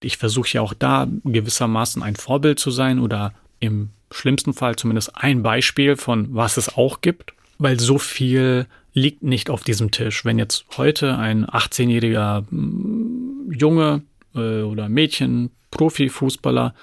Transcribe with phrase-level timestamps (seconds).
[0.00, 5.16] Ich versuche ja auch da gewissermaßen ein Vorbild zu sein oder im schlimmsten Fall zumindest
[5.16, 10.24] ein Beispiel von was es auch gibt, weil so viel liegt nicht auf diesem Tisch.
[10.24, 14.02] Wenn jetzt heute ein 18-jähriger mm, Junge
[14.34, 16.74] äh, oder Mädchen Profifußballer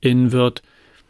[0.00, 0.62] in wird,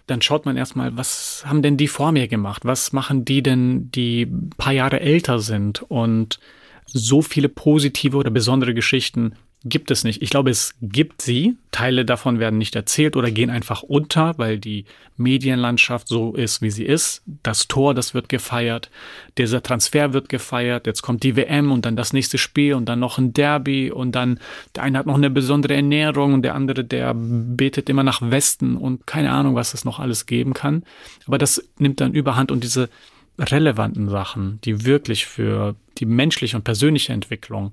[0.06, 2.64] dann schaut man erstmal, was haben denn die vor mir gemacht?
[2.64, 4.26] Was machen die denn, die
[4.56, 6.38] paar Jahre älter sind und
[6.86, 9.34] so viele positive oder besondere Geschichten
[9.64, 10.22] gibt es nicht.
[10.22, 11.56] Ich glaube, es gibt sie.
[11.70, 14.84] Teile davon werden nicht erzählt oder gehen einfach unter, weil die
[15.16, 17.22] Medienlandschaft so ist, wie sie ist.
[17.42, 18.90] Das Tor, das wird gefeiert.
[19.38, 20.86] Dieser Transfer wird gefeiert.
[20.86, 24.12] Jetzt kommt die WM und dann das nächste Spiel und dann noch ein Derby und
[24.12, 24.38] dann
[24.74, 28.76] der eine hat noch eine besondere Ernährung und der andere, der betet immer nach Westen
[28.76, 30.82] und keine Ahnung, was es noch alles geben kann.
[31.26, 32.88] Aber das nimmt dann überhand und diese
[33.38, 37.72] relevanten Sachen, die wirklich für die menschliche und persönliche Entwicklung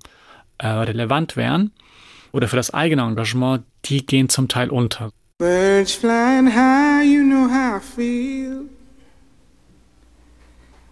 [0.59, 1.71] äh, relevant wären
[2.31, 5.11] oder für das eigene Engagement, die gehen zum Teil unter.
[5.39, 8.65] Birds flying high, you know how I feel.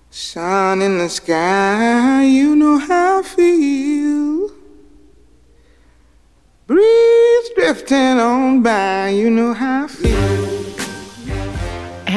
[0.09, 4.49] Sun in the sky, you know how I feel.
[6.65, 10.56] Breeze drifting on by, you know how I feel.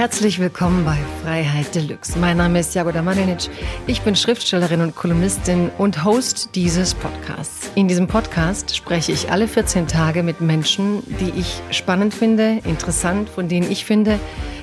[0.00, 2.18] Herzlich willkommen bei Freiheit Deluxe.
[2.18, 3.50] Mein Name ist Jagoda Marinic.
[3.86, 7.70] Ich bin Schriftstellerin und Kolumnistin und Host dieses Podcasts.
[7.74, 13.28] In diesem Podcast spreche ich alle 14 Tage mit Menschen, die ich spannend finde, interessant,
[13.28, 14.18] von denen ich finde,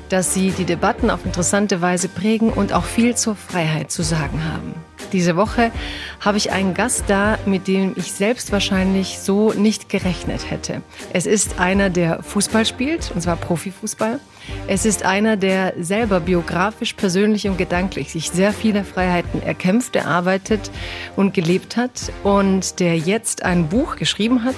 [0.10, 4.44] dass sie die Debatten auf interessante Weise prägen und auch viel zur Freiheit zu sagen
[4.44, 4.74] haben.
[5.14, 5.72] Diese Woche
[6.20, 10.82] habe ich einen Gast da, mit dem ich selbst wahrscheinlich so nicht gerechnet hätte.
[11.14, 14.20] Es ist einer, der Fußball spielt, und zwar Profifußball.
[14.68, 20.72] Es ist einer, der selber biografisch, persönlich und gedanklich sich sehr viele Freiheiten erkämpft, erarbeitet
[21.16, 24.56] und gelebt hat und der jetzt ein Buch geschrieben hat,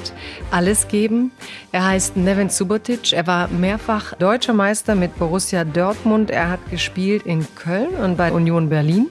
[0.52, 1.32] Alles geben.
[1.72, 3.14] Er heißt Neven Subotic.
[3.14, 6.32] Er war mehrfach deutscher Meister mit Borussia Dortmund.
[6.32, 9.08] Er hat gespielt in Köln und bei Union Berlin.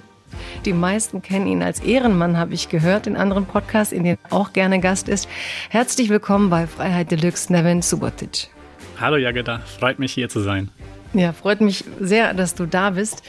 [0.65, 4.53] Die meisten kennen ihn als Ehrenmann, habe ich gehört in anderen Podcasts, in denen auch
[4.53, 5.29] gerne Gast ist.
[5.71, 8.51] Herzlich willkommen bei Freiheit Deluxe, Neven Subotic.
[9.01, 10.71] Hallo Jageda, freut mich hier zu sein.
[11.15, 13.23] Ja, freut mich sehr, dass du da bist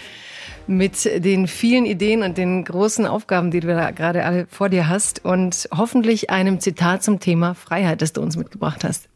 [0.65, 4.89] mit den vielen Ideen und den großen Aufgaben, die du da gerade alle vor dir
[4.89, 9.09] hast und hoffentlich einem Zitat zum Thema Freiheit, das du uns mitgebracht hast.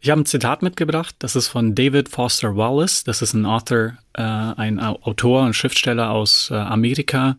[0.00, 3.92] Ich habe ein Zitat mitgebracht, das ist von David Foster Wallace, das ist ein Author,
[4.14, 7.36] äh, ein Autor und Schriftsteller aus äh, Amerika,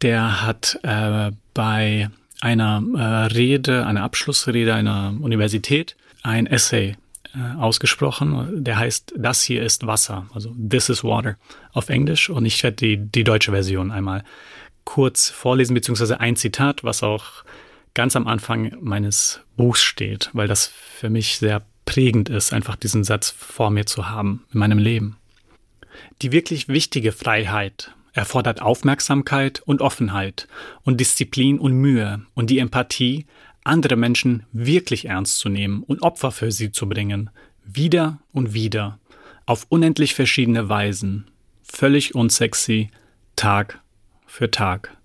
[0.00, 2.10] der hat äh, bei
[2.40, 3.02] einer äh,
[3.34, 6.96] Rede, einer Abschlussrede einer Universität ein Essay
[7.34, 8.64] äh, ausgesprochen.
[8.64, 11.36] Der heißt Das hier ist Wasser, also This is Water
[11.72, 12.30] auf Englisch.
[12.30, 14.24] Und ich werde die, die deutsche Version einmal
[14.84, 17.44] kurz vorlesen, beziehungsweise ein Zitat, was auch
[17.94, 23.04] ganz am Anfang meines Buchs steht, weil das für mich sehr prägend ist, einfach diesen
[23.04, 25.16] Satz vor mir zu haben in meinem Leben.
[26.22, 30.48] Die wirklich wichtige Freiheit erfordert Aufmerksamkeit und Offenheit
[30.82, 33.26] und Disziplin und Mühe und die Empathie,
[33.64, 37.30] andere Menschen wirklich ernst zu nehmen und Opfer für sie zu bringen,
[37.64, 38.98] wieder und wieder,
[39.46, 41.30] auf unendlich verschiedene Weisen,
[41.62, 42.90] völlig unsexy,
[43.36, 43.80] Tag
[44.26, 44.96] für Tag.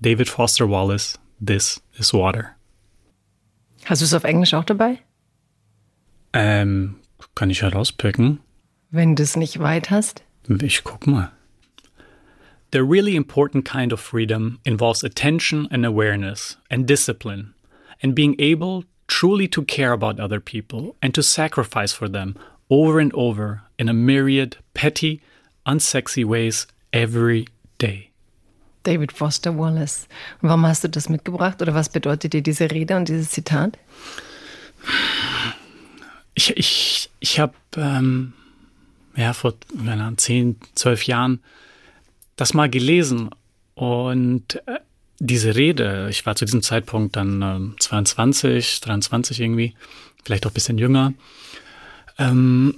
[0.00, 2.56] David Foster Wallace, This is Water.
[3.84, 4.98] Hast du es auf Englisch auch dabei?
[6.32, 6.96] Ähm,
[7.34, 8.40] kann ich herauspicken?
[8.90, 10.22] Wenn du es nicht weit hast?
[10.62, 11.32] Ich guck mal.
[12.72, 17.54] The really important kind of freedom involves attention and awareness and discipline
[18.02, 22.36] and being able truly to care about other people and to sacrifice for them
[22.70, 25.20] over and over in a myriad petty,
[25.66, 27.46] unsexy ways every
[27.78, 28.10] day.
[28.82, 30.06] David Foster Wallace.
[30.40, 33.76] Und warum hast du das mitgebracht oder was bedeutet dir diese Rede und dieses Zitat?
[36.34, 38.32] Ich, ich, ich habe ähm,
[39.16, 41.42] ja, vor keine 10, 12 Jahren
[42.36, 43.30] das mal gelesen
[43.74, 44.78] und äh,
[45.18, 49.74] diese Rede, ich war zu diesem Zeitpunkt dann äh, 22, 23 irgendwie,
[50.24, 51.14] vielleicht auch ein bisschen jünger,
[52.18, 52.76] ähm,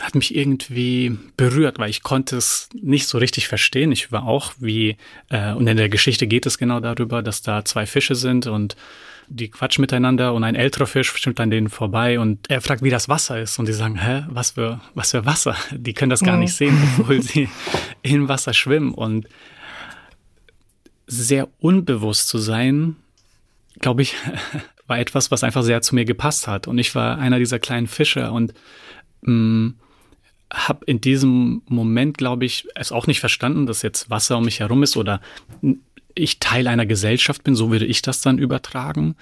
[0.00, 3.92] hat mich irgendwie berührt, weil ich konnte es nicht so richtig verstehen.
[3.92, 4.96] Ich war auch wie,
[5.30, 8.76] äh, und in der Geschichte geht es genau darüber, dass da zwei Fische sind und
[9.28, 12.90] die quatschen miteinander und ein älterer Fisch stimmt an denen vorbei und er fragt, wie
[12.90, 15.56] das Wasser ist und die sagen, hä, was für, was für Wasser?
[15.72, 17.48] Die können das gar nicht sehen, obwohl sie
[18.02, 19.26] im Wasser schwimmen und
[21.12, 22.96] sehr unbewusst zu sein,
[23.80, 24.14] glaube ich,
[24.86, 26.66] war etwas, was einfach sehr zu mir gepasst hat.
[26.66, 28.54] Und ich war einer dieser kleinen Fische und
[29.22, 29.70] mm,
[30.52, 34.60] habe in diesem Moment, glaube ich, es auch nicht verstanden, dass jetzt Wasser um mich
[34.60, 35.20] herum ist oder
[36.14, 39.16] ich Teil einer Gesellschaft bin, so würde ich das dann übertragen.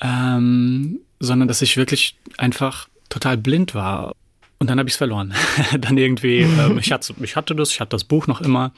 [0.00, 4.12] Ähm, sondern dass ich wirklich einfach total blind war.
[4.58, 5.34] Und dann habe ich es verloren.
[5.78, 8.72] dann irgendwie, ähm, ich, hatte, ich hatte das, ich hatte das Buch noch immer.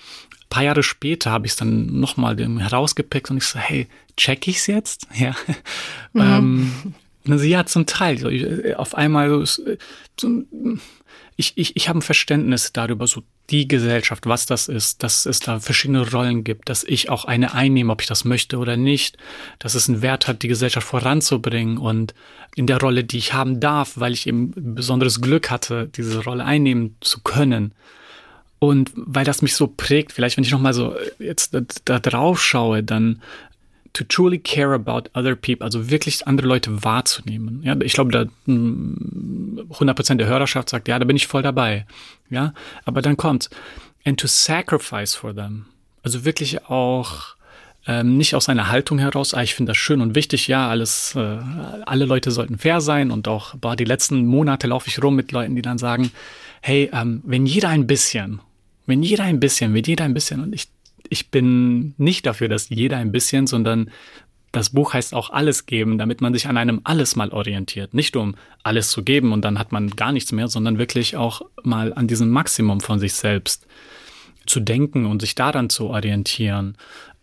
[0.49, 3.87] Ein paar Jahre später habe ich es dann nochmal herausgepickt und ich so, hey,
[4.17, 5.07] check ich's jetzt?
[5.15, 5.35] Ja.
[6.15, 6.73] Mhm.
[7.27, 8.17] ähm, ja, zum Teil.
[8.19, 9.63] So, ich, auf einmal so,
[10.19, 10.45] so
[11.37, 15.39] ich, ich, ich habe ein Verständnis darüber, so die Gesellschaft, was das ist, dass es
[15.39, 19.17] da verschiedene Rollen gibt, dass ich auch eine einnehme, ob ich das möchte oder nicht,
[19.59, 22.13] dass es einen Wert hat, die Gesellschaft voranzubringen und
[22.57, 26.45] in der Rolle, die ich haben darf, weil ich eben besonderes Glück hatte, diese Rolle
[26.45, 27.73] einnehmen zu können.
[28.59, 32.43] Und weil das mich so prägt, vielleicht wenn ich nochmal so jetzt da, da drauf
[32.43, 33.23] schaue, dann
[33.93, 37.63] to truly care about other people, also wirklich andere Leute wahrzunehmen.
[37.63, 41.87] Ja, ich glaube, da 100% hm, der Hörerschaft sagt, ja, da bin ich voll dabei.
[42.31, 42.53] Ja,
[42.85, 43.49] aber dann kommt
[44.05, 45.67] and to sacrifice for them.
[46.03, 47.37] Also wirklich auch
[47.87, 51.15] ähm, nicht aus einer Haltung heraus, ah, ich finde das schön und wichtig, ja, alles,
[51.17, 51.39] äh,
[51.87, 55.33] alle Leute sollten fair sein und auch, boah, die letzten Monate laufe ich rum mit
[55.33, 56.11] Leuten, die dann sagen,
[56.61, 58.41] hey, ähm, wenn jeder ein bisschen,
[58.89, 60.69] wenn jeder ein bisschen, wenn jeder ein bisschen und ich
[61.11, 63.91] ich bin nicht dafür, dass jeder ein bisschen, sondern
[64.53, 67.93] das Buch heißt auch alles geben, damit man sich an einem alles mal orientiert.
[67.93, 71.43] Nicht um alles zu geben und dann hat man gar nichts mehr, sondern wirklich auch
[71.63, 73.67] mal an diesem Maximum von sich selbst
[74.47, 76.77] zu denken und sich daran zu orientieren.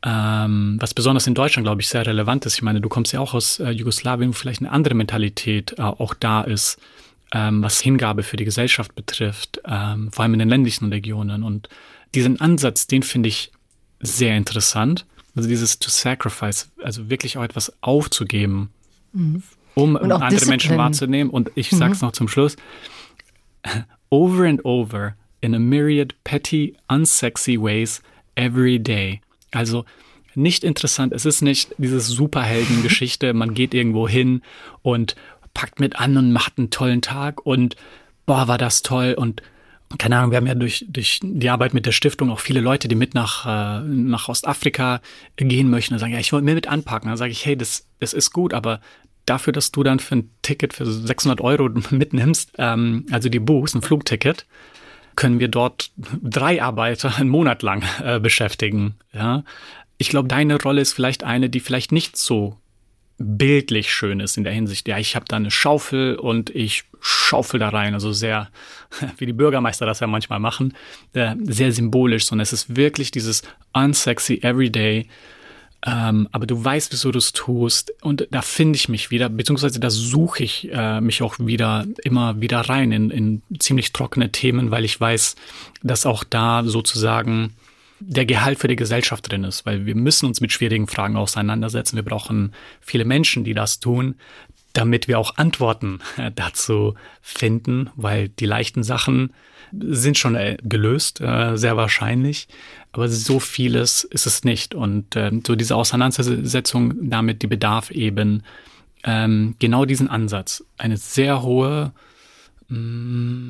[0.03, 2.53] Ähm, was besonders in Deutschland, glaube ich, sehr relevant ist.
[2.55, 5.81] Ich meine, du kommst ja auch aus äh, Jugoslawien, wo vielleicht eine andere Mentalität äh,
[5.81, 6.79] auch da ist,
[7.35, 11.43] ähm, was Hingabe für die Gesellschaft betrifft, ähm, vor allem in den ländlichen Regionen.
[11.43, 11.67] Und
[12.13, 13.51] diesen Ansatz, den finde ich
[13.99, 15.05] sehr interessant.
[15.35, 18.69] Also dieses to sacrifice, also wirklich auch etwas aufzugeben,
[19.11, 19.43] mhm.
[19.73, 20.49] um andere Disziplin.
[20.49, 21.29] Menschen wahrzunehmen.
[21.29, 21.77] Und ich mhm.
[21.77, 22.55] sag's noch zum Schluss.
[24.09, 28.01] Over and over in a myriad petty, unsexy ways
[28.35, 29.19] every day.
[29.51, 29.83] Also
[30.35, 31.11] nicht interessant.
[31.11, 33.33] Es ist nicht diese Superheldengeschichte.
[33.33, 34.41] Man geht irgendwo hin
[34.83, 35.15] und
[35.55, 37.75] packt mit an und macht einen tollen Tag und
[38.27, 39.41] boah, war das toll und
[39.97, 42.87] keine Ahnung, wir haben ja durch, durch die Arbeit mit der Stiftung auch viele Leute,
[42.87, 44.99] die mit nach, äh, nach Ostafrika
[45.37, 47.07] gehen möchten und sagen, ja, ich wollte mir mit anpacken.
[47.07, 48.81] Dann sage ich, hey, das, das ist gut, aber
[49.25, 53.75] dafür, dass du dann für ein Ticket für 600 Euro mitnimmst, ähm, also die buchst,
[53.75, 54.45] ein Flugticket,
[55.15, 55.91] können wir dort
[56.21, 58.95] drei Arbeiter einen Monat lang äh, beschäftigen.
[59.13, 59.43] Ja,
[59.97, 62.57] ich glaube, deine Rolle ist vielleicht eine, die vielleicht nicht so
[63.17, 67.59] bildlich schön ist in der Hinsicht, ja, ich habe da eine Schaufel und ich schaufel
[67.59, 68.49] da rein, also sehr,
[69.17, 70.73] wie die Bürgermeister das ja manchmal machen,
[71.13, 75.07] äh, sehr symbolisch, sondern es ist wirklich dieses unsexy everyday,
[75.85, 79.79] ähm, aber du weißt, wieso du es tust und da finde ich mich wieder, beziehungsweise
[79.79, 84.71] da suche ich äh, mich auch wieder immer wieder rein in, in ziemlich trockene Themen,
[84.71, 85.35] weil ich weiß,
[85.83, 87.53] dass auch da sozusagen
[87.99, 91.95] der Gehalt für die Gesellschaft drin ist, weil wir müssen uns mit schwierigen Fragen auseinandersetzen.
[91.95, 94.15] Wir brauchen viele Menschen, die das tun,
[94.73, 99.33] damit wir auch Antworten äh, dazu finden, weil die leichten Sachen
[99.71, 102.47] sind schon äh, gelöst, äh, sehr wahrscheinlich,
[102.91, 104.73] aber so vieles ist es nicht.
[104.73, 108.43] Und so diese Auseinandersetzung damit, die bedarf eben
[109.03, 110.63] ähm, genau diesen Ansatz.
[110.77, 111.91] Eine sehr hohe
[112.69, 113.44] mm,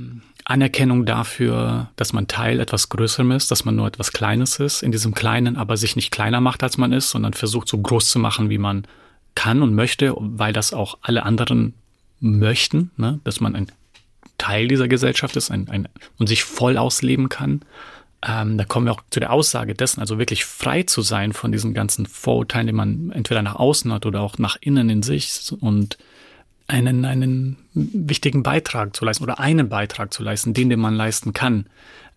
[0.45, 4.91] Anerkennung dafür, dass man Teil etwas Größerem ist, dass man nur etwas Kleines ist, in
[4.91, 8.19] diesem Kleinen aber sich nicht kleiner macht, als man ist, sondern versucht so groß zu
[8.19, 8.85] machen, wie man
[9.33, 11.73] kann und möchte, weil das auch alle anderen
[12.19, 13.19] möchten, ne?
[13.23, 13.71] dass man ein
[14.37, 17.61] Teil dieser Gesellschaft ist ein, ein, und sich voll ausleben kann.
[18.21, 21.51] Ähm, da kommen wir auch zu der Aussage dessen, also wirklich frei zu sein von
[21.51, 25.51] diesen ganzen Vorurteilen, die man entweder nach außen hat oder auch nach innen in sich
[25.59, 25.97] und
[26.67, 31.33] einen, einen wichtigen Beitrag zu leisten oder einen Beitrag zu leisten, den, den man leisten
[31.33, 31.67] kann,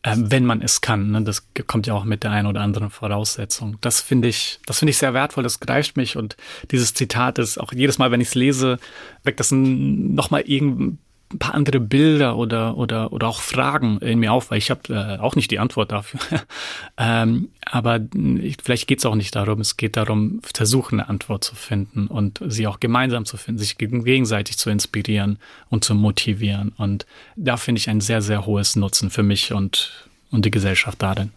[0.03, 1.11] äh, wenn man es kann.
[1.11, 1.23] Ne?
[1.23, 3.77] Das kommt ja auch mit der einen oder anderen Voraussetzung.
[3.81, 6.37] Das finde ich, das finde ich sehr wertvoll, das greift mich und
[6.71, 8.79] dieses Zitat ist auch jedes Mal, wenn ich es lese,
[9.23, 10.99] weckt das nochmal irgendein
[11.33, 14.95] ein paar andere Bilder oder, oder, oder auch Fragen in mir auf, weil ich habe
[14.95, 16.21] äh, auch nicht die Antwort dafür.
[16.97, 18.01] ähm, aber
[18.41, 22.07] ich, vielleicht geht es auch nicht darum, es geht darum, versuchen eine Antwort zu finden
[22.07, 26.73] und sie auch gemeinsam zu finden, sich gegenseitig zu inspirieren und zu motivieren.
[26.79, 27.05] Und
[27.37, 31.33] da finde ich ein sehr, sehr hohes Nutzen für mich und, und die Gesellschaft darin.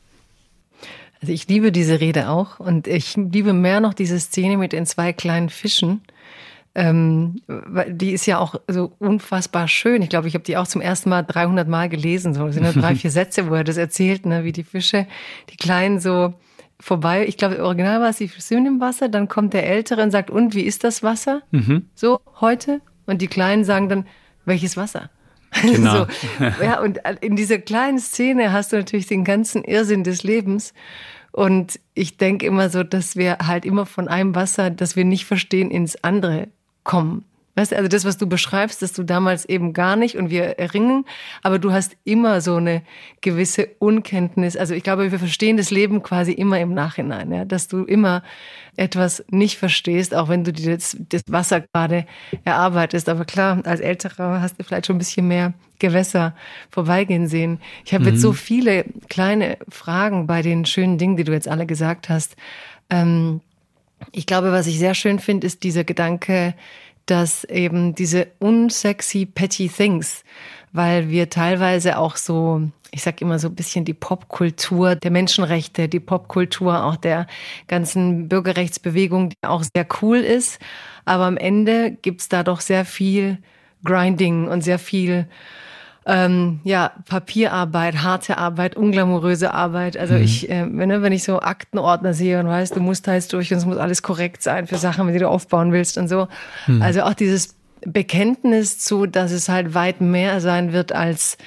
[1.22, 4.86] Also ich liebe diese Rede auch und ich liebe mehr noch diese Szene mit den
[4.86, 6.02] zwei kleinen Fischen
[6.74, 7.42] ähm,
[7.88, 10.02] die ist ja auch so unfassbar schön.
[10.02, 12.34] Ich glaube, ich habe die auch zum ersten Mal 300 Mal gelesen.
[12.34, 15.06] So das sind ja drei, vier Sätze, wo er das erzählt, ne, wie die Fische,
[15.50, 16.34] die Kleinen so
[16.80, 17.28] vorbei.
[17.28, 19.10] Ich glaube, original war es, die schwimmen im Wasser.
[19.10, 21.42] Dann kommt der Ältere und sagt, und wie ist das Wasser?
[21.52, 21.88] Mhm.
[21.94, 22.82] So heute?
[23.06, 24.06] Und die Kleinen sagen dann,
[24.46, 25.10] welches Wasser?
[25.62, 26.06] Genau.
[26.40, 30.74] so, ja, und in dieser kleinen Szene hast du natürlich den ganzen Irrsinn des Lebens.
[31.34, 35.26] Und ich denke immer so, dass wir halt immer von einem Wasser, das wir nicht
[35.26, 36.48] verstehen, ins andere
[36.84, 37.26] kommen.
[37.56, 40.58] Weißt du, also das, was du beschreibst, dass du damals eben gar nicht und wir
[40.58, 41.06] erringen,
[41.44, 42.82] aber du hast immer so eine
[43.20, 44.56] gewisse Unkenntnis.
[44.56, 48.24] Also ich glaube, wir verstehen das Leben quasi immer im Nachhinein, ja, dass du immer
[48.78, 52.06] etwas nicht verstehst, auch wenn du dir das, das Wasser gerade
[52.46, 53.10] erarbeitest.
[53.10, 56.34] Aber klar, als Älterer hast du vielleicht schon ein bisschen mehr Gewässer
[56.70, 57.60] vorbeigehen sehen.
[57.84, 58.12] Ich habe mhm.
[58.12, 62.38] jetzt so viele kleine Fragen bei den schönen Dingen, die du jetzt alle gesagt hast.
[62.90, 63.42] Ähm,
[64.12, 66.54] ich glaube, was ich sehr schön finde, ist dieser Gedanke,
[67.06, 70.24] dass eben diese unsexy petty things,
[70.72, 75.90] weil wir teilweise auch so, ich sag immer so ein bisschen die Popkultur der Menschenrechte,
[75.90, 77.28] die Popkultur auch der
[77.68, 80.60] ganzen Bürgerrechtsbewegung, die auch sehr cool ist.
[81.06, 83.40] Aber am Ende gibt's da doch sehr viel
[83.84, 85.28] Grinding und sehr viel
[86.06, 89.98] ähm, ja, Papierarbeit, harte Arbeit, unglamouröse Arbeit.
[89.98, 90.24] Also mhm.
[90.24, 93.32] ich, äh, wenn, ne, wenn ich so Aktenordner sehe und weißt, du musst da jetzt
[93.34, 96.28] durch und es muss alles korrekt sein für Sachen, die du aufbauen willst und so.
[96.66, 96.82] Mhm.
[96.82, 97.56] Also auch dieses
[97.86, 101.38] Bekenntnis zu, dass es halt weit mehr sein wird als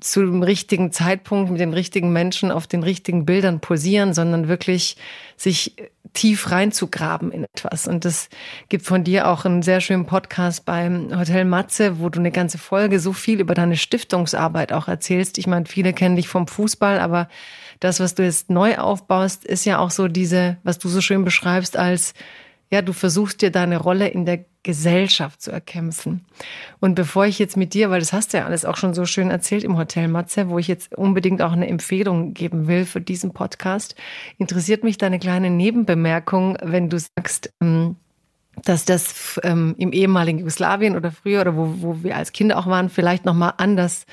[0.00, 4.96] zu dem richtigen Zeitpunkt mit den richtigen Menschen auf den richtigen Bildern posieren, sondern wirklich
[5.36, 5.74] sich
[6.14, 7.86] tief reinzugraben in etwas.
[7.86, 8.28] Und das
[8.68, 12.58] gibt von dir auch einen sehr schönen Podcast beim Hotel Matze, wo du eine ganze
[12.58, 15.38] Folge so viel über deine Stiftungsarbeit auch erzählst.
[15.38, 17.28] Ich meine, viele kennen dich vom Fußball, aber
[17.80, 21.24] das, was du jetzt neu aufbaust, ist ja auch so diese, was du so schön
[21.24, 22.14] beschreibst als
[22.70, 26.26] ja, du versuchst dir deine Rolle in der Gesellschaft zu erkämpfen.
[26.80, 29.06] Und bevor ich jetzt mit dir, weil das hast du ja alles auch schon so
[29.06, 33.00] schön erzählt im Hotel Matze, wo ich jetzt unbedingt auch eine Empfehlung geben will für
[33.00, 33.94] diesen Podcast,
[34.36, 37.96] interessiert mich deine kleine Nebenbemerkung, wenn du sagst, ähm,
[38.64, 42.66] dass das ähm, im ehemaligen Jugoslawien oder früher oder wo, wo wir als Kinder auch
[42.66, 44.04] waren, vielleicht nochmal anders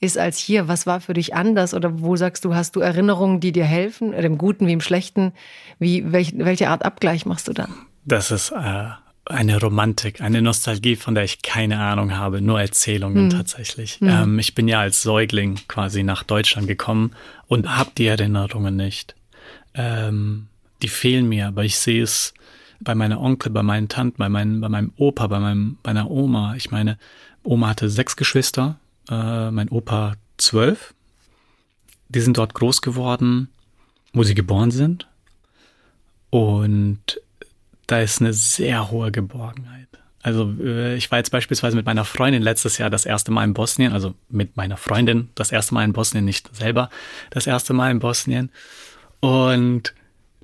[0.00, 0.68] ist als hier.
[0.68, 4.12] Was war für dich anders oder wo sagst du, hast du Erinnerungen, die dir helfen,
[4.12, 5.32] im Guten wie im Schlechten?
[5.78, 7.74] Wie, welch, welche Art Abgleich machst du dann?
[8.04, 8.88] Das ist äh,
[9.26, 13.30] eine Romantik, eine Nostalgie, von der ich keine Ahnung habe, nur Erzählungen mhm.
[13.30, 14.00] tatsächlich.
[14.00, 14.08] Mhm.
[14.08, 17.12] Ähm, ich bin ja als Säugling quasi nach Deutschland gekommen
[17.46, 19.14] und habe die Erinnerungen nicht.
[19.74, 20.48] Ähm,
[20.82, 22.34] die fehlen mir, aber ich sehe es
[22.80, 26.10] bei meiner Onkel, bei meinen Tanten, bei, meinen, bei meinem Opa, bei meinem, bei meiner
[26.10, 26.54] Oma.
[26.56, 26.98] Ich meine,
[27.42, 28.78] Oma hatte sechs Geschwister,
[29.10, 30.94] äh, mein Opa zwölf.
[32.08, 33.48] Die sind dort groß geworden,
[34.12, 35.06] wo sie geboren sind.
[36.30, 37.20] Und
[37.90, 39.88] da ist eine sehr hohe Geborgenheit.
[40.22, 43.54] Also äh, ich war jetzt beispielsweise mit meiner Freundin letztes Jahr das erste Mal in
[43.54, 46.88] Bosnien, also mit meiner Freundin das erste Mal in Bosnien, nicht selber
[47.30, 48.50] das erste Mal in Bosnien.
[49.18, 49.94] Und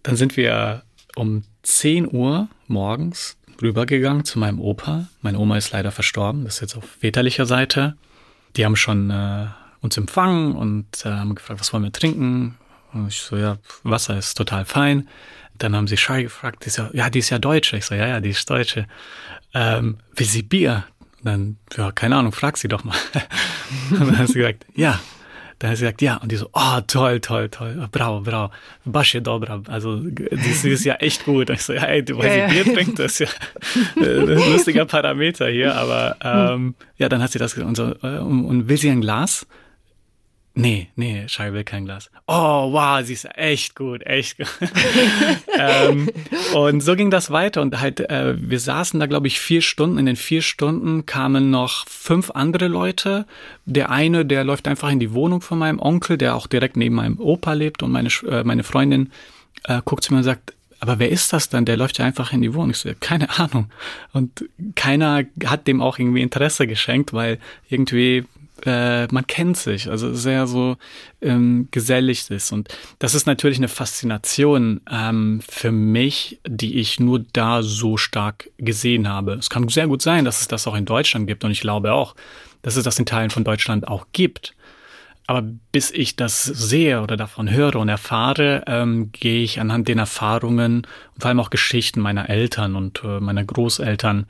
[0.03, 0.83] dann sind wir
[1.15, 5.07] um 10 Uhr morgens rübergegangen zu meinem Opa.
[5.21, 7.97] Meine Oma ist leider verstorben, das ist jetzt auf väterlicher Seite.
[8.57, 9.47] Die haben schon äh,
[9.83, 12.57] uns empfangen und äh, haben gefragt, was wollen wir trinken?
[12.93, 15.09] Und ich so, ja, Wasser ist total fein.
[15.59, 17.77] Dann haben sie Schei gefragt, die ist ja, ja, die ist ja Deutsche.
[17.77, 18.87] Ich so, ja, ja, die ist Deutsche.
[19.55, 20.85] Ähm, will sie Bier?
[21.27, 22.97] dann, ja, keine Ahnung, frag sie doch mal.
[23.91, 24.99] und dann hat sie gesagt, ja.
[25.59, 26.17] Dann hat sie gesagt, ja.
[26.17, 27.89] Und die so, oh, toll, toll, toll.
[27.91, 28.53] Bravo, bravo.
[28.85, 29.63] Basche dobra.
[29.69, 31.51] Also, das ist ja echt gut.
[31.51, 32.63] Ich so, ja, ey, du, weil ja, sie ja.
[32.63, 35.75] Bier trinkt, das ist ja ein lustiger Parameter hier.
[35.75, 37.69] Aber, ähm, ja, dann hat sie das gesagt.
[37.69, 39.47] Und, so, äh, und, und will sie ein Glas?
[40.59, 42.11] Nee, nee, Shai will kein Glas.
[42.27, 44.49] Oh, wow, sie ist echt gut, echt gut.
[45.59, 46.09] ähm,
[46.55, 49.99] und so ging das weiter und halt, äh, wir saßen da, glaube ich, vier Stunden.
[49.99, 53.27] In den vier Stunden kamen noch fünf andere Leute.
[53.67, 56.95] Der eine, der läuft einfach in die Wohnung von meinem Onkel, der auch direkt neben
[56.95, 59.13] meinem Opa lebt und meine, äh, meine Freundin
[59.65, 61.67] äh, guckt zu mir und sagt, aber wer ist das denn?
[61.67, 62.71] Der läuft ja einfach in die Wohnung.
[62.71, 63.71] Ich so, keine Ahnung.
[64.15, 68.25] Und keiner hat dem auch irgendwie Interesse geschenkt, weil irgendwie
[68.65, 70.77] äh, man kennt sich, also sehr so
[71.21, 72.53] ähm, gesellig ist.
[72.53, 78.51] Und das ist natürlich eine Faszination ähm, für mich, die ich nur da so stark
[78.59, 79.35] gesehen habe.
[79.35, 81.93] Es kann sehr gut sein, dass es das auch in Deutschland gibt und ich glaube
[81.93, 82.15] auch,
[82.63, 84.55] dass es das in Teilen von Deutschland auch gibt.
[85.29, 89.99] Aber bis ich das sehe oder davon höre und erfahre, ähm, gehe ich anhand den
[89.99, 94.27] Erfahrungen und vor allem auch Geschichten meiner Eltern und äh, meiner Großeltern,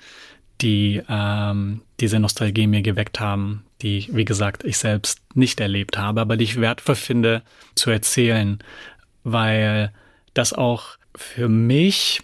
[0.61, 6.21] die ähm, diese Nostalgie mir geweckt haben, die, wie gesagt, ich selbst nicht erlebt habe,
[6.21, 7.43] aber die ich wertvoll finde
[7.75, 8.59] zu erzählen,
[9.25, 9.93] weil
[10.35, 12.21] das auch für mich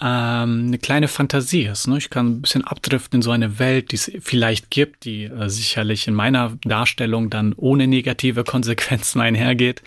[0.00, 1.86] ähm, eine kleine Fantasie ist.
[1.86, 1.98] Ne?
[1.98, 5.48] Ich kann ein bisschen abdriften in so eine Welt, die es vielleicht gibt, die äh,
[5.48, 9.82] sicherlich in meiner Darstellung dann ohne negative Konsequenzen einhergeht,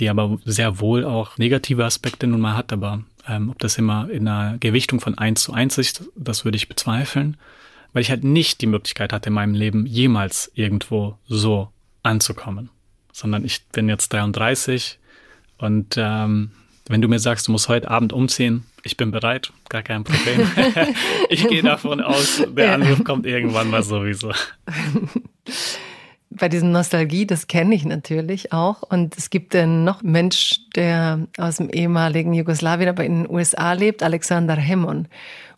[0.00, 4.10] die aber sehr wohl auch negative Aspekte nun mal hat, aber ähm, ob das immer
[4.10, 7.36] in einer Gewichtung von eins zu eins ist, das würde ich bezweifeln
[7.96, 11.70] weil ich halt nicht die Möglichkeit hatte in meinem Leben jemals irgendwo so
[12.02, 12.68] anzukommen,
[13.10, 14.98] sondern ich bin jetzt 33
[15.56, 16.50] und ähm,
[16.90, 20.46] wenn du mir sagst, du musst heute Abend umziehen, Ich bin bereit, gar kein Problem.
[21.30, 24.30] ich gehe davon aus, der Anruf kommt irgendwann mal sowieso.
[26.38, 28.82] Bei diesem Nostalgie, das kenne ich natürlich auch.
[28.82, 33.72] Und es gibt einen noch Mensch, der aus dem ehemaligen Jugoslawien, aber in den USA
[33.72, 35.08] lebt, Alexander Hemmon.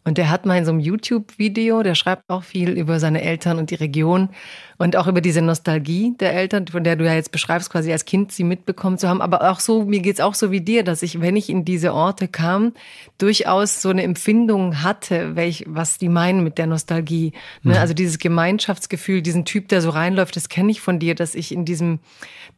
[0.04, 3.58] Und der hat mal in so einem YouTube-Video, der schreibt auch viel über seine Eltern
[3.58, 4.30] und die Region
[4.78, 8.04] und auch über diese Nostalgie der Eltern, von der du ja jetzt beschreibst, quasi als
[8.04, 9.20] Kind sie mitbekommen zu haben.
[9.20, 11.92] Aber auch so, mir geht's auch so wie dir, dass ich, wenn ich in diese
[11.92, 12.72] Orte kam,
[13.18, 17.32] durchaus so eine Empfindung hatte, welch, was die meinen mit der Nostalgie.
[17.62, 17.74] Ne?
[17.74, 17.78] Mhm.
[17.78, 21.50] Also dieses Gemeinschaftsgefühl, diesen Typ, der so reinläuft, das kenne ich von dir, dass ich
[21.50, 21.98] in diesem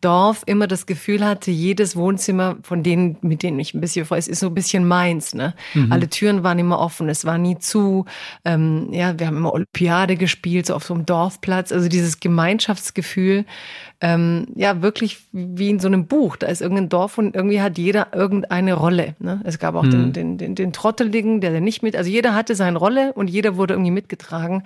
[0.00, 4.19] Dorf immer das Gefühl hatte, jedes Wohnzimmer von denen, mit denen ich ein bisschen freue,
[4.19, 5.35] es ist so ein bisschen meins.
[5.35, 5.55] Ne?
[5.75, 5.93] Mhm.
[5.93, 8.07] Alle Türen waren immer offen, es war nie zu.
[8.45, 11.73] Ähm, ja, wir haben immer Olympiade gespielt, so auf so einem Dorfplatz.
[11.73, 13.45] Also dieses Gemeinschaftsgefühl,
[14.00, 16.37] ähm, ja, wirklich wie in so einem Buch.
[16.37, 19.14] Da ist irgendein Dorf und irgendwie hat jeder irgendeine Rolle.
[19.21, 19.40] Ne?
[19.45, 19.90] Es gab auch mhm.
[19.90, 23.31] den, den, den, den Trotteligen, der, der nicht mit, also jeder hatte seine Rolle und
[23.31, 24.64] jeder wurde irgendwie mitgetragen.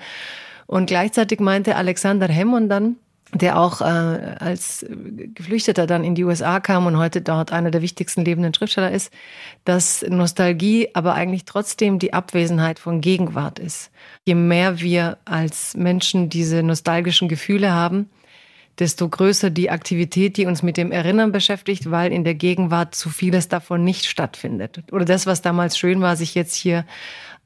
[0.67, 2.97] Und gleichzeitig meinte Alexander Hemmon dann,
[3.35, 4.87] der auch äh, als
[5.35, 9.13] Geflüchteter dann in die USA kam und heute dort einer der wichtigsten lebenden Schriftsteller ist,
[9.65, 13.91] dass Nostalgie aber eigentlich trotzdem die Abwesenheit von Gegenwart ist.
[14.25, 18.09] Je mehr wir als Menschen diese nostalgischen Gefühle haben,
[18.79, 23.09] desto größer die Aktivität, die uns mit dem Erinnern beschäftigt, weil in der Gegenwart zu
[23.09, 24.83] vieles davon nicht stattfindet.
[24.93, 26.85] Oder das, was damals schön war, sich jetzt hier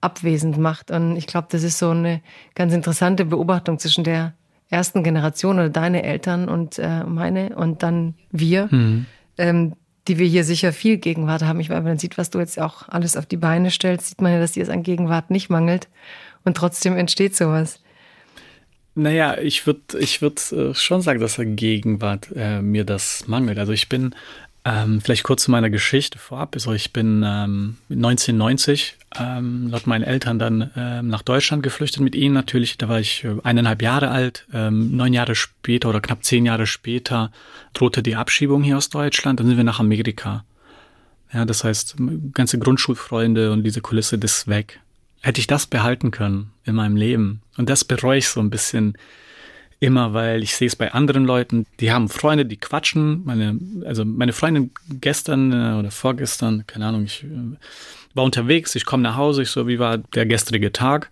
[0.01, 0.91] abwesend macht.
[0.91, 2.23] Und ich glaube, das ist so eine
[2.55, 4.35] ganz interessante Beobachtung zwischen der
[4.71, 9.07] ersten Generation oder deine Eltern und äh, meine und dann wir, mhm.
[9.39, 9.75] ähm,
[10.07, 11.61] die wir hier sicher viel Gegenwart haben.
[11.61, 14.21] Ich meine, wenn man sieht, was du jetzt auch alles auf die Beine stellst, sieht
[14.21, 15.89] man ja, dass dir es an Gegenwart nicht mangelt
[16.45, 17.81] und trotzdem entsteht sowas.
[18.95, 23.59] Naja, ich würde ich würd, äh, schon sagen, dass an Gegenwart äh, mir das mangelt.
[23.59, 24.15] Also ich bin
[24.69, 26.51] ähm, vielleicht kurz zu meiner Geschichte vorab.
[26.55, 32.15] Also ich bin ähm, 1990 ähm, laut meinen Eltern dann ähm, nach Deutschland geflüchtet mit
[32.15, 32.77] ihnen natürlich.
[32.77, 34.47] Da war ich äh, eineinhalb Jahre alt.
[34.53, 37.33] Ähm, neun Jahre später oder knapp zehn Jahre später
[37.73, 39.41] drohte die Abschiebung hier aus Deutschland.
[39.41, 40.45] Dann sind wir nach Amerika.
[41.33, 41.97] Ja, das heißt,
[42.35, 44.81] ganze Grundschulfreunde und diese Kulisse, das ist weg.
[45.21, 47.41] Hätte ich das behalten können in meinem Leben.
[47.57, 48.99] Und das bereue ich so ein bisschen
[49.81, 53.23] immer, weil ich sehe es bei anderen Leuten, die haben Freunde, die quatschen.
[53.25, 57.57] Meine, also meine Freundin gestern äh, oder vorgestern, keine Ahnung, ich äh,
[58.15, 61.11] war unterwegs, ich komme nach Hause, ich so, wie war der gestrige Tag?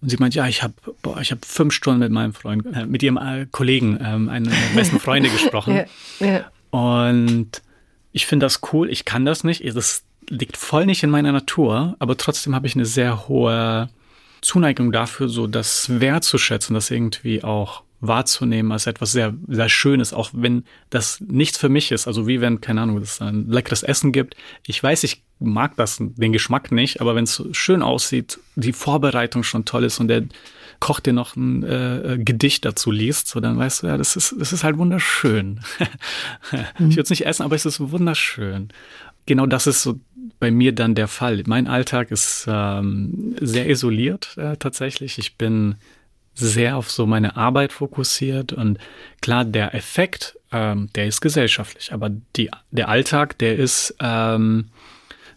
[0.00, 0.74] Und sie meint, ja, ich habe
[1.20, 5.00] ich habe fünf Stunden mit meinem Freund, äh, mit ihrem äh, Kollegen, ähm, meiner besten
[5.00, 5.74] Freunde gesprochen.
[6.20, 6.50] ja, ja.
[6.70, 7.62] Und
[8.12, 11.96] ich finde das cool, ich kann das nicht, das liegt voll nicht in meiner Natur,
[11.98, 13.88] aber trotzdem habe ich eine sehr hohe
[14.42, 20.30] Zuneigung dafür, so das wertzuschätzen, das irgendwie auch wahrzunehmen als etwas sehr, sehr Schönes, auch
[20.32, 22.06] wenn das nichts für mich ist.
[22.06, 24.36] Also wie wenn, keine Ahnung, es ein leckeres Essen gibt.
[24.66, 29.42] Ich weiß, ich mag das, den Geschmack nicht, aber wenn es schön aussieht, die Vorbereitung
[29.42, 30.24] schon toll ist und der
[30.80, 34.34] Koch dir noch ein äh, Gedicht dazu liest, so dann weißt du, ja, das ist,
[34.38, 35.60] das ist halt wunderschön.
[36.78, 36.88] mhm.
[36.88, 38.68] Ich würde es nicht essen, aber es ist wunderschön.
[39.26, 39.98] Genau das ist so
[40.38, 41.42] bei mir dann der Fall.
[41.46, 45.18] Mein Alltag ist ähm, sehr isoliert äh, tatsächlich.
[45.18, 45.76] Ich bin
[46.34, 48.78] sehr auf so meine Arbeit fokussiert und
[49.20, 54.66] klar, der Effekt, ähm, der ist gesellschaftlich, aber die, der Alltag, der ist ähm,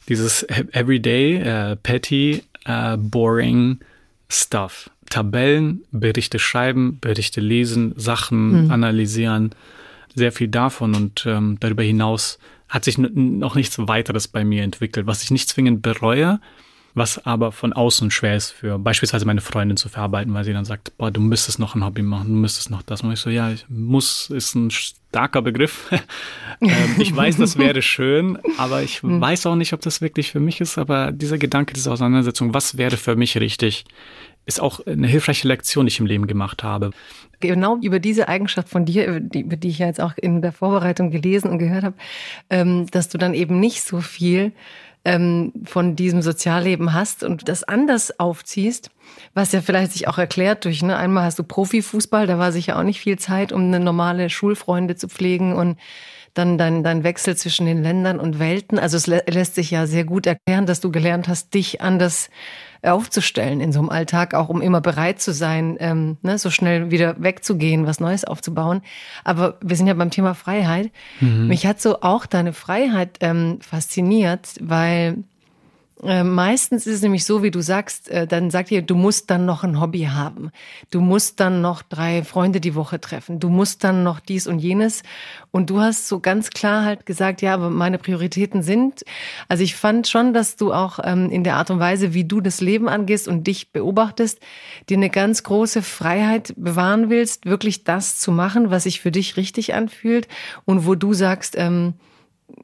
[0.10, 3.80] dieses Everyday, äh, petty, äh, boring
[4.30, 4.90] Stuff.
[5.10, 8.72] Tabellen, Berichte schreiben, Berichte lesen, Sachen mhm.
[8.72, 9.52] analysieren,
[10.16, 15.08] sehr viel davon und ähm, darüber hinaus hat sich noch nichts weiteres bei mir entwickelt,
[15.08, 16.42] was ich nicht zwingend bereue,
[16.98, 20.66] was aber von außen schwer ist für beispielsweise meine Freundin zu verarbeiten, weil sie dann
[20.66, 23.02] sagt, boah, du müsstest noch ein Hobby machen, du müsstest noch das.
[23.02, 25.92] Und ich so, ja, ich muss ist ein starker Begriff.
[26.62, 29.22] ähm, ich weiß, das wäre schön, aber ich mhm.
[29.22, 30.78] weiß auch nicht, ob das wirklich für mich ist.
[30.78, 33.86] Aber dieser Gedanke, diese Auseinandersetzung, was wäre für mich richtig,
[34.48, 36.92] ist auch eine hilfreiche Lektion, die ich im Leben gemacht habe.
[37.40, 40.42] Genau über diese Eigenschaft von dir, über die, über die ich ja jetzt auch in
[40.42, 41.96] der Vorbereitung gelesen und gehört habe,
[42.50, 44.54] ähm, dass du dann eben nicht so viel
[45.08, 48.92] ähm, von diesem Sozialleben hast und das anders aufziehst,
[49.34, 52.78] was ja vielleicht sich auch erklärt durch, ne, einmal hast du Profifußball, da war sicher
[52.78, 55.78] auch nicht viel Zeit, um eine normale Schulfreunde zu pflegen und
[56.38, 58.80] dann dein, dein Wechsel zwischen den Ländern und Welten.
[58.80, 62.30] Also es lä lässt sich ja sehr gut erklären, dass du gelernt hast, dich anders
[62.84, 66.92] aufzustellen in so einem Alltag, auch um immer bereit zu sein, ähm, ne, so schnell
[66.92, 68.82] wieder wegzugehen, was Neues aufzubauen.
[69.24, 70.92] Aber wir sind ja beim Thema Freiheit.
[71.20, 71.48] Mhm.
[71.48, 75.24] Mich hat so auch deine Freiheit ähm, fasziniert, weil
[76.04, 79.32] Äh, meistens ist es nämlich so, wie du sagst, äh, dann sagt ihr, du musst
[79.32, 80.52] dann noch ein Hobby haben.
[80.92, 83.40] Du musst dann noch drei Freunde die Woche treffen.
[83.40, 85.02] Du musst dann noch dies und jenes.
[85.50, 89.04] Und du hast so ganz klar halt gesagt, ja, aber meine Prioritäten sind.
[89.48, 92.42] Also ich fand schon, dass du auch ähm, in der Art und Weise, wie du
[92.42, 94.40] das Leben angehst und dich beobachtest,
[94.90, 99.36] dir eine ganz große Freiheit bewahren willst, wirklich das zu machen, was sich für dich
[99.36, 100.28] richtig anfühlt
[100.66, 101.96] und wo du sagst, ähm,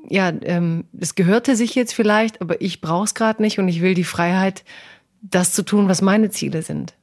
[0.10, 3.82] ja, ähm, es gehörte sich jetzt vielleicht, aber ich brauche es gerade nicht und ich
[3.82, 4.64] will die Freiheit,
[5.22, 6.94] das zu tun, was meine Ziele sind.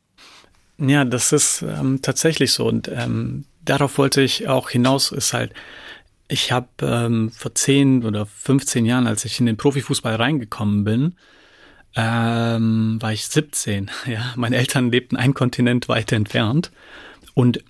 [0.79, 2.67] Ja, das ist ähm, tatsächlich so.
[2.67, 5.53] Und ähm, darauf wollte ich auch hinaus, ist halt,
[6.29, 11.17] ich habe ähm, vor 10 oder 15 Jahren, als ich in den Profifußball reingekommen bin,
[11.97, 13.91] ähm, war ich 17.
[14.07, 16.71] Ja, meine Eltern lebten ein Kontinent weiter entfernt.
[17.35, 17.63] Und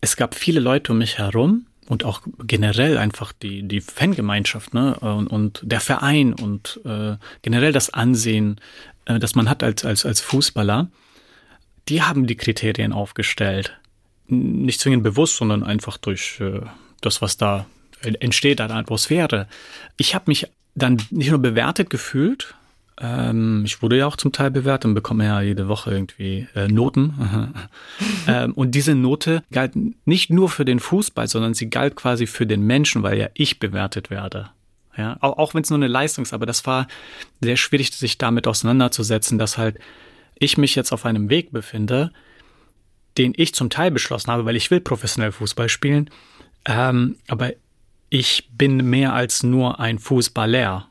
[0.00, 4.98] es gab viele Leute um mich herum, und auch generell einfach die, die Fangemeinschaft ne?
[5.00, 8.60] und, und der Verein und äh, generell das Ansehen,
[9.04, 10.88] äh, das man hat als, als, als Fußballer,
[11.88, 13.76] die haben die Kriterien aufgestellt.
[14.28, 16.60] Nicht zwingend bewusst, sondern einfach durch äh,
[17.00, 17.66] das, was da
[18.00, 19.48] entsteht an Atmosphäre.
[19.96, 22.54] Ich habe mich dann nicht nur bewertet gefühlt,
[23.00, 26.68] ähm, ich wurde ja auch zum Teil bewertet und bekomme ja jede Woche irgendwie äh,
[26.68, 27.52] Noten.
[28.26, 29.72] ähm, und diese Note galt
[30.04, 33.58] nicht nur für den Fußball, sondern sie galt quasi für den Menschen, weil ja ich
[33.58, 34.50] bewertet werde.
[34.96, 36.86] Ja, auch, auch wenn es nur eine Leistung ist, aber das war
[37.40, 39.78] sehr schwierig, sich damit auseinanderzusetzen, dass halt
[40.34, 42.12] ich mich jetzt auf einem Weg befinde,
[43.16, 46.10] den ich zum Teil beschlossen habe, weil ich will professionell Fußball spielen.
[46.66, 47.52] Ähm, aber
[48.10, 50.88] ich bin mehr als nur ein Fußballer.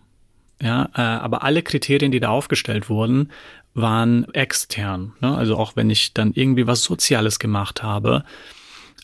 [0.61, 3.31] Ja, äh, aber alle Kriterien, die da aufgestellt wurden,
[3.73, 5.13] waren extern.
[5.19, 5.35] Ne?
[5.35, 8.23] Also auch wenn ich dann irgendwie was Soziales gemacht habe,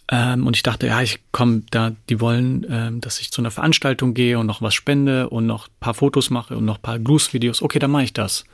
[0.10, 3.52] ähm, und ich dachte, ja, ich komme da, die wollen, ähm, dass ich zu einer
[3.52, 7.62] Veranstaltung gehe und noch was spende und noch paar Fotos mache und noch paar Grußvideos.
[7.62, 8.46] Okay, dann mache ich das.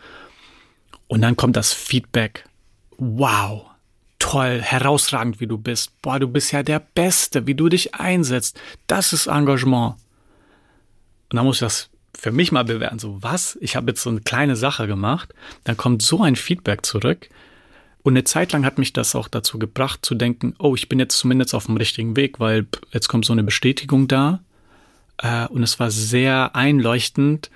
[1.07, 2.45] Und dann kommt das Feedback.
[2.97, 3.65] Wow,
[4.17, 6.01] toll, herausragend, wie du bist.
[6.01, 8.59] Boah, du bist ja der Beste, wie du dich einsetzt.
[8.87, 9.95] Das ist Engagement.
[11.29, 11.89] Und dann muss ich das
[12.23, 15.33] für mich mal bewerten, so was, ich habe jetzt so eine kleine Sache gemacht,
[15.65, 17.27] dann kommt so ein Feedback zurück.
[18.01, 20.99] Und eine Zeit lang hat mich das auch dazu gebracht zu denken, oh, ich bin
[20.99, 24.39] jetzt zumindest auf dem richtigen Weg, weil jetzt kommt so eine Bestätigung da.
[25.17, 27.51] Äh, und es war sehr einleuchtend,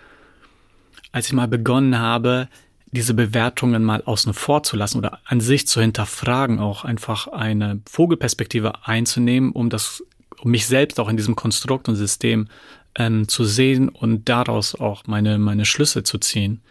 [1.13, 2.49] als ich mal begonnen habe,
[2.91, 7.79] diese Bewertungen mal außen vor zu lassen oder an sich zu hinterfragen, auch einfach eine
[7.89, 10.03] Vogelperspektive einzunehmen, um das,
[10.41, 12.49] um mich selbst auch in diesem Konstrukt und System
[12.97, 16.61] ähm, zu sehen und daraus auch meine, meine Schlüsse zu ziehen.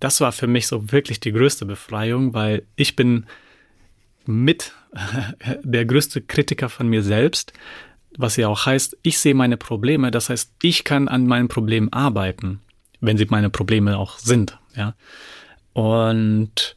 [0.00, 3.26] Das war für mich so wirklich die größte Befreiung, weil ich bin
[4.24, 4.72] mit
[5.62, 7.52] der größte Kritiker von mir selbst,
[8.18, 11.92] was ja auch heißt, ich sehe meine Probleme, das heißt, ich kann an meinen Problemen
[11.92, 12.60] arbeiten,
[13.00, 14.94] wenn sie meine Probleme auch sind, ja.
[15.74, 16.76] Und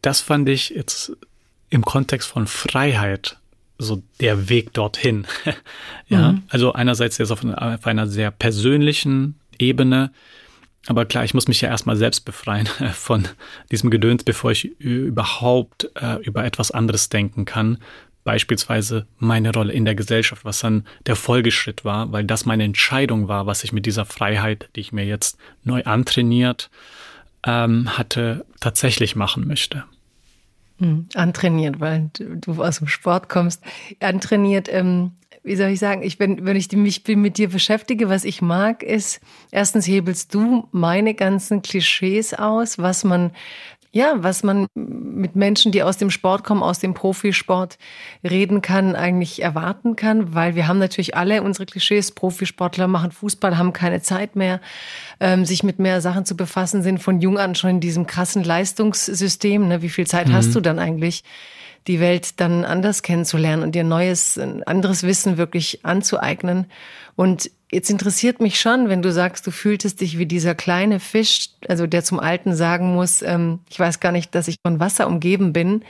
[0.00, 1.16] das fand ich jetzt
[1.70, 3.38] im Kontext von Freiheit
[3.78, 5.26] so der Weg dorthin.
[6.08, 6.42] ja, mhm.
[6.48, 10.12] also einerseits jetzt auf, auf einer sehr persönlichen Ebene,
[10.86, 13.28] aber klar, ich muss mich ja erstmal selbst befreien von
[13.70, 17.78] diesem Gedöns, bevor ich überhaupt äh, über etwas anderes denken kann.
[18.24, 23.26] Beispielsweise meine Rolle in der Gesellschaft, was dann der Folgeschritt war, weil das meine Entscheidung
[23.26, 26.70] war, was ich mit dieser Freiheit, die ich mir jetzt neu antrainiert
[27.44, 29.84] ähm, hatte, tatsächlich machen möchte.
[30.82, 33.62] Hm, antrainiert, weil du aus dem Sport kommst.
[34.00, 35.12] Antrainiert, ähm,
[35.44, 38.82] wie soll ich sagen, ich bin, wenn ich mich mit dir beschäftige, was ich mag,
[38.82, 39.20] ist,
[39.52, 43.30] erstens hebelst du meine ganzen Klischees aus, was man
[43.94, 47.76] ja, was man mit Menschen, die aus dem Sport kommen, aus dem Profisport
[48.24, 52.10] reden kann, eigentlich erwarten kann, weil wir haben natürlich alle unsere Klischees.
[52.12, 54.62] Profisportler machen Fußball, haben keine Zeit mehr,
[55.20, 58.42] ähm, sich mit mehr Sachen zu befassen, sind von jung an schon in diesem krassen
[58.42, 59.68] Leistungssystem.
[59.68, 59.82] Ne?
[59.82, 60.32] Wie viel Zeit mhm.
[60.32, 61.22] hast du dann eigentlich?
[61.88, 66.66] die Welt dann anders kennenzulernen und dir neues, anderes Wissen wirklich anzueignen.
[67.16, 71.50] Und jetzt interessiert mich schon, wenn du sagst, du fühltest dich wie dieser kleine Fisch,
[71.68, 75.06] also der zum Alten sagen muss, ähm, ich weiß gar nicht, dass ich von Wasser
[75.06, 75.82] umgeben bin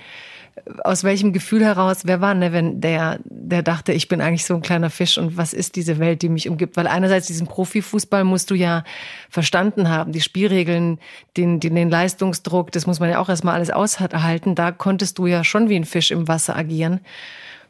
[0.85, 4.63] aus welchem Gefühl heraus, wer war Nevin, der, der dachte, ich bin eigentlich so ein
[4.63, 6.77] kleiner Fisch und was ist diese Welt, die mich umgibt?
[6.77, 8.85] Weil einerseits diesen Profifußball musst du ja
[9.31, 10.99] verstanden haben, die Spielregeln,
[11.37, 14.55] den, den, den Leistungsdruck, das muss man ja auch erstmal alles aushalten.
[14.55, 17.01] Da konntest du ja schon wie ein Fisch im Wasser agieren.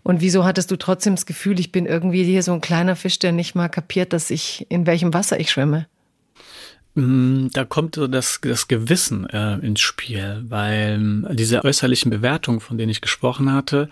[0.03, 3.19] Und wieso hattest du trotzdem das Gefühl, ich bin irgendwie hier so ein kleiner Fisch,
[3.19, 5.87] der nicht mal kapiert, dass ich, in welchem Wasser ich schwimme?
[6.95, 12.79] Mm, da kommt das, das Gewissen äh, ins Spiel, weil ähm, diese äußerlichen Bewertungen, von
[12.79, 13.89] denen ich gesprochen hatte,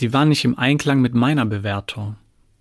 [0.00, 2.16] die waren nicht im Einklang mit meiner Bewertung.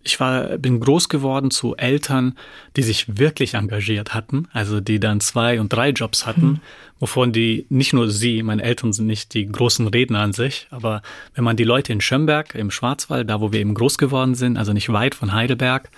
[0.07, 2.35] Ich war, bin groß geworden zu Eltern,
[2.75, 6.59] die sich wirklich engagiert hatten, also die dann zwei und drei Jobs hatten, mhm.
[6.99, 11.01] wovon die, nicht nur sie, meine Eltern sind nicht die großen Redner an sich, aber
[11.35, 14.57] wenn man die Leute in Schönberg, im Schwarzwald, da wo wir eben groß geworden sind,
[14.57, 15.89] also nicht weit von Heidelberg,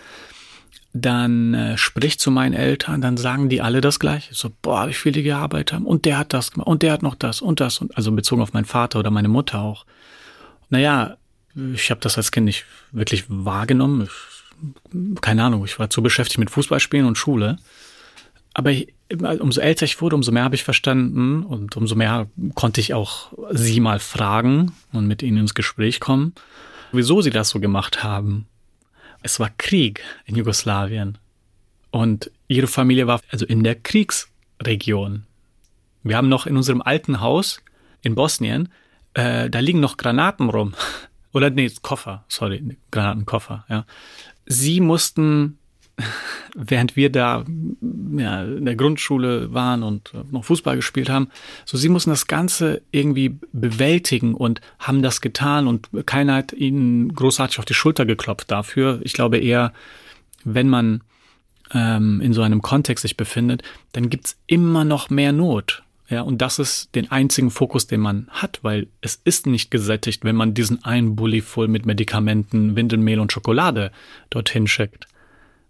[0.93, 4.33] dann äh, spricht zu meinen Eltern, dann sagen die alle das gleiche.
[4.33, 5.85] So, boah, wie viel die gearbeitet haben.
[5.85, 6.67] Und der hat das gemacht.
[6.67, 7.77] Und der hat noch das und das.
[7.77, 9.85] Und, also bezogen auf meinen Vater oder meine Mutter auch.
[10.69, 11.17] Naja,
[11.55, 14.07] ich habe das als Kind nicht wirklich wahrgenommen.
[14.07, 17.57] Ich, keine Ahnung, ich war zu beschäftigt mit Fußballspielen und Schule.
[18.53, 22.81] Aber ich, umso älter ich wurde, umso mehr habe ich verstanden und umso mehr konnte
[22.81, 26.33] ich auch sie mal fragen und mit ihnen ins Gespräch kommen,
[26.91, 28.47] wieso sie das so gemacht haben.
[29.21, 31.17] Es war Krieg in Jugoslawien
[31.91, 35.25] und ihre Familie war also in der Kriegsregion.
[36.03, 37.61] Wir haben noch in unserem alten Haus
[38.01, 38.69] in Bosnien,
[39.13, 40.73] äh, da liegen noch Granaten rum.
[41.33, 43.85] Oder nee, Koffer, sorry, Granatenkoffer, ja.
[44.45, 45.59] Sie mussten,
[46.55, 47.45] während wir da
[48.17, 51.29] ja, in der Grundschule waren und noch Fußball gespielt haben,
[51.65, 57.13] so sie mussten das Ganze irgendwie bewältigen und haben das getan und keiner hat ihnen
[57.13, 58.99] großartig auf die Schulter geklopft dafür.
[59.03, 59.71] Ich glaube eher,
[60.43, 61.01] wenn man
[61.73, 65.83] ähm, in so einem Kontext sich befindet, dann gibt's immer noch mehr Not.
[66.09, 70.23] Ja, und das ist den einzigen Fokus, den man hat, weil es ist nicht gesättigt,
[70.23, 73.91] wenn man diesen einen Bulli voll mit Medikamenten, Windelmehl und Schokolade
[74.31, 75.07] dorthin schickt,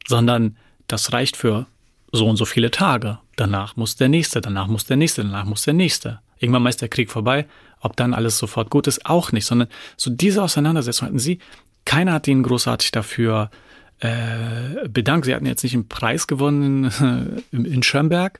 [0.08, 0.56] sondern
[0.88, 1.68] das reicht für
[2.14, 3.20] so und so viele Tage.
[3.36, 6.20] Danach muss der nächste, danach muss der nächste, danach muss der nächste.
[6.40, 7.46] Irgendwann mal ist der Krieg vorbei.
[7.82, 11.40] Ob dann alles sofort gut ist, auch nicht, sondern so diese Auseinandersetzung hatten sie.
[11.84, 13.52] Keiner hat ihnen großartig dafür
[14.00, 15.26] äh, bedankt.
[15.26, 18.40] Sie hatten jetzt nicht einen Preis gewonnen in Schönberg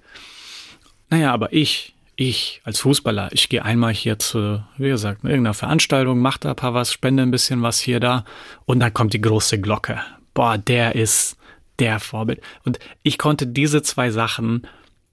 [1.10, 6.20] naja, aber ich, ich als Fußballer, ich gehe einmal hier zu, wie gesagt, irgendeiner Veranstaltung,
[6.20, 8.26] mache da ein paar was, spende ein bisschen was hier da
[8.66, 10.02] und dann kommt die große Glocke.
[10.34, 11.38] Boah, der ist
[11.80, 12.42] der Vorbild.
[12.66, 14.68] Und ich konnte diese zwei Sachen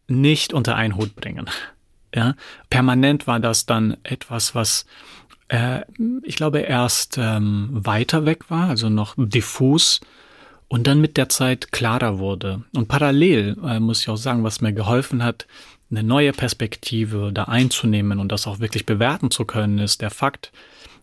[0.09, 1.49] nicht unter einen Hut bringen.
[2.15, 2.35] Ja,
[2.71, 4.87] permanent war das dann etwas, was
[5.49, 5.83] äh,
[6.23, 10.01] ich glaube erst ähm, weiter weg war, also noch diffus
[10.69, 12.65] und dann mit der Zeit klarer wurde.
[12.75, 15.47] Und parallel äh, muss ich auch sagen, was mir geholfen hat,
[15.91, 20.53] eine neue Perspektive da einzunehmen und das auch wirklich bewerten zu können, ist der Fakt,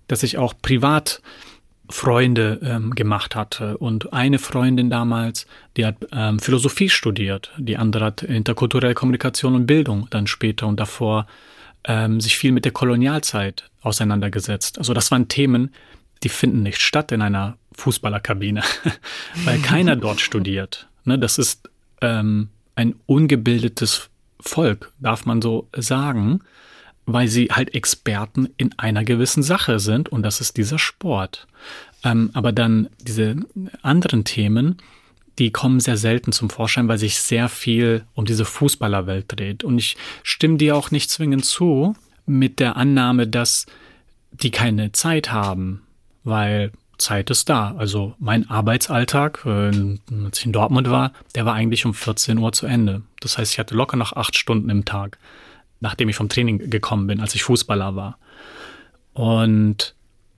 [0.08, 1.22] dass ich auch privat
[1.90, 3.78] Freunde ähm, gemacht hatte.
[3.78, 5.46] Und eine Freundin damals,
[5.78, 10.80] die hat ähm, Philosophie studiert, die andere hat interkulturelle Kommunikation und Bildung dann später und
[10.80, 11.28] davor
[11.86, 14.78] ähm, sich viel mit der Kolonialzeit auseinandergesetzt.
[14.78, 15.74] Also das waren Themen,
[16.24, 18.64] die finden nicht statt in einer Fußballerkabine,
[19.44, 20.88] weil keiner dort studiert.
[21.04, 21.70] Ne, das ist
[22.02, 24.10] ähm, ein ungebildetes
[24.44, 26.42] Volk, darf man so sagen,
[27.06, 31.48] weil sie halt Experten in einer gewissen Sache sind und das ist dieser Sport.
[32.04, 33.36] Ähm, aber dann diese
[33.82, 34.78] anderen Themen,
[35.40, 39.64] die kommen sehr selten zum Vorschein, weil sich sehr viel um diese Fußballerwelt dreht.
[39.64, 43.66] Und ich stimme dir auch nicht zwingend zu mit der Annahme, dass
[44.32, 45.82] die keine Zeit haben,
[46.24, 47.76] weil Zeit ist da.
[47.78, 49.72] Also mein Arbeitsalltag, äh,
[50.26, 53.02] als ich in Dortmund war, der war eigentlich um 14 Uhr zu Ende.
[53.20, 55.18] Das heißt, ich hatte locker noch acht Stunden im Tag,
[55.80, 58.18] nachdem ich vom Training gekommen bin, als ich Fußballer war.
[59.14, 59.96] Und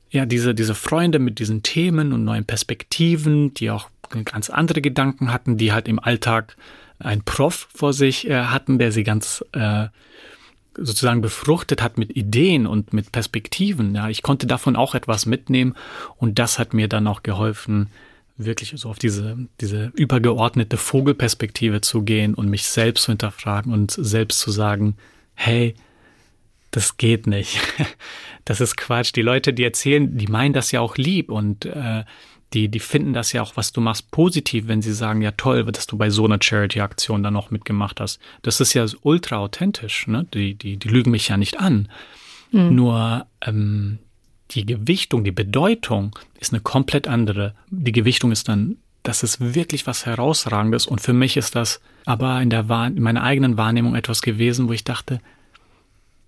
[0.10, 3.90] ja, diese, diese Freunde mit diesen Themen und neuen Perspektiven, die auch
[4.26, 6.56] ganz andere Gedanken hatten, die halt im Alltag
[7.00, 9.88] ein Prof vor sich äh, hatten, der sie ganz äh,
[10.78, 13.96] sozusagen befruchtet hat mit Ideen und mit Perspektiven.
[13.96, 15.76] Ja, ich konnte davon auch etwas mitnehmen
[16.18, 17.90] und das hat mir dann auch geholfen,
[18.38, 23.92] wirklich so auf diese, diese übergeordnete Vogelperspektive zu gehen und mich selbst zu hinterfragen und
[23.92, 24.98] selbst zu sagen,
[25.36, 25.76] hey,
[26.72, 27.60] das geht nicht.
[28.48, 29.12] Das ist Quatsch.
[29.16, 32.04] Die Leute, die erzählen, die meinen das ja auch lieb und äh,
[32.56, 35.66] die, die finden das ja auch, was du machst, positiv, wenn sie sagen, ja toll,
[35.66, 38.20] dass du bei so einer Charity-Aktion dann noch mitgemacht hast.
[38.44, 40.26] Das ist ja ultra authentisch, ne?
[40.34, 41.90] Die, die, die lügen mich ja nicht an.
[42.52, 42.74] Mhm.
[42.74, 44.00] Nur ähm,
[44.52, 47.54] die Gewichtung, die Bedeutung ist eine komplett andere.
[47.70, 52.42] Die Gewichtung ist dann, das ist wirklich was Herausragendes und für mich ist das aber
[52.42, 55.20] in, der in meiner eigenen Wahrnehmung etwas gewesen, wo ich dachte,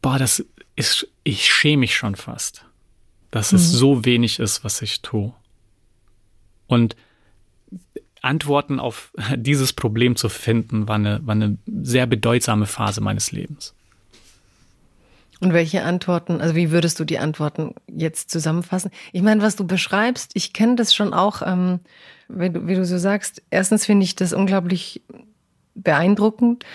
[0.01, 2.65] boah, das ist, ich schäme mich schon fast,
[3.31, 3.55] dass mhm.
[3.59, 5.33] es so wenig ist, was ich tue.
[6.67, 6.95] Und
[8.21, 13.73] Antworten auf dieses Problem zu finden, war eine, war eine sehr bedeutsame Phase meines Lebens.
[15.39, 18.89] Und welche Antworten, also wie würdest du die Antworten jetzt zusammenfassen?
[19.11, 21.79] Ich meine, was du beschreibst, ich kenne das schon auch, ähm,
[22.27, 23.43] wie, du, wie du so sagst.
[23.51, 25.03] Erstens finde ich das unglaublich
[25.75, 26.65] beeindruckend.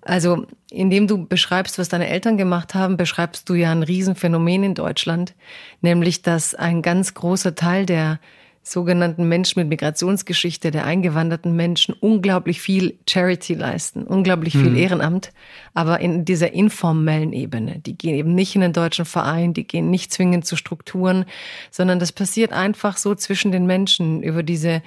[0.00, 4.74] Also, indem du beschreibst, was deine Eltern gemacht haben, beschreibst du ja ein Riesenphänomen in
[4.74, 5.34] Deutschland,
[5.80, 8.18] nämlich dass ein ganz großer Teil der
[8.62, 14.76] sogenannten Menschen mit Migrationsgeschichte, der eingewanderten Menschen, unglaublich viel Charity leisten, unglaublich viel mhm.
[14.76, 15.32] Ehrenamt,
[15.74, 17.80] aber in dieser informellen Ebene.
[17.80, 21.24] Die gehen eben nicht in den deutschen Verein, die gehen nicht zwingend zu Strukturen,
[21.70, 24.82] sondern das passiert einfach so zwischen den Menschen über diese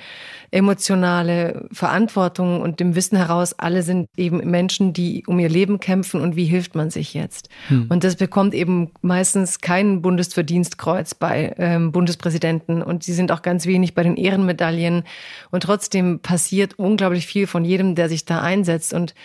[0.52, 6.22] emotionale Verantwortung und dem Wissen heraus, alle sind eben Menschen, die um ihr Leben kämpfen
[6.22, 7.50] und wie hilft man sich jetzt.
[7.70, 7.88] Mhm.
[7.90, 13.65] Und das bekommt eben meistens kein Bundesverdienstkreuz bei ähm, Bundespräsidenten und sie sind auch ganz
[13.66, 15.04] wenig bei den Ehrenmedaillen.
[15.52, 18.94] Und trotzdem passiert unglaublich viel von jedem, der sich da einsetzt.
[18.94, 19.16] Und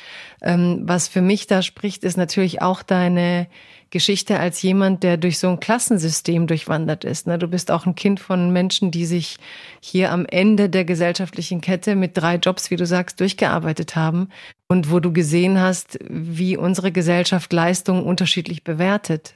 [0.42, 3.46] ähm, was für mich da spricht, ist natürlich auch deine
[3.90, 7.26] Geschichte als jemand, der durch so ein Klassensystem durchwandert ist.
[7.26, 7.38] Ne?
[7.38, 9.36] Du bist auch ein Kind von Menschen, die sich
[9.80, 14.28] hier am Ende der gesellschaftlichen Kette mit drei Jobs, wie du sagst, durchgearbeitet haben
[14.68, 19.34] und wo du gesehen hast, wie unsere Gesellschaft Leistungen unterschiedlich bewertet.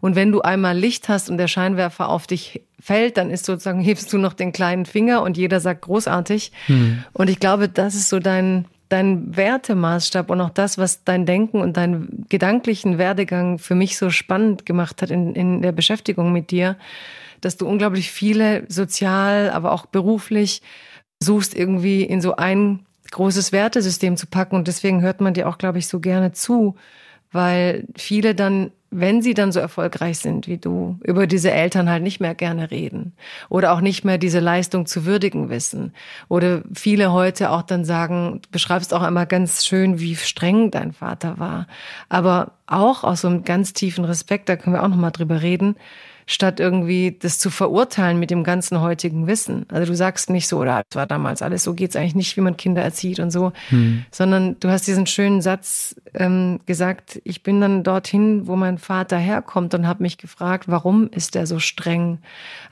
[0.00, 3.80] Und wenn du einmal Licht hast und der Scheinwerfer auf dich fällt, dann ist sozusagen,
[3.82, 6.52] hebst du noch den kleinen Finger und jeder sagt großartig.
[6.66, 7.02] Hm.
[7.12, 11.60] Und ich glaube, das ist so dein, dein Wertemaßstab und auch das, was dein Denken
[11.60, 16.50] und deinen gedanklichen Werdegang für mich so spannend gemacht hat in, in der Beschäftigung mit
[16.50, 16.76] dir,
[17.40, 20.62] dass du unglaublich viele sozial, aber auch beruflich
[21.20, 24.56] suchst, irgendwie in so ein großes Wertesystem zu packen.
[24.56, 26.76] Und deswegen hört man dir auch, glaube ich, so gerne zu,
[27.32, 32.02] weil viele dann wenn sie dann so erfolgreich sind wie du, über diese Eltern halt
[32.02, 33.12] nicht mehr gerne reden
[33.50, 35.92] oder auch nicht mehr diese Leistung zu würdigen wissen.
[36.28, 40.92] Oder viele heute auch dann sagen, du beschreibst auch einmal ganz schön, wie streng dein
[40.92, 41.66] Vater war.
[42.08, 45.76] Aber auch aus so einem ganz tiefen Respekt, da können wir auch nochmal drüber reden,
[46.28, 49.64] statt irgendwie das zu verurteilen mit dem ganzen heutigen Wissen.
[49.68, 52.40] Also du sagst nicht so, oder es war damals alles, so geht's eigentlich nicht, wie
[52.40, 54.04] man Kinder erzieht und so, hm.
[54.10, 59.18] sondern du hast diesen schönen Satz ähm, gesagt, ich bin dann dorthin, wo mein Vater
[59.18, 62.18] herkommt und habe mich gefragt, warum ist er so streng?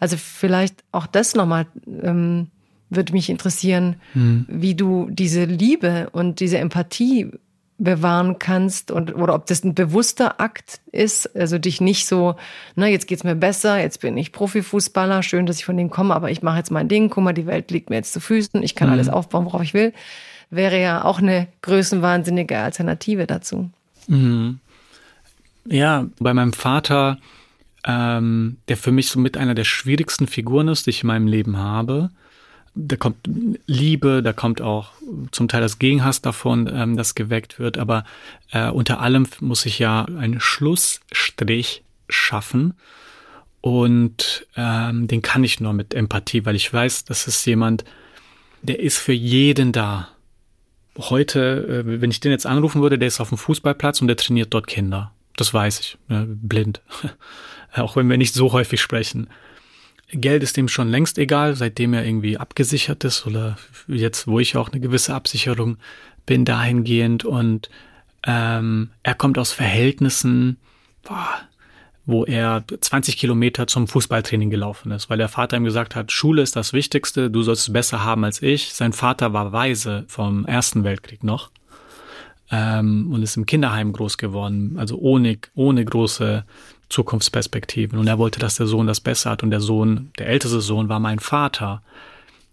[0.01, 2.49] Also vielleicht auch das nochmal ähm,
[2.91, 4.47] würde mich interessieren, hm.
[4.49, 7.31] wie du diese Liebe und diese Empathie
[7.79, 12.37] bewahren kannst und oder ob das ein bewusster Akt ist, also dich nicht so,
[12.77, 16.15] na, jetzt geht's mir besser, jetzt bin ich Profifußballer, schön, dass ich von denen komme,
[16.15, 18.63] aber ich mache jetzt mein Ding, guck mal, die Welt liegt mir jetzt zu Füßen,
[18.63, 18.95] ich kann mhm.
[18.95, 19.93] alles aufbauen, worauf ich will,
[20.51, 23.71] wäre ja auch eine größenwahnsinnige Alternative dazu.
[24.07, 24.61] Mhm.
[25.67, 27.19] Ja, bei meinem Vater,
[27.85, 31.27] ähm, der für mich so mit einer der schwierigsten Figuren ist, die ich in meinem
[31.27, 32.11] Leben habe,
[32.75, 33.17] da kommt
[33.67, 34.91] Liebe, da kommt auch
[35.31, 37.79] zum Teil das Gegenhass davon, ähm, das geweckt wird.
[37.79, 38.05] Aber
[38.51, 42.75] äh, unter allem muss ich ja einen Schlussstrich schaffen.
[43.61, 47.85] Und ähm, den kann ich nur mit Empathie, weil ich weiß, das ist jemand,
[48.63, 50.09] der ist für jeden da.
[50.99, 54.17] Heute, äh, wenn ich den jetzt anrufen würde, der ist auf dem Fußballplatz und der
[54.17, 55.13] trainiert dort Kinder.
[55.37, 56.83] Das weiß ich, äh, blind.
[57.75, 59.29] auch wenn wir nicht so häufig sprechen.
[60.11, 63.57] Geld ist ihm schon längst egal, seitdem er irgendwie abgesichert ist oder
[63.89, 65.79] jetzt, wo ich auch eine gewisse Absicherung
[66.27, 67.71] bin dahingehend und
[68.27, 70.59] ähm, er kommt aus Verhältnissen,
[71.03, 71.29] boah,
[72.07, 76.43] wo er 20 Kilometer zum Fußballtraining gelaufen ist, weil der Vater ihm gesagt hat, Schule
[76.43, 78.75] ist das Wichtigste, du sollst es besser haben als ich.
[78.75, 81.51] Sein Vater war Weise vom Ersten Weltkrieg noch
[82.51, 86.45] ähm, und ist im Kinderheim groß geworden, also ohne, ohne große
[86.95, 87.99] Zukunftsperspektiven.
[87.99, 89.43] Und er wollte, dass der Sohn das besser hat.
[89.43, 91.83] Und der Sohn, der älteste Sohn, war mein Vater.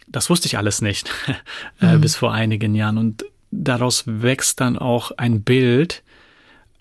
[0.07, 1.11] Das wusste ich alles nicht
[1.81, 2.01] äh, mhm.
[2.01, 2.97] bis vor einigen Jahren.
[2.97, 6.03] Und daraus wächst dann auch ein Bild,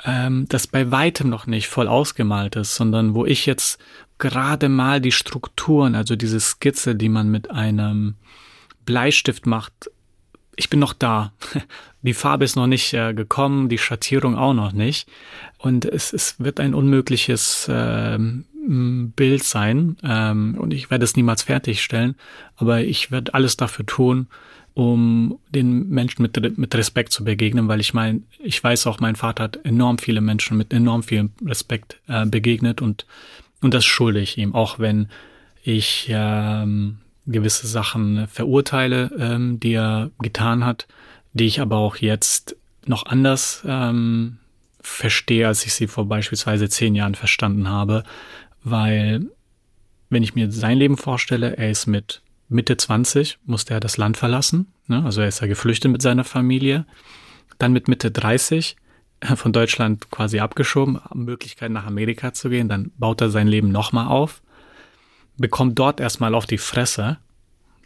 [0.04, 3.78] ähm, das bei weitem noch nicht voll ausgemalt ist, sondern wo ich jetzt
[4.18, 8.14] gerade mal die Strukturen, also diese Skizze, die man mit einem
[8.86, 9.90] Bleistift macht,
[10.60, 11.32] ich bin noch da.
[12.02, 15.08] Die Farbe ist noch nicht äh, gekommen, die Schattierung auch noch nicht.
[15.58, 19.96] Und es, es wird ein unmögliches äh, Bild sein.
[20.02, 22.14] Ähm, und ich werde es niemals fertigstellen.
[22.56, 24.26] Aber ich werde alles dafür tun,
[24.74, 29.16] um den Menschen mit, mit Respekt zu begegnen, weil ich meine, ich weiß auch, mein
[29.16, 33.06] Vater hat enorm viele Menschen mit enorm viel Respekt äh, begegnet und,
[33.62, 35.08] und das schulde ich ihm, auch wenn
[35.62, 36.98] ich ähm,
[37.30, 40.86] gewisse Sachen verurteile, ähm, die er getan hat,
[41.32, 44.38] die ich aber auch jetzt noch anders ähm,
[44.80, 48.04] verstehe, als ich sie vor beispielsweise zehn Jahren verstanden habe,
[48.62, 49.26] weil
[50.08, 54.16] wenn ich mir sein Leben vorstelle, er ist mit Mitte 20, musste er das Land
[54.16, 55.04] verlassen, ne?
[55.04, 56.84] also er ist ja geflüchtet mit seiner Familie,
[57.58, 58.76] dann mit Mitte 30
[59.20, 63.70] äh, von Deutschland quasi abgeschoben, Möglichkeit nach Amerika zu gehen, dann baut er sein Leben
[63.70, 64.42] nochmal auf,
[65.36, 67.18] bekommt dort erstmal auf die Fresse,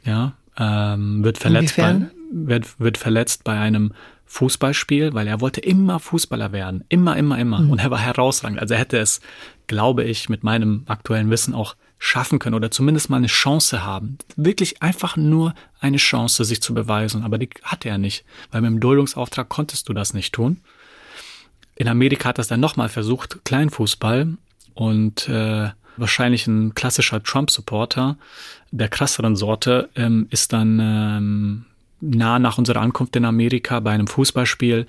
[0.04, 3.92] ja, ähm, wird verletzt bei, wird, wird verletzt bei einem
[4.26, 6.84] Fußballspiel, weil er wollte immer Fußballer werden.
[6.88, 7.60] Immer, immer, immer.
[7.60, 7.70] Mhm.
[7.70, 8.58] Und er war herausragend.
[8.58, 9.20] Also er hätte es,
[9.66, 14.18] glaube ich, mit meinem aktuellen Wissen auch schaffen können oder zumindest mal eine Chance haben.
[14.36, 17.22] Wirklich einfach nur eine Chance, sich zu beweisen.
[17.22, 20.60] Aber die hatte er nicht, weil mit dem Duldungsauftrag konntest du das nicht tun.
[21.76, 24.36] In Amerika hat das dann nochmal versucht, Kleinfußball
[24.74, 28.16] und äh, wahrscheinlich ein klassischer Trump-Supporter
[28.74, 31.64] der krasseren Sorte ähm, ist dann ähm,
[32.00, 34.86] nah nach unserer Ankunft in Amerika bei einem Fußballspiel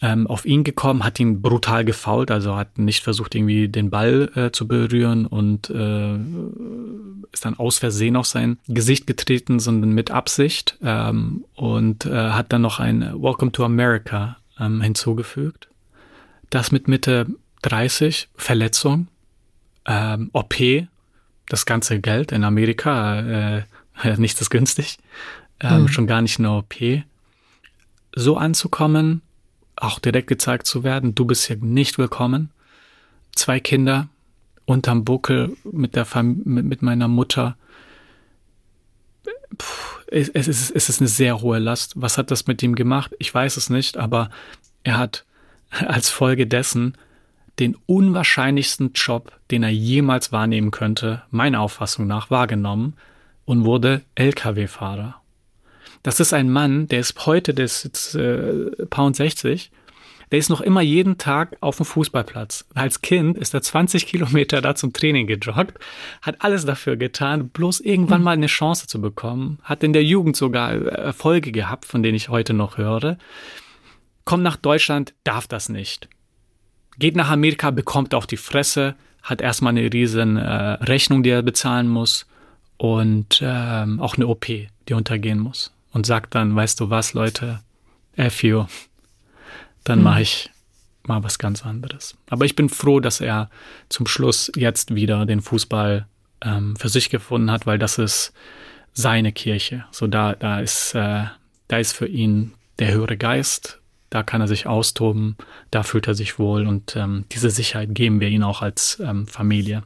[0.00, 4.30] ähm, auf ihn gekommen, hat ihn brutal gefault, also hat nicht versucht, irgendwie den Ball
[4.34, 6.14] äh, zu berühren und äh,
[7.32, 12.52] ist dann aus Versehen auf sein Gesicht getreten, sondern mit Absicht ähm, und äh, hat
[12.52, 15.68] dann noch ein Welcome to America ähm, hinzugefügt.
[16.50, 17.26] Das mit Mitte
[17.62, 19.06] 30, Verletzung,
[19.86, 20.54] ähm, OP,
[21.48, 23.62] das ganze Geld in Amerika, äh,
[24.16, 24.98] nichts ist günstig,
[25.60, 25.88] ähm, mhm.
[25.88, 26.74] schon gar nicht eine OP.
[28.14, 29.22] So anzukommen,
[29.76, 32.50] auch direkt gezeigt zu werden, du bist hier nicht willkommen.
[33.34, 34.08] Zwei Kinder
[34.64, 37.56] unterm Buckel mit der Fam mit, mit meiner Mutter.
[39.56, 41.94] Puh, es, es, ist, es ist eine sehr hohe Last.
[41.96, 43.14] Was hat das mit ihm gemacht?
[43.18, 44.30] Ich weiß es nicht, aber
[44.84, 45.24] er hat
[45.70, 46.96] als Folge dessen
[47.58, 52.94] den unwahrscheinlichsten Job, den er jemals wahrnehmen könnte, meiner Auffassung nach, wahrgenommen
[53.44, 55.16] und wurde Lkw-Fahrer.
[56.02, 59.70] Das ist ein Mann, der ist heute, der ist jetzt äh, Pound 60,
[60.32, 62.64] der ist noch immer jeden Tag auf dem Fußballplatz.
[62.74, 65.78] Als Kind ist er 20 Kilometer da zum Training gejoggt,
[66.22, 68.24] hat alles dafür getan, bloß irgendwann hm.
[68.24, 72.30] mal eine Chance zu bekommen, hat in der Jugend sogar Erfolge gehabt, von denen ich
[72.30, 73.18] heute noch höre.
[74.24, 76.08] Kommt nach Deutschland, darf das nicht
[76.98, 81.42] geht nach Amerika, bekommt auf die Fresse, hat erstmal eine riesen äh, Rechnung, die er
[81.42, 82.26] bezahlen muss
[82.76, 85.72] und ähm, auch eine OP, die untergehen muss.
[85.92, 87.60] Und sagt dann, weißt du was, Leute,
[88.16, 88.64] F you,
[89.84, 90.04] dann mhm.
[90.04, 90.50] mache ich
[91.04, 92.16] mal was ganz anderes.
[92.28, 93.50] Aber ich bin froh, dass er
[93.88, 96.06] zum Schluss jetzt wieder den Fußball
[96.40, 98.32] ähm, für sich gefunden hat, weil das ist
[98.92, 99.84] seine Kirche.
[99.90, 101.24] So da, da ist, äh,
[101.68, 103.81] da ist für ihn der höhere Geist
[104.12, 105.36] da kann er sich austoben,
[105.70, 109.26] da fühlt er sich wohl und ähm, diese Sicherheit geben wir ihm auch als ähm,
[109.26, 109.84] Familie.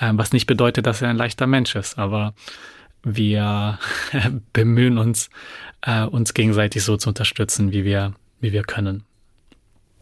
[0.00, 2.32] Ähm, was nicht bedeutet, dass er ein leichter Mensch ist, aber
[3.02, 3.78] wir
[4.54, 5.28] bemühen uns,
[5.82, 9.04] äh, uns gegenseitig so zu unterstützen, wie wir, wie wir können.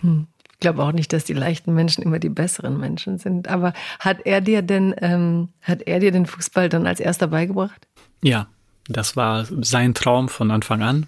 [0.01, 0.29] Hm.
[0.53, 3.49] Ich glaube auch nicht, dass die leichten Menschen immer die besseren Menschen sind.
[3.49, 7.87] Aber hat er dir denn, ähm, hat er dir den Fußball dann als erster beigebracht?
[8.23, 8.47] Ja,
[8.89, 11.07] das war sein Traum von Anfang an.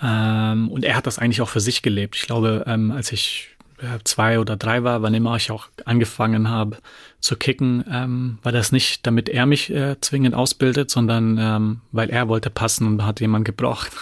[0.00, 2.16] Ähm, und er hat das eigentlich auch für sich gelebt.
[2.16, 3.56] Ich glaube, ähm, als ich
[4.04, 6.78] zwei oder drei war, wann immer ich auch angefangen habe
[7.20, 12.10] zu kicken, ähm, war das nicht, damit er mich äh, zwingend ausbildet, sondern ähm, weil
[12.10, 13.92] er wollte passen und hat jemand gebraucht.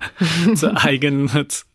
[0.54, 1.66] Zu Eigennutz.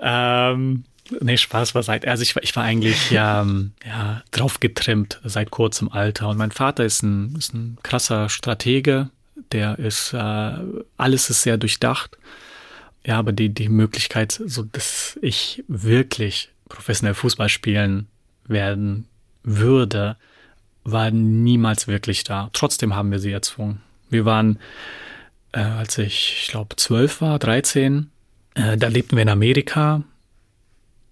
[0.00, 0.84] ähm,
[1.20, 5.20] nee, Spaß war seit, also ich war, ich war eigentlich ja, ähm, ja drauf getrimmt
[5.24, 6.28] seit kurzem Alter.
[6.28, 9.10] Und mein Vater ist ein, ist ein krasser Stratege,
[9.52, 10.52] der ist, äh,
[10.96, 12.18] alles ist sehr durchdacht.
[13.08, 18.06] Ja, aber die, die Möglichkeit, so dass ich wirklich professionell Fußball spielen
[18.46, 19.06] werden
[19.42, 20.18] würde,
[20.84, 22.50] war niemals wirklich da.
[22.52, 23.80] Trotzdem haben wir sie erzwungen.
[24.10, 24.58] Wir waren,
[25.52, 28.10] äh, als ich, ich glaube, zwölf war, 13,
[28.52, 30.02] äh, da lebten wir in Amerika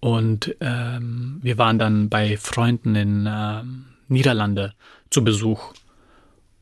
[0.00, 3.62] und ähm, wir waren dann bei Freunden in äh,
[4.08, 4.74] Niederlande
[5.08, 5.72] zu Besuch.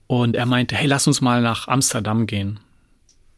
[0.07, 2.61] Und er meinte, hey, lass uns mal nach Amsterdam gehen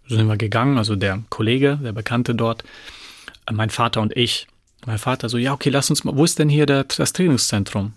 [0.09, 2.65] sind wir gegangen, also der Kollege, der Bekannte dort,
[3.51, 4.47] mein Vater und ich.
[4.87, 7.93] Mein Vater so, ja, okay, lass uns mal, wo ist denn hier der, das Trainingszentrum?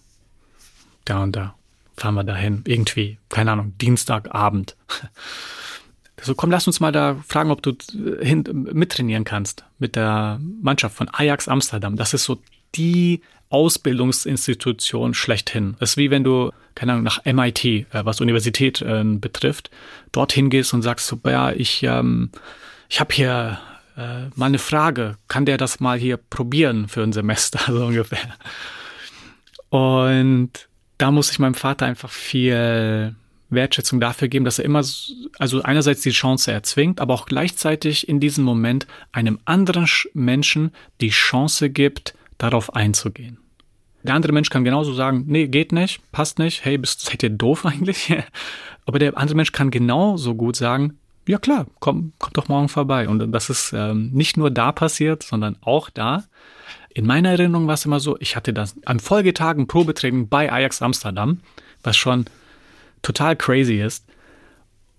[1.06, 1.56] Da und da.
[1.98, 2.64] Fahren wir dahin.
[2.66, 4.76] Irgendwie, keine Ahnung, Dienstagabend.
[6.22, 8.44] So, komm, lass uns mal da fragen, ob du äh, hin,
[8.74, 11.96] mittrainieren kannst mit der Mannschaft von Ajax Amsterdam.
[11.96, 12.42] Das ist so
[12.76, 15.76] die Ausbildungsinstitution schlechthin.
[15.80, 19.72] Das ist wie wenn du, keine Ahnung, nach MIT, was Universität äh, betrifft,
[20.12, 22.32] dorthin gehst und sagst so, ja, ich, ähm,
[22.90, 23.60] ich habe hier
[23.98, 28.36] äh, mal eine Frage, kann der das mal hier probieren für ein Semester, so ungefähr.
[29.70, 30.52] Und
[30.98, 33.16] da muss ich meinem Vater einfach viel
[33.50, 34.84] Wertschätzung dafür geben, dass er immer,
[35.40, 41.10] also einerseits die Chance erzwingt, aber auch gleichzeitig in diesem Moment einem anderen Menschen die
[41.10, 43.38] Chance gibt, darauf einzugehen.
[44.04, 47.30] Der andere Mensch kann genauso sagen, nee, geht nicht, passt nicht, hey, bist, seid ihr
[47.30, 48.14] doof eigentlich?
[48.90, 53.08] Aber der andere Mensch kann genauso gut sagen, ja klar, komm, komm doch morgen vorbei.
[53.08, 56.24] Und das ist ähm, nicht nur da passiert, sondern auch da.
[56.92, 60.52] In meiner Erinnerung war es immer so, ich hatte das am Folgetag ein Probetraining bei
[60.52, 61.42] Ajax Amsterdam,
[61.84, 62.26] was schon
[63.04, 64.08] total crazy ist.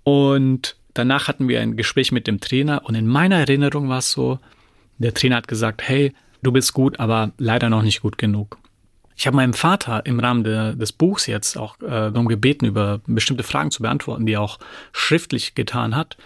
[0.05, 4.13] Und danach hatten wir ein Gespräch mit dem Trainer und in meiner Erinnerung war es
[4.13, 4.39] so,
[4.99, 6.15] der Trainer hat gesagt, hey,
[6.45, 8.57] du bist gut, aber leider noch nicht gut genug.
[9.21, 13.03] Ich habe meinem Vater im Rahmen de, des Buchs jetzt auch äh, darum gebeten, über
[13.07, 14.59] bestimmte Fragen zu beantworten, die er auch
[14.93, 16.17] schriftlich getan hat.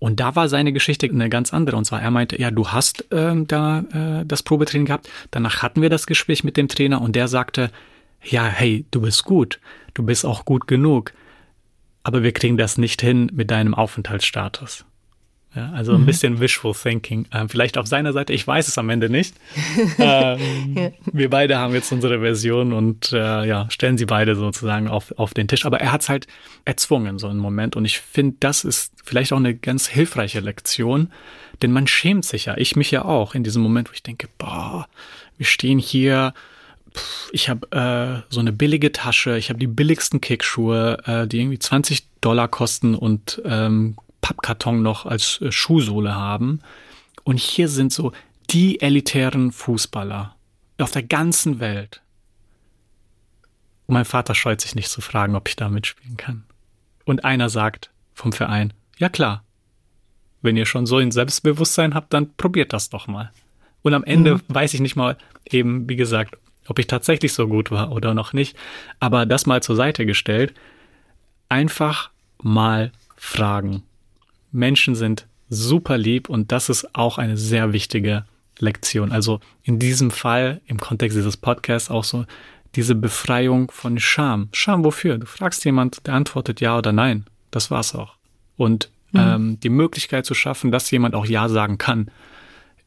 [0.00, 1.76] Und da war seine Geschichte eine ganz andere.
[1.76, 5.08] Und zwar, er meinte, ja, du hast ähm, da äh, das Probetraining gehabt.
[5.30, 7.70] Danach hatten wir das Gespräch mit dem Trainer und der sagte,
[8.24, 9.60] ja, hey, du bist gut,
[9.94, 11.12] du bist auch gut genug,
[12.02, 14.84] aber wir kriegen das nicht hin mit deinem Aufenthaltsstatus.
[15.54, 16.06] Ja, also ein mhm.
[16.06, 17.26] bisschen wishful thinking.
[17.32, 19.34] Ähm, vielleicht auf seiner Seite, ich weiß es am Ende nicht.
[19.98, 20.90] ähm, ja.
[21.10, 25.32] Wir beide haben jetzt unsere Version und äh, ja, stellen sie beide sozusagen auf, auf
[25.32, 25.64] den Tisch.
[25.64, 26.26] Aber er hat es halt
[26.66, 27.76] erzwungen, so einen Moment.
[27.76, 31.10] Und ich finde, das ist vielleicht auch eine ganz hilfreiche Lektion,
[31.62, 34.28] denn man schämt sich ja, ich mich ja auch, in diesem Moment, wo ich denke,
[34.36, 34.86] boah,
[35.38, 36.34] wir stehen hier,
[37.32, 41.58] ich habe äh, so eine billige Tasche, ich habe die billigsten Kickschuhe, äh, die irgendwie
[41.58, 46.60] 20 Dollar kosten und ähm, Pappkarton noch als äh, Schuhsohle haben.
[47.24, 48.12] Und hier sind so
[48.50, 50.34] die elitären Fußballer
[50.78, 52.02] auf der ganzen Welt.
[53.86, 56.44] Und mein Vater scheut sich nicht zu fragen, ob ich da mitspielen kann.
[57.04, 59.44] Und einer sagt vom Verein, ja klar,
[60.42, 63.32] wenn ihr schon so ein Selbstbewusstsein habt, dann probiert das doch mal.
[63.82, 64.42] Und am Ende mhm.
[64.48, 68.32] weiß ich nicht mal eben, wie gesagt, ob ich tatsächlich so gut war oder noch
[68.32, 68.56] nicht.
[69.00, 70.54] Aber das mal zur Seite gestellt,
[71.48, 72.10] einfach
[72.42, 73.82] mal fragen.
[74.52, 78.24] Menschen sind super lieb und das ist auch eine sehr wichtige
[78.58, 79.12] Lektion.
[79.12, 82.24] Also in diesem Fall, im Kontext dieses Podcasts, auch so
[82.74, 84.48] diese Befreiung von Scham.
[84.52, 85.18] Scham wofür?
[85.18, 87.24] Du fragst jemand, der antwortet ja oder nein.
[87.50, 88.14] Das war's auch.
[88.56, 89.20] Und mhm.
[89.20, 92.10] ähm, die Möglichkeit zu schaffen, dass jemand auch Ja sagen kann,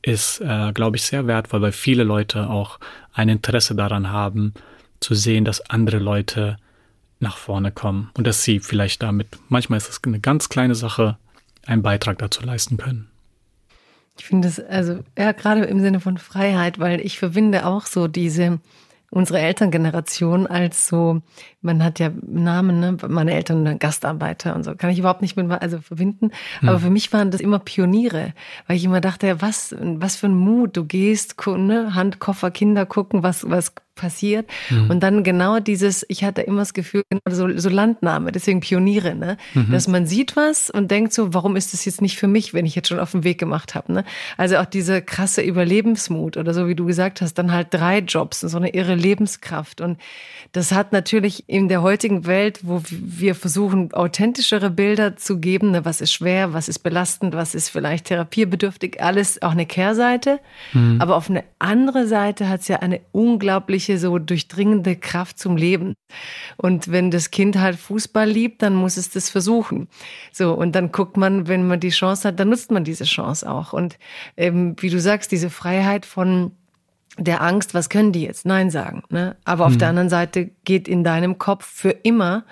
[0.01, 2.79] ist, äh, glaube ich, sehr wertvoll, weil viele Leute auch
[3.13, 4.53] ein Interesse daran haben,
[4.99, 6.57] zu sehen, dass andere Leute
[7.19, 11.17] nach vorne kommen und dass sie vielleicht damit, manchmal ist es eine ganz kleine Sache,
[11.65, 13.09] einen Beitrag dazu leisten können.
[14.17, 18.07] Ich finde es, also ja, gerade im Sinne von Freiheit, weil ich verbinde auch so
[18.07, 18.59] diese,
[19.09, 21.21] unsere Elterngeneration als so,
[21.61, 22.97] man hat ja Namen, ne?
[23.07, 26.31] meine Eltern Gastarbeiter und so, kann ich überhaupt nicht mit, also verbinden.
[26.59, 26.69] Hm.
[26.69, 28.33] Aber für mich waren das immer Pioniere,
[28.67, 31.95] weil ich immer dachte, was, was für ein Mut, du gehst, ne?
[31.95, 34.49] Handkoffer, Kinder gucken, was, was passiert.
[34.71, 34.89] Mhm.
[34.89, 39.13] Und dann genau dieses, ich hatte immer das Gefühl, genau so, so Landnahme, deswegen Pioniere,
[39.13, 39.37] ne?
[39.53, 39.71] Mhm.
[39.71, 42.65] dass man sieht was und denkt so, warum ist das jetzt nicht für mich, wenn
[42.65, 43.93] ich jetzt schon auf den Weg gemacht habe.
[43.93, 44.03] Ne?
[44.37, 48.43] Also auch diese krasse Überlebensmut oder so wie du gesagt hast, dann halt drei Jobs
[48.43, 49.81] und so eine irre Lebenskraft.
[49.81, 49.99] Und
[50.51, 55.85] das hat natürlich in der heutigen Welt, wo wir versuchen, authentischere Bilder zu geben, ne?
[55.85, 60.39] was ist schwer, was ist belastend, was ist vielleicht therapiebedürftig, alles auch eine Kehrseite.
[60.73, 60.99] Mhm.
[60.99, 65.57] Aber auf eine andere Seite hat es ja eine unglaubliche unglaubliche, so durchdringende Kraft zum
[65.57, 65.95] Leben.
[66.57, 69.87] Und wenn das Kind halt Fußball liebt, dann muss es das versuchen.
[70.31, 73.49] So, und dann guckt man, wenn man die Chance hat, dann nutzt man diese Chance
[73.49, 73.73] auch.
[73.73, 73.97] Und
[74.37, 76.51] ähm, wie du sagst, diese Freiheit von
[77.17, 78.45] der Angst, was können die jetzt?
[78.45, 79.03] Nein sagen.
[79.09, 79.35] Ne?
[79.43, 79.79] Aber auf mhm.
[79.79, 82.45] der anderen Seite geht in deinem Kopf für immer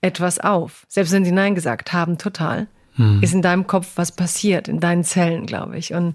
[0.00, 0.86] etwas auf.
[0.88, 2.68] Selbst wenn sie Nein gesagt haben, total.
[2.96, 3.20] Mhm.
[3.22, 5.94] Ist in deinem Kopf was passiert, in deinen Zellen, glaube ich.
[5.94, 6.14] Und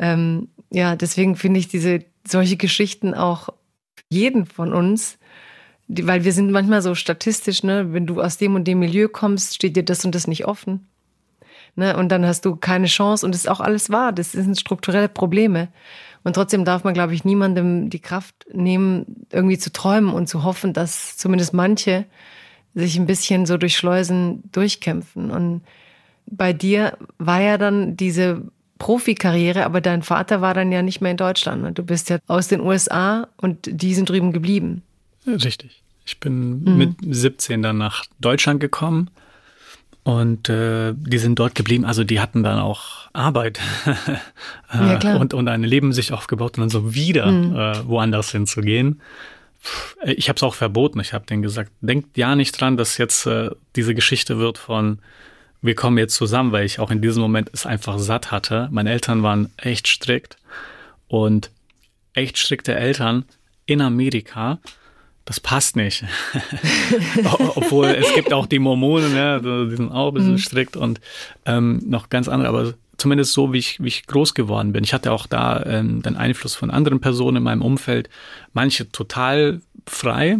[0.00, 3.50] ähm, ja, deswegen finde ich diese solche Geschichten auch
[4.08, 5.18] jeden von uns,
[5.88, 9.54] weil wir sind manchmal so statistisch, ne, wenn du aus dem und dem Milieu kommst,
[9.54, 10.86] steht dir das und das nicht offen.
[11.76, 14.12] Ne, und dann hast du keine Chance und das ist auch alles wahr.
[14.12, 15.68] Das sind strukturelle Probleme.
[16.24, 20.42] Und trotzdem darf man, glaube ich, niemandem die Kraft nehmen, irgendwie zu träumen und zu
[20.42, 22.06] hoffen, dass zumindest manche
[22.74, 25.30] sich ein bisschen so durch Schleusen durchkämpfen.
[25.30, 25.62] Und
[26.26, 28.42] bei dir war ja dann diese
[28.78, 31.62] Profikarriere, aber dein Vater war dann ja nicht mehr in Deutschland.
[31.62, 31.72] Ne?
[31.72, 34.82] Du bist ja aus den USA und die sind drüben geblieben.
[35.26, 35.82] Richtig.
[36.04, 36.76] Ich bin mhm.
[36.76, 39.10] mit 17 dann nach Deutschland gekommen
[40.04, 41.84] und äh, die sind dort geblieben.
[41.84, 43.58] Also die hatten dann auch Arbeit
[44.72, 45.18] ja, klar.
[45.18, 47.56] und, und ein Leben sich aufgebaut und dann so wieder mhm.
[47.56, 49.00] äh, woanders hinzugehen.
[50.04, 51.00] Ich habe es auch verboten.
[51.00, 55.00] Ich habe denen gesagt, denkt ja nicht dran, dass jetzt äh, diese Geschichte wird von
[55.66, 58.68] wir kommen jetzt zusammen, weil ich auch in diesem Moment es einfach satt hatte.
[58.70, 60.36] Meine Eltern waren echt strikt
[61.08, 61.50] und
[62.14, 63.24] echt strikte Eltern
[63.66, 64.58] in Amerika,
[65.24, 66.04] das passt nicht.
[67.56, 70.38] Obwohl es gibt auch die Mormonen, ja, die sind auch ein bisschen mhm.
[70.38, 71.00] strikt und
[71.44, 74.84] ähm, noch ganz andere, aber zumindest so, wie ich, wie ich groß geworden bin.
[74.84, 78.08] Ich hatte auch da ähm, den Einfluss von anderen Personen in meinem Umfeld,
[78.52, 80.38] manche total frei,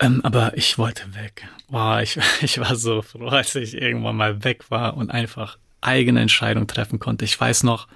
[0.00, 1.48] ähm, aber ich wollte weg.
[1.74, 6.20] Boah, ich, ich war so froh, als ich irgendwann mal weg war und einfach eigene
[6.20, 7.24] Entscheidungen treffen konnte.
[7.24, 7.88] Ich weiß noch,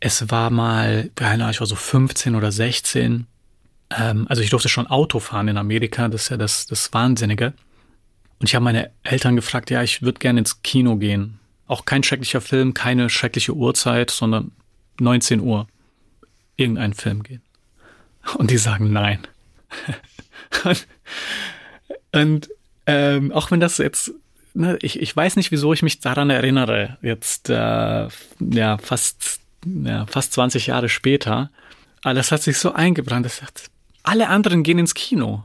[0.00, 3.26] es war mal, keine ich war so 15 oder 16.
[3.98, 7.54] Ähm, also ich durfte schon Auto fahren in Amerika, das ist ja das, das Wahnsinnige.
[8.38, 11.38] Und ich habe meine Eltern gefragt, ja, ich würde gerne ins Kino gehen.
[11.68, 14.52] Auch kein schrecklicher Film, keine schreckliche Uhrzeit, sondern
[15.00, 15.68] 19 Uhr
[16.56, 17.40] irgendeinen Film gehen.
[18.36, 19.26] Und die sagen nein.
[22.12, 22.50] und
[22.86, 24.12] ähm, auch wenn das jetzt,
[24.54, 28.08] ne, ich, ich weiß nicht, wieso ich mich daran erinnere, jetzt äh,
[28.40, 31.50] ja fast, ja, fast 20 Jahre später.
[32.02, 33.24] Aber das hat sich so eingebrannt.
[33.24, 33.70] Das sagt,
[34.02, 35.44] alle anderen gehen ins Kino.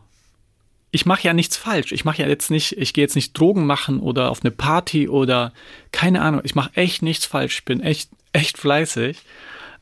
[0.92, 1.92] Ich mache ja nichts falsch.
[1.92, 5.08] Ich mache ja jetzt nicht, ich gehe jetzt nicht Drogen machen oder auf eine Party
[5.08, 5.54] oder
[5.92, 6.42] keine Ahnung.
[6.44, 7.60] Ich mache echt nichts falsch.
[7.60, 9.18] Ich bin echt, echt fleißig.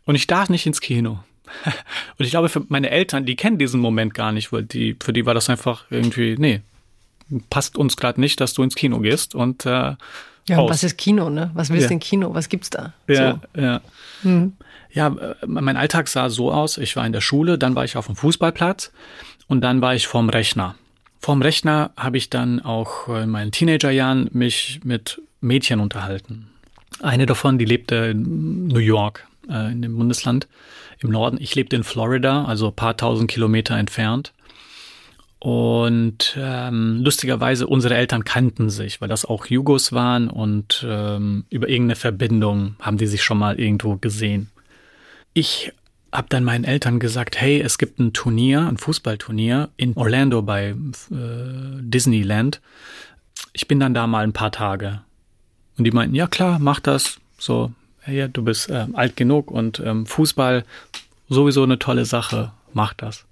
[0.06, 1.24] Und ich darf nicht ins Kino.
[2.18, 5.14] Und ich glaube, für meine Eltern, die kennen diesen Moment gar nicht, weil die, für
[5.14, 6.62] die war das einfach irgendwie, nee,
[7.50, 9.96] passt uns gerade nicht, dass du ins Kino gehst und äh,
[10.48, 10.70] ja, aus.
[10.70, 11.50] was ist Kino, ne?
[11.54, 11.94] Was willst du ja.
[11.94, 12.34] in Kino?
[12.34, 12.94] Was gibt's da?
[13.08, 13.62] Ja, so.
[13.62, 13.82] ja.
[14.24, 14.54] Mhm.
[14.92, 16.78] Ja, äh, mein Alltag sah so aus.
[16.78, 18.92] Ich war in der Schule, dann war ich auf dem Fußballplatz
[19.48, 20.76] und dann war ich vorm Rechner.
[21.20, 26.48] Vorm Rechner habe ich dann auch in meinen Teenagerjahren mich mit Mädchen unterhalten.
[27.02, 30.48] Eine davon, die lebte in New York, äh, in dem Bundesland
[31.00, 31.38] im Norden.
[31.42, 34.34] Ich lebte in Florida, also ein paar tausend Kilometer entfernt.
[35.40, 41.70] Und ähm, lustigerweise, unsere Eltern kannten sich, weil das auch Jugos waren und ähm, über
[41.70, 44.50] irgendeine Verbindung haben die sich schon mal irgendwo gesehen.
[45.34, 45.72] Ich
[46.12, 50.70] habe dann meinen Eltern gesagt, hey, es gibt ein Turnier, ein Fußballturnier in Orlando bei
[50.70, 50.76] äh,
[51.82, 52.62] Disneyland.
[53.54, 55.02] Ich bin dann da mal ein paar Tage.
[55.78, 57.20] Und die meinten, ja klar, mach das.
[57.38, 57.74] So,
[58.08, 60.64] ja, du bist äh, alt genug und ähm, Fußball
[61.28, 63.25] sowieso eine tolle Sache, mach das.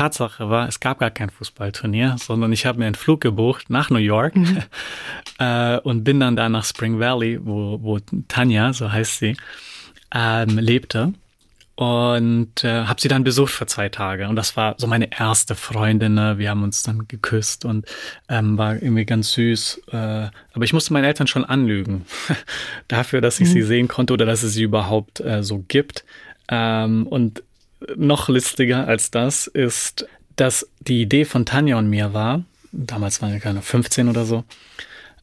[0.00, 3.90] Tatsache war, es gab gar kein Fußballturnier, sondern ich habe mir einen Flug gebucht nach
[3.90, 4.62] New York mhm.
[5.38, 9.36] äh, und bin dann da nach Spring Valley, wo, wo Tanja, so heißt sie,
[10.14, 11.12] ähm, lebte
[11.74, 15.54] und äh, habe sie dann besucht für zwei Tage und das war so meine erste
[15.54, 16.14] Freundin.
[16.14, 16.38] Ne?
[16.38, 17.84] Wir haben uns dann geküsst und
[18.30, 19.82] ähm, war irgendwie ganz süß.
[19.92, 22.06] Äh, aber ich musste meinen Eltern schon anlügen
[22.88, 23.52] dafür, dass ich mhm.
[23.52, 26.06] sie sehen konnte oder dass es sie überhaupt äh, so gibt.
[26.48, 27.42] Ähm, und
[27.96, 30.06] noch listiger als das ist,
[30.36, 34.44] dass die Idee von Tanja und mir war, damals waren wir keine 15 oder so,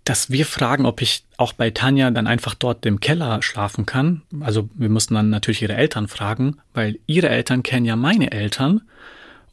[0.04, 4.22] dass wir fragen, ob ich auch bei Tanja dann einfach dort im Keller schlafen kann.
[4.40, 8.82] Also wir mussten dann natürlich ihre Eltern fragen, weil ihre Eltern kennen ja meine Eltern.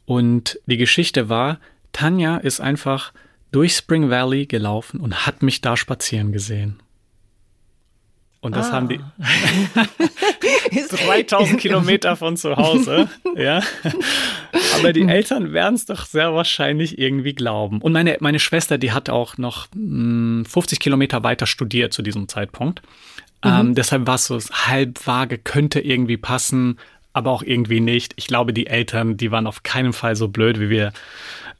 [0.05, 1.59] Und die Geschichte war,
[1.91, 3.11] Tanja ist einfach
[3.51, 6.79] durch Spring Valley gelaufen und hat mich da spazieren gesehen.
[8.45, 8.73] Und das ah.
[8.73, 8.99] haben die
[11.07, 13.09] 3000 Kilometer von zu Hause.
[13.35, 13.63] ja.
[14.75, 17.81] Aber die Eltern werden es doch sehr wahrscheinlich irgendwie glauben.
[17.81, 22.03] Und meine, meine Schwester, die hat auch noch mh, hm, 50 Kilometer weiter studiert zu
[22.03, 22.83] diesem Zeitpunkt.
[23.43, 23.51] Mhm.
[23.51, 26.77] Ähm, deshalb war es so halb vage, könnte irgendwie passen,
[27.13, 28.13] aber auch irgendwie nicht.
[28.15, 30.93] Ich glaube, die Eltern, die waren auf keinen Fall so blöd, wie wir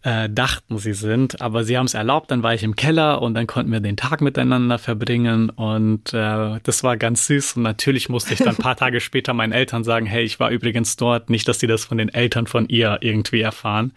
[0.05, 1.41] äh, dachten, sie sind.
[1.41, 3.97] Aber sie haben es erlaubt, dann war ich im Keller und dann konnten wir den
[3.97, 7.57] Tag miteinander verbringen und äh, das war ganz süß.
[7.57, 10.51] Und natürlich musste ich dann ein paar Tage später meinen Eltern sagen, hey, ich war
[10.51, 11.31] übrigens dort.
[11.31, 13.93] Nicht, dass die das von den Eltern von ihr irgendwie erfahren.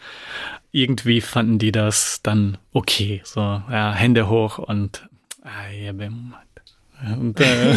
[0.72, 3.20] Irgendwie fanden die das dann okay.
[3.24, 5.06] So, ja, Hände hoch und
[5.42, 5.70] ah,
[7.06, 7.44] und, äh,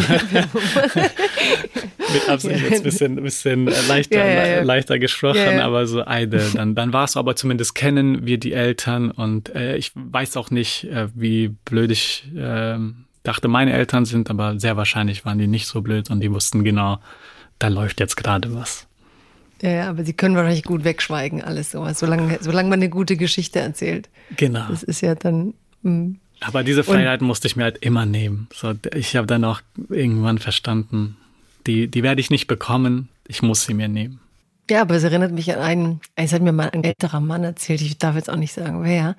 [2.12, 4.62] mit Absicht jetzt ein bisschen, bisschen leichter, ja, ja, ja.
[4.62, 6.40] leichter gesprochen, aber so eine.
[6.54, 10.50] Dann, dann war es aber zumindest kennen wir die Eltern und äh, ich weiß auch
[10.50, 12.76] nicht, äh, wie blöd ich äh,
[13.22, 16.64] dachte, meine Eltern sind, aber sehr wahrscheinlich waren die nicht so blöd und die wussten
[16.64, 16.98] genau,
[17.58, 18.88] da läuft jetzt gerade was.
[19.62, 23.16] Ja, ja, aber sie können wahrscheinlich gut wegschweigen, alles sowas, solange, solange man eine gute
[23.16, 24.08] Geschichte erzählt.
[24.36, 24.66] Genau.
[24.68, 25.54] Das ist ja dann.
[25.82, 26.16] Mh.
[26.42, 28.48] Aber diese Freiheit und, musste ich mir halt immer nehmen.
[28.52, 31.16] So, ich habe dann auch irgendwann verstanden,
[31.66, 34.20] die, die werde ich nicht bekommen, ich muss sie mir nehmen.
[34.70, 37.80] Ja, aber es erinnert mich an einen, es hat mir mal ein älterer Mann erzählt,
[37.80, 39.16] ich darf jetzt auch nicht sagen, wer,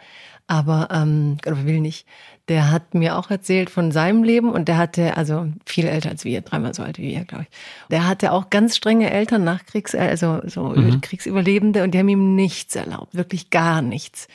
[0.47, 2.05] aber, ähm, will nicht,
[2.49, 6.25] der hat mir auch erzählt von seinem Leben und der hatte, also viel älter als
[6.25, 7.57] wir, dreimal so alt wie wir, glaube ich.
[7.89, 11.01] Der hatte auch ganz strenge Eltern, Nachkriegs, also so mhm.
[11.01, 14.27] Kriegsüberlebende und die haben ihm nichts erlaubt, wirklich gar nichts.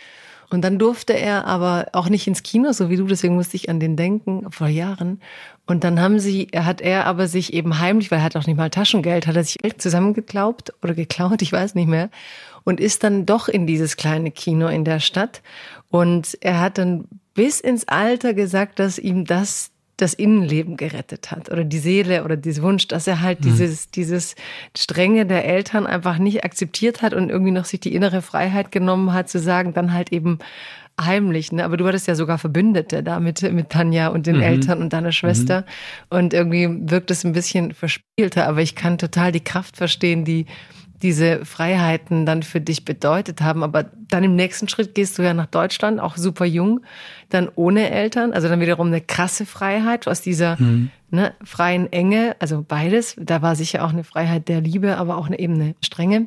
[0.51, 3.69] Und dann durfte er aber auch nicht ins Kino, so wie du, deswegen musste ich
[3.69, 5.21] an den denken, vor Jahren.
[5.67, 8.57] Und dann haben sie, hat er aber sich eben heimlich, weil er hat auch nicht
[8.57, 12.09] mal Taschengeld, hat er sich zusammengeklaubt oder geklaut, ich weiß nicht mehr,
[12.65, 15.43] und ist dann doch in dieses kleine Kino in der Stadt.
[15.91, 21.51] Und er hat dann bis ins Alter gesagt, dass ihm das das Innenleben gerettet hat
[21.51, 23.45] oder die Seele oder diesen Wunsch, dass er halt mhm.
[23.45, 24.37] dieses, dieses
[24.77, 29.13] Strenge der Eltern einfach nicht akzeptiert hat und irgendwie noch sich die innere Freiheit genommen
[29.13, 30.39] hat, zu sagen, dann halt eben
[31.01, 31.65] heimlich, ne?
[31.65, 34.43] Aber du hattest ja sogar Verbündete da mit, mit Tanja und den mhm.
[34.43, 35.61] Eltern und deiner Schwester.
[35.61, 36.19] Mhm.
[36.19, 40.47] Und irgendwie wirkt es ein bisschen verspielter, aber ich kann total die Kraft verstehen, die
[41.03, 43.63] diese Freiheiten dann für dich bedeutet haben.
[43.63, 46.81] Aber dann im nächsten Schritt gehst du ja nach Deutschland, auch super jung,
[47.31, 50.91] dann ohne Eltern, also dann wiederum eine krasse Freiheit aus dieser mhm.
[51.11, 53.17] ne, freien Enge, also beides.
[53.19, 56.27] Da war sicher auch eine Freiheit der Liebe, aber auch eine, eben eine Strenge.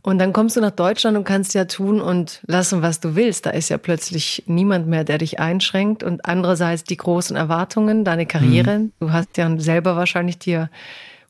[0.00, 3.46] Und dann kommst du nach Deutschland und kannst ja tun und lassen, was du willst.
[3.46, 6.02] Da ist ja plötzlich niemand mehr, der dich einschränkt.
[6.02, 8.78] Und andererseits die großen Erwartungen, deine Karriere.
[8.78, 8.92] Mhm.
[9.00, 10.70] Du hast ja selber wahrscheinlich dir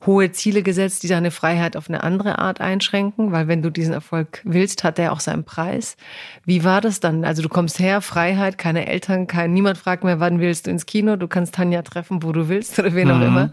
[0.07, 3.93] hohe Ziele gesetzt, die deine Freiheit auf eine andere Art einschränken, weil wenn du diesen
[3.93, 5.97] Erfolg willst, hat der auch seinen Preis.
[6.45, 7.25] Wie war das dann?
[7.25, 10.87] Also du kommst her, Freiheit, keine Eltern, kein, niemand fragt mehr, wann willst du ins
[10.87, 13.15] Kino, du kannst Tanja treffen, wo du willst oder wen mhm.
[13.15, 13.53] auch immer.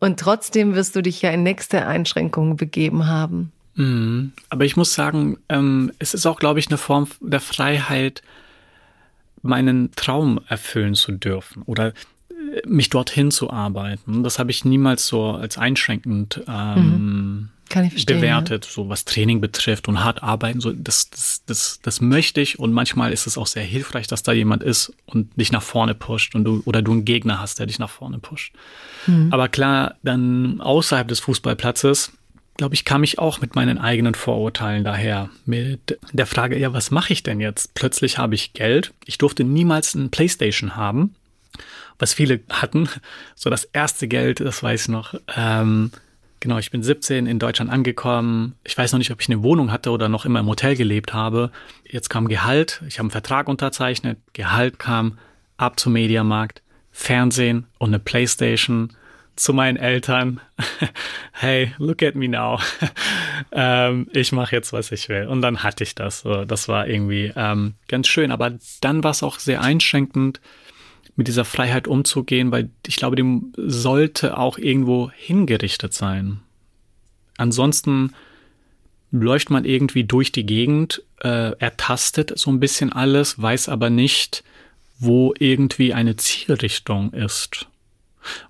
[0.00, 3.52] Und trotzdem wirst du dich ja in nächste Einschränkungen begeben haben.
[3.74, 4.32] Mhm.
[4.48, 8.22] Aber ich muss sagen, ähm, es ist auch, glaube ich, eine Form der Freiheit,
[9.42, 11.92] meinen Traum erfüllen zu dürfen oder
[12.66, 14.22] mich dorthin zu arbeiten.
[14.22, 18.04] Das habe ich niemals so als einschränkend ähm, mhm.
[18.06, 18.70] bewertet, ja.
[18.70, 20.60] so was Training betrifft und hart arbeiten.
[20.60, 24.22] So, das, das, das, das möchte ich und manchmal ist es auch sehr hilfreich, dass
[24.22, 27.58] da jemand ist und dich nach vorne pusht und du oder du einen Gegner hast,
[27.58, 28.54] der dich nach vorne pusht.
[29.06, 29.32] Mhm.
[29.32, 32.12] Aber klar, dann außerhalb des Fußballplatzes
[32.58, 35.30] glaube ich, kam ich auch mit meinen eigenen Vorurteilen daher.
[35.46, 37.72] Mit der Frage, ja, was mache ich denn jetzt?
[37.74, 38.92] Plötzlich habe ich Geld.
[39.06, 41.14] Ich durfte niemals ein Playstation haben,
[41.98, 42.88] was viele hatten.
[43.34, 45.14] So das erste Geld, das weiß ich noch.
[45.36, 45.90] Ähm,
[46.40, 48.54] genau, ich bin 17 in Deutschland angekommen.
[48.64, 51.12] Ich weiß noch nicht, ob ich eine Wohnung hatte oder noch immer im Hotel gelebt
[51.12, 51.50] habe.
[51.84, 52.82] Jetzt kam Gehalt.
[52.86, 54.18] Ich habe einen Vertrag unterzeichnet.
[54.32, 55.18] Gehalt kam
[55.56, 58.92] ab zum Mediamarkt, Fernsehen und eine Playstation
[59.38, 60.40] zu meinen Eltern,
[61.32, 62.58] hey, look at me now.
[63.52, 65.26] ähm, ich mache jetzt, was ich will.
[65.26, 66.20] Und dann hatte ich das.
[66.20, 68.32] So, das war irgendwie ähm, ganz schön.
[68.32, 70.40] Aber dann war es auch sehr einschränkend,
[71.16, 76.40] mit dieser Freiheit umzugehen, weil ich glaube, dem sollte auch irgendwo hingerichtet sein.
[77.36, 78.14] Ansonsten
[79.10, 84.44] läuft man irgendwie durch die Gegend, äh, ertastet so ein bisschen alles, weiß aber nicht,
[84.98, 87.66] wo irgendwie eine Zielrichtung ist.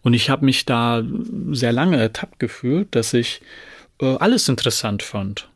[0.02, 1.04] Und ich habe mich da
[1.52, 3.40] sehr lange ertappt gefühlt, dass ich
[4.00, 5.48] äh, alles interessant fand.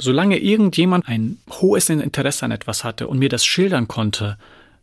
[0.00, 4.38] Solange irgendjemand ein hohes Interesse an etwas hatte und mir das schildern konnte,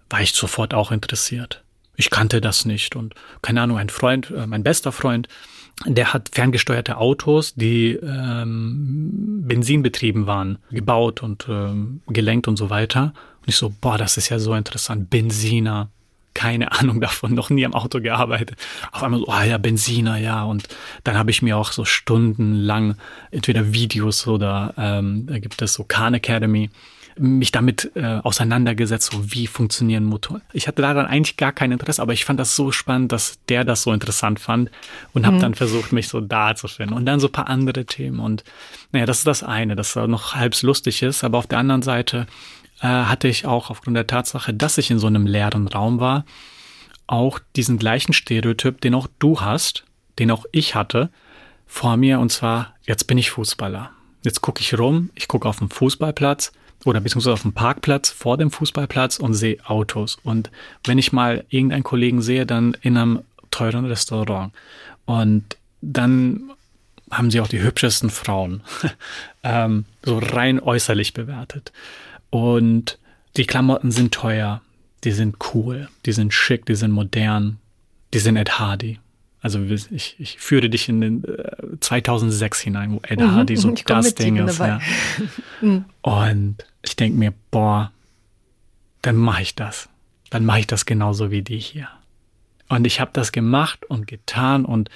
[0.09, 1.63] war ich sofort auch interessiert.
[1.95, 5.27] Ich kannte das nicht und keine Ahnung, ein Freund, äh, mein bester Freund,
[5.85, 13.13] der hat ferngesteuerte Autos, die ähm, benzinbetrieben waren, gebaut und ähm, gelenkt und so weiter.
[13.41, 15.89] Und ich so, boah, das ist ja so interessant, Benziner
[16.35, 18.59] keine Ahnung davon, noch nie am Auto gearbeitet.
[18.91, 20.43] Auf einmal so, ah oh ja, Benziner, ja.
[20.43, 20.67] Und
[21.03, 22.97] dann habe ich mir auch so stundenlang
[23.31, 26.69] entweder Videos oder ähm, da gibt es so Khan Academy,
[27.17, 30.41] mich damit äh, auseinandergesetzt, so wie funktionieren Motoren.
[30.51, 33.39] Ich hatte da dann eigentlich gar kein Interesse, aber ich fand das so spannend, dass
[33.47, 34.69] der das so interessant fand
[35.13, 35.27] und mhm.
[35.27, 36.93] habe dann versucht, mich so da zu finden.
[36.93, 38.19] Und dann so paar andere Themen.
[38.19, 38.43] Und
[38.91, 42.27] naja, das ist das eine, das noch halb lustig ist, aber auf der anderen Seite
[42.81, 46.25] äh, hatte ich auch aufgrund der Tatsache, dass ich in so einem leeren Raum war,
[47.07, 49.85] auch diesen gleichen Stereotyp, den auch du hast,
[50.19, 51.09] den auch ich hatte,
[51.65, 52.19] vor mir.
[52.19, 53.91] Und zwar, jetzt bin ich Fußballer.
[54.23, 56.51] Jetzt gucke ich rum, ich gucke auf den Fußballplatz
[56.85, 60.17] oder beziehungsweise auf dem Parkplatz vor dem Fußballplatz und sehe Autos.
[60.23, 60.51] Und
[60.85, 63.21] wenn ich mal irgendeinen Kollegen sehe, dann in einem
[63.51, 64.53] teuren Restaurant.
[65.05, 66.51] Und dann
[67.11, 68.61] haben sie auch die hübschesten Frauen,
[69.43, 71.71] ähm, so rein äußerlich bewertet.
[72.29, 72.99] Und
[73.37, 74.61] die Klamotten sind teuer,
[75.03, 77.57] die sind cool, die sind schick, die sind modern,
[78.13, 78.99] die sind Ed Hardy.
[79.45, 83.69] Also ich, ich führe dich in den äh, 2006 hinein, wo Ed mhm, Hardy so
[83.85, 84.57] das Ding ist.
[84.57, 84.79] Ja.
[85.61, 85.85] Mhm.
[86.01, 87.91] Und ich denke mir, boah,
[89.03, 89.87] dann mache ich das.
[90.31, 91.87] Dann mache ich das genauso wie die hier.
[92.69, 94.89] Und ich habe das gemacht und getan und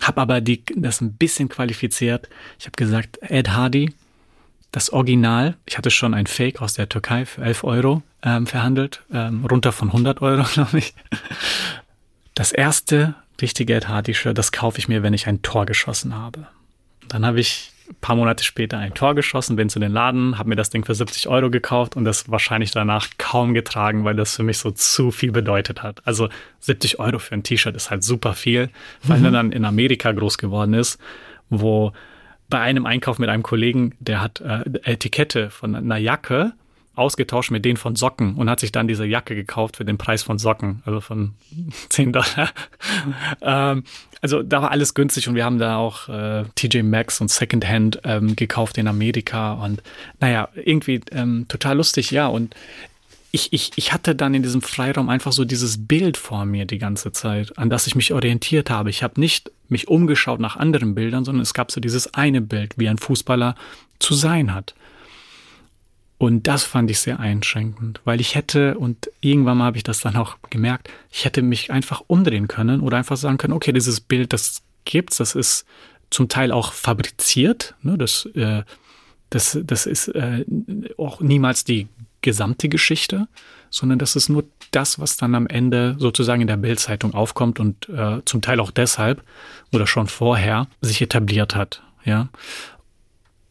[0.00, 2.28] habe aber die, das ein bisschen qualifiziert.
[2.60, 3.92] Ich habe gesagt, Ed Hardy,
[4.70, 9.02] das Original, ich hatte schon ein Fake aus der Türkei für 11 Euro ähm, verhandelt,
[9.12, 10.94] ähm, runter von 100 Euro, glaube ich.
[12.36, 16.46] Das erste richtige Ed Hardy-Shirt, das kaufe ich mir, wenn ich ein Tor geschossen habe.
[17.08, 20.50] Dann habe ich ein paar Monate später ein Tor geschossen, bin zu den Laden, habe
[20.50, 24.36] mir das Ding für 70 Euro gekauft und das wahrscheinlich danach kaum getragen, weil das
[24.36, 26.02] für mich so zu viel bedeutet hat.
[26.06, 26.28] Also
[26.60, 28.70] 70 Euro für ein T-Shirt ist halt super viel,
[29.04, 29.24] weil mhm.
[29.24, 30.98] er dann in Amerika groß geworden ist,
[31.48, 31.92] wo
[32.50, 36.52] bei einem Einkauf mit einem Kollegen, der hat äh, Etikette von einer Jacke
[36.98, 40.22] ausgetauscht mit denen von Socken und hat sich dann diese Jacke gekauft für den Preis
[40.22, 41.34] von Socken, also von
[41.88, 42.50] 10 Dollar.
[43.42, 43.84] ähm,
[44.20, 48.00] also da war alles günstig und wir haben da auch äh, TJ Maxx und Secondhand
[48.04, 49.82] ähm, gekauft in Amerika und
[50.20, 52.26] naja, irgendwie ähm, total lustig, ja.
[52.26, 52.54] Und
[53.30, 56.78] ich, ich, ich hatte dann in diesem Freiraum einfach so dieses Bild vor mir die
[56.78, 58.90] ganze Zeit, an das ich mich orientiert habe.
[58.90, 62.74] Ich habe nicht mich umgeschaut nach anderen Bildern, sondern es gab so dieses eine Bild,
[62.78, 63.54] wie ein Fußballer
[63.98, 64.74] zu sein hat.
[66.18, 70.00] Und das fand ich sehr einschränkend, weil ich hätte, und irgendwann mal habe ich das
[70.00, 74.00] dann auch gemerkt, ich hätte mich einfach umdrehen können oder einfach sagen können, okay, dieses
[74.00, 75.64] Bild, das gibt's, das ist
[76.10, 78.64] zum Teil auch fabriziert, ne, das äh,
[79.30, 80.46] Das, das ist äh,
[80.96, 81.86] auch niemals die
[82.22, 83.28] gesamte Geschichte,
[83.68, 87.90] sondern das ist nur das, was dann am Ende sozusagen in der Bildzeitung aufkommt und
[87.90, 89.22] äh, zum Teil auch deshalb
[89.70, 91.82] oder schon vorher sich etabliert hat.
[92.06, 92.30] Ja.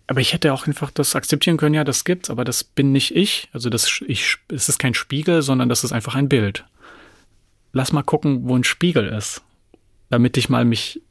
[0.08, 3.16] Aber ich hätte auch einfach das akzeptieren können, ja, das gibt's, aber das bin nicht
[3.16, 3.50] ich.
[3.52, 6.66] Also das ich, es ist kein Spiegel, sondern das ist einfach ein Bild.
[7.74, 9.42] Lass mal gucken, wo ein Spiegel ist,
[10.10, 11.02] damit ich mal mich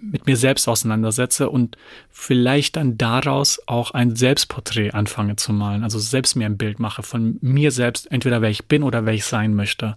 [0.00, 1.76] mit mir selbst auseinandersetze und
[2.10, 5.82] vielleicht dann daraus auch ein Selbstporträt anfange zu malen.
[5.82, 9.14] Also selbst mir ein Bild mache von mir selbst, entweder wer ich bin oder wer
[9.14, 9.96] ich sein möchte.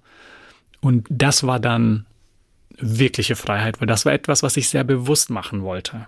[0.81, 2.05] Und das war dann
[2.77, 6.07] wirkliche Freiheit, weil das war etwas, was ich sehr bewusst machen wollte.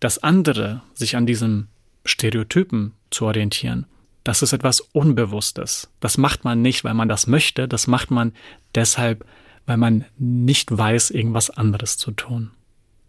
[0.00, 1.68] Das andere, sich an diesem
[2.04, 3.86] Stereotypen zu orientieren,
[4.24, 5.88] das ist etwas Unbewusstes.
[6.00, 8.32] Das macht man nicht, weil man das möchte, das macht man
[8.74, 9.24] deshalb,
[9.66, 12.50] weil man nicht weiß, irgendwas anderes zu tun.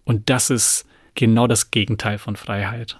[0.05, 0.85] Und das ist
[1.15, 2.99] genau das Gegenteil von Freiheit.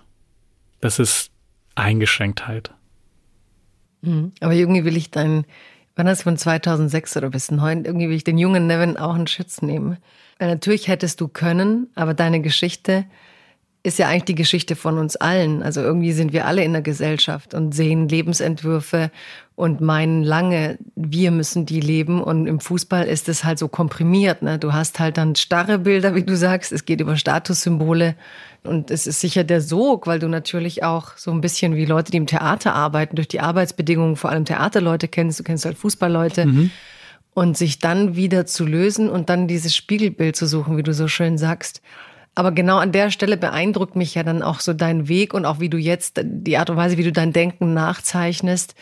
[0.82, 1.32] Das ist
[1.76, 2.72] Eingeschränktheit.
[4.02, 4.32] Mhm.
[4.42, 5.46] Aber irgendwie will ich deinen,
[5.96, 9.28] wann das von 2006 oder bis heute, irgendwie will ich den jungen Nevin auch einen
[9.28, 9.98] Schutz nehmen.
[10.40, 13.06] Weil natürlich hättest du können, aber deine Geschichte
[13.88, 15.64] ist ja eigentlich die Geschichte von uns allen.
[15.64, 19.12] Also irgendwie sind wir alle in der Gesellschaft und sehen Lebensentwürfe
[19.56, 22.22] und meinen lange, wir müssen die leben.
[22.22, 24.42] Und im Fußball ist es halt so komprimiert.
[24.42, 24.60] Ne?
[24.60, 26.74] Du hast halt dann starre Bilder, wie du sagst.
[26.74, 28.16] Es geht über Statussymbole.
[28.64, 32.12] Und es ist sicher der Sog, weil du natürlich auch so ein bisschen wie Leute,
[32.12, 35.40] die im Theater arbeiten, durch die Arbeitsbedingungen vor allem Theaterleute kennst.
[35.40, 36.46] Du kennst halt Fußballleute.
[36.46, 36.72] Mhm.
[37.34, 41.08] Und sich dann wieder zu lösen und dann dieses Spiegelbild zu suchen, wie du so
[41.08, 41.84] schön sagst.
[42.38, 45.60] Aber genau an der Stelle beeindruckt mich ja dann auch so dein Weg und auch
[45.60, 48.76] wie du jetzt, die Art und Weise, wie du dein Denken nachzeichnest,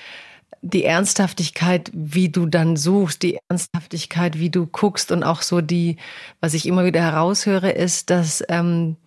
[0.62, 5.96] die Ernsthaftigkeit, wie du dann suchst, die Ernsthaftigkeit, wie du guckst und auch so die,
[6.42, 8.98] was ich immer wieder heraushöre, ist, dass ähm,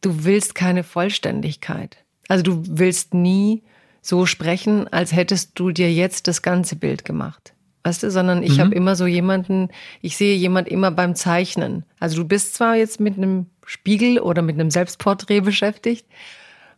[0.00, 1.98] du willst keine Vollständigkeit.
[2.28, 3.62] Also du willst nie
[4.00, 7.51] so sprechen, als hättest du dir jetzt das ganze Bild gemacht
[7.84, 8.60] weißt du, sondern ich mhm.
[8.60, 9.68] habe immer so jemanden,
[10.00, 11.84] ich sehe jemand immer beim Zeichnen.
[11.98, 16.06] Also du bist zwar jetzt mit einem Spiegel oder mit einem Selbstporträt beschäftigt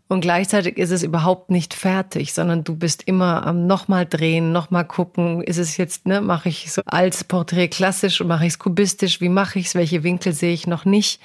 [0.06, 4.84] und gleichzeitig ist es überhaupt nicht fertig, sondern du bist immer am nochmal drehen, nochmal
[4.86, 8.58] gucken, ist es jetzt, ne, mache ich so als Porträt klassisch und mache ich es
[8.58, 11.20] kubistisch, wie mache ich es, welche Winkel sehe ich noch nicht.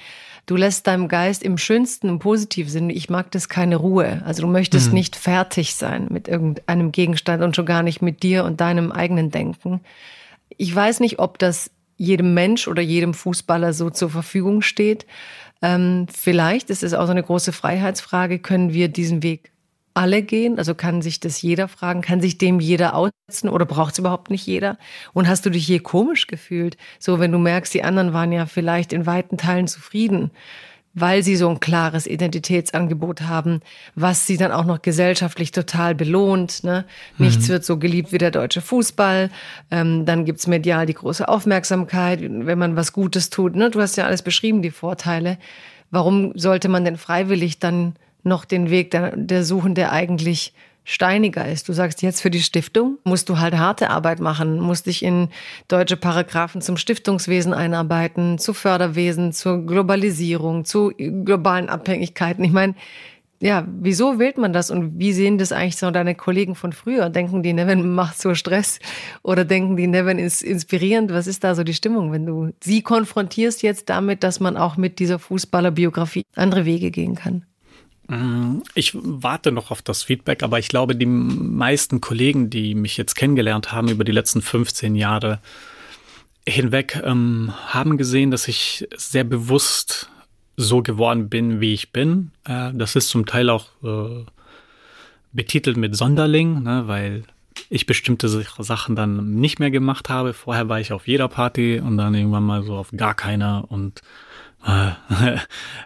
[0.46, 4.22] Du lässt deinem Geist im schönsten, im positiven Sinne, ich mag das keine Ruhe.
[4.24, 4.94] Also du möchtest mhm.
[4.94, 9.30] nicht fertig sein mit irgendeinem Gegenstand und schon gar nicht mit dir und deinem eigenen
[9.30, 9.80] Denken.
[10.56, 15.06] Ich weiß nicht, ob das jedem Mensch oder jedem Fußballer so zur Verfügung steht.
[15.62, 19.52] Ähm, vielleicht ist es auch so eine große Freiheitsfrage, können wir diesen Weg
[19.94, 20.58] alle gehen?
[20.58, 22.00] Also kann sich das jeder fragen?
[22.00, 24.78] Kann sich dem jeder aussetzen oder braucht es überhaupt nicht jeder?
[25.12, 26.76] Und hast du dich hier komisch gefühlt?
[26.98, 30.30] So, wenn du merkst, die anderen waren ja vielleicht in weiten Teilen zufrieden,
[30.92, 33.60] weil sie so ein klares Identitätsangebot haben,
[33.94, 36.64] was sie dann auch noch gesellschaftlich total belohnt.
[36.64, 36.84] Ne?
[37.18, 37.52] Nichts mhm.
[37.52, 39.30] wird so geliebt wie der deutsche Fußball.
[39.70, 43.54] Ähm, dann gibt's medial die große Aufmerksamkeit, wenn man was Gutes tut.
[43.54, 43.70] Ne?
[43.70, 45.38] Du hast ja alles beschrieben, die Vorteile.
[45.92, 50.52] Warum sollte man denn freiwillig dann noch den Weg der, der suchen, der eigentlich
[50.84, 51.68] steiniger ist.
[51.68, 55.28] Du sagst jetzt für die Stiftung musst du halt harte Arbeit machen, musst dich in
[55.68, 62.44] deutsche Paragraphen zum Stiftungswesen einarbeiten, zu Förderwesen, zur Globalisierung, zu globalen Abhängigkeiten.
[62.44, 62.74] Ich meine,
[63.42, 67.08] ja, wieso wählt man das und wie sehen das eigentlich so deine Kollegen von früher?
[67.08, 68.80] Denken die, Nevin macht so Stress
[69.22, 71.10] oder denken die, Nevin ist inspirierend?
[71.10, 74.76] Was ist da so die Stimmung, wenn du sie konfrontierst jetzt damit, dass man auch
[74.76, 77.46] mit dieser Fußballerbiografie andere Wege gehen kann?
[78.10, 82.96] Mm, ich warte noch auf das Feedback, aber ich glaube, die meisten Kollegen, die mich
[82.96, 85.38] jetzt kennengelernt haben über die letzten 15 Jahre
[86.46, 90.10] hinweg, ähm, haben gesehen, dass ich sehr bewusst
[90.56, 92.32] so geworden bin, wie ich bin.
[92.44, 94.24] Äh, das ist zum Teil auch äh,
[95.32, 97.22] betitelt mit Sonderling, ne, weil
[97.68, 100.32] ich bestimmte Sachen dann nicht mehr gemacht habe.
[100.32, 104.02] Vorher war ich auf jeder Party und dann irgendwann mal so auf gar keiner und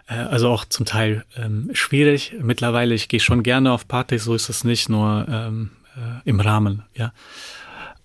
[0.07, 2.35] also auch zum Teil ähm, schwierig.
[2.41, 6.39] Mittlerweile, ich gehe schon gerne auf Partys, so ist es nicht, nur ähm, äh, im
[6.39, 7.13] Rahmen, ja.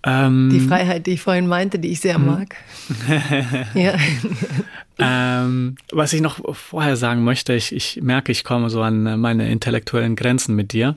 [0.02, 2.26] Ähm, die Freiheit, die ich vorhin meinte, die ich sehr hm.
[2.26, 2.56] mag.
[3.74, 3.94] ja.
[4.98, 9.50] ähm, was ich noch vorher sagen möchte, ich, ich merke, ich komme so an meine
[9.50, 10.96] intellektuellen Grenzen mit dir.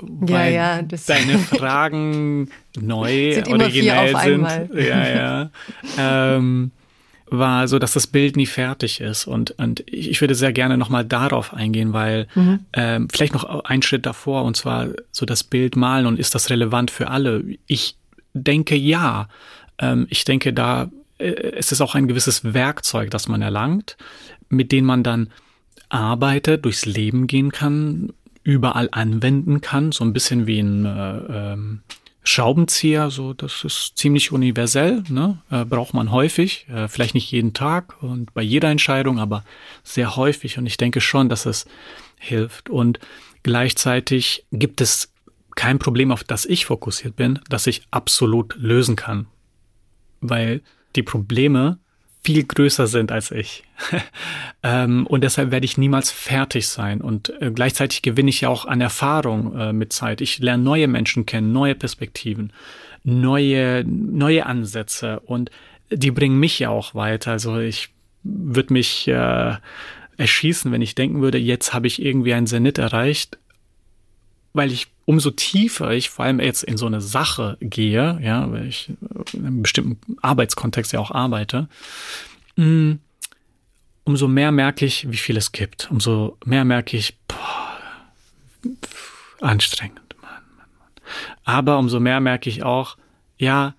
[0.00, 4.16] Weil ja, ja, deine Fragen neu, sind originell sind.
[4.16, 4.68] Einmal.
[4.74, 5.50] Ja, ja.
[5.98, 6.70] ähm,
[7.28, 9.26] war so, dass das Bild nie fertig ist.
[9.26, 12.60] Und, und ich würde sehr gerne nochmal darauf eingehen, weil mhm.
[12.72, 16.50] ähm, vielleicht noch ein Schritt davor, und zwar so das Bild malen und ist das
[16.50, 17.44] relevant für alle?
[17.66, 17.96] Ich
[18.32, 19.28] denke ja.
[19.78, 23.96] Ähm, ich denke, da äh, es ist auch ein gewisses Werkzeug, das man erlangt,
[24.48, 25.30] mit dem man dann
[25.88, 28.12] arbeitet, durchs Leben gehen kann,
[28.42, 31.80] überall anwenden kann, so ein bisschen wie ein äh, ähm,
[32.28, 35.38] Schraubenzieher, so das ist ziemlich universell, ne?
[35.50, 39.44] äh, braucht man häufig, äh, vielleicht nicht jeden Tag und bei jeder Entscheidung, aber
[39.84, 40.58] sehr häufig.
[40.58, 41.66] Und ich denke schon, dass es
[42.18, 42.68] hilft.
[42.68, 42.98] Und
[43.44, 45.12] gleichzeitig gibt es
[45.54, 49.28] kein Problem, auf das ich fokussiert bin, das ich absolut lösen kann,
[50.20, 50.62] weil
[50.96, 51.78] die Probleme
[52.26, 53.62] viel größer sind als ich.
[54.64, 57.00] ähm, und deshalb werde ich niemals fertig sein.
[57.00, 60.20] Und äh, gleichzeitig gewinne ich ja auch an Erfahrung äh, mit Zeit.
[60.20, 62.52] Ich lerne neue Menschen kennen, neue Perspektiven,
[63.04, 65.52] neue, neue Ansätze und
[65.92, 67.30] die bringen mich ja auch weiter.
[67.30, 67.90] Also ich
[68.24, 69.54] würde mich äh,
[70.16, 73.38] erschießen, wenn ich denken würde, jetzt habe ich irgendwie einen Zenit erreicht,
[74.52, 78.66] weil ich umso tiefer ich vor allem jetzt in so eine Sache gehe, ja, weil
[78.66, 78.92] ich
[79.32, 81.68] in einem bestimmten Arbeitskontext ja auch arbeite,
[82.56, 82.94] mm,
[84.04, 85.90] umso mehr merke ich, wie viel es gibt.
[85.90, 87.78] Umso mehr merke ich, boah,
[89.40, 90.16] anstrengend.
[90.20, 90.90] Mann, Mann, Mann.
[91.44, 92.96] Aber umso mehr merke ich auch,
[93.38, 93.74] ja,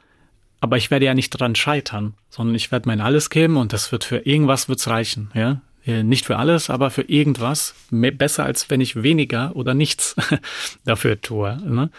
[0.59, 3.91] aber ich werde ja nicht dran scheitern, sondern ich werde mein alles geben und das
[3.91, 5.61] wird für irgendwas wird's reichen, ja.
[5.87, 7.73] Äh, nicht für alles, aber für irgendwas.
[7.89, 10.15] Besser als wenn ich weniger oder nichts
[10.85, 11.57] dafür tue.
[11.65, 11.89] Ne?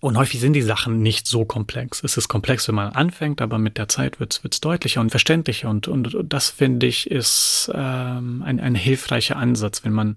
[0.00, 2.02] Und häufig sind die Sachen nicht so komplex.
[2.02, 5.68] Es ist komplex, wenn man anfängt, aber mit der Zeit wird es deutlicher und verständlicher.
[5.68, 10.16] Und, und das finde ich ist ähm, ein, ein hilfreicher Ansatz, wenn man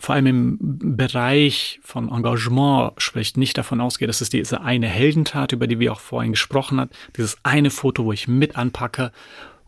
[0.00, 0.58] vor allem im
[0.96, 5.92] Bereich von Engagement spricht, nicht davon ausgeht, dass es diese eine Heldentat, über die wir
[5.92, 9.10] auch vorhin gesprochen haben, dieses eine Foto, wo ich mit anpacke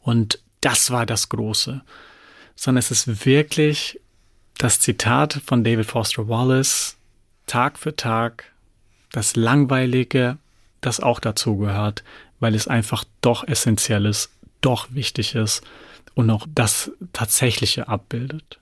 [0.02, 1.82] und das war das Große
[2.60, 3.98] sondern es ist wirklich
[4.58, 6.98] das Zitat von David Foster Wallace,
[7.46, 8.52] Tag für Tag,
[9.12, 10.36] das Langweilige,
[10.82, 12.04] das auch dazu gehört,
[12.38, 14.30] weil es einfach doch essentiell ist,
[14.60, 15.62] doch wichtig ist
[16.12, 18.58] und auch das Tatsächliche abbildet.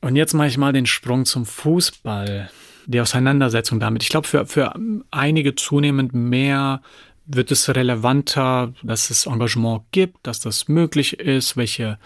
[0.00, 2.48] Und jetzt mache ich mal den Sprung zum Fußball,
[2.86, 4.04] die Auseinandersetzung damit.
[4.04, 4.72] Ich glaube, für, für
[5.10, 6.80] einige zunehmend mehr
[7.26, 11.98] wird es relevanter, dass es Engagement gibt, dass das möglich ist, welche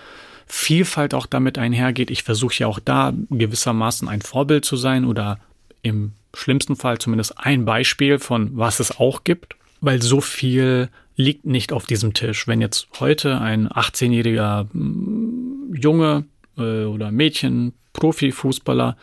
[0.47, 2.11] Vielfalt auch damit einhergeht.
[2.11, 5.39] Ich versuche ja auch da gewissermaßen ein Vorbild zu sein oder
[5.83, 11.45] im schlimmsten Fall zumindest ein Beispiel von was es auch gibt, weil so viel liegt
[11.45, 12.47] nicht auf diesem Tisch.
[12.47, 16.25] Wenn jetzt heute ein 18-jähriger mm, Junge
[16.57, 18.97] äh, oder Mädchen Profifußballer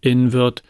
[0.00, 0.62] in wird,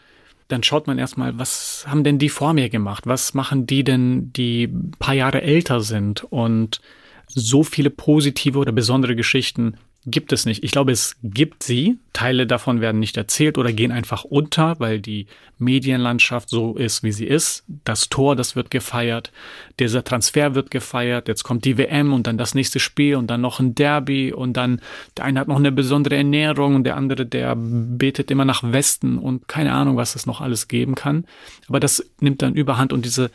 [0.51, 3.07] dann schaut man erstmal, was haben denn die vor mir gemacht?
[3.07, 4.67] Was machen die denn, die
[4.99, 6.23] paar Jahre älter sind?
[6.23, 6.81] Und
[7.27, 10.63] so viele positive oder besondere Geschichten gibt es nicht.
[10.63, 11.99] Ich glaube, es gibt sie.
[12.11, 15.27] Teile davon werden nicht erzählt oder gehen einfach unter, weil die
[15.59, 17.63] Medienlandschaft so ist, wie sie ist.
[17.85, 19.31] Das Tor, das wird gefeiert.
[19.79, 21.27] Dieser Transfer wird gefeiert.
[21.27, 24.53] Jetzt kommt die WM und dann das nächste Spiel und dann noch ein Derby und
[24.53, 24.81] dann
[25.17, 29.19] der eine hat noch eine besondere Ernährung und der andere, der betet immer nach Westen
[29.19, 31.25] und keine Ahnung, was es noch alles geben kann.
[31.67, 33.29] Aber das nimmt dann überhand und diese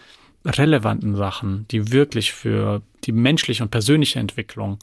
[0.44, 4.78] relevanten Sachen, die wirklich für die menschliche und persönliche Entwicklung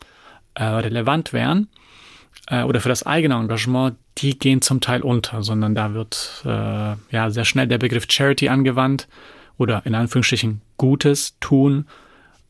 [0.56, 1.68] äh, relevant wären
[2.48, 6.96] äh, oder für das eigene Engagement, die gehen zum Teil unter, sondern da wird äh,
[7.12, 9.08] ja sehr schnell der Begriff Charity angewandt
[9.58, 11.88] oder in Anführungsstrichen Gutes tun.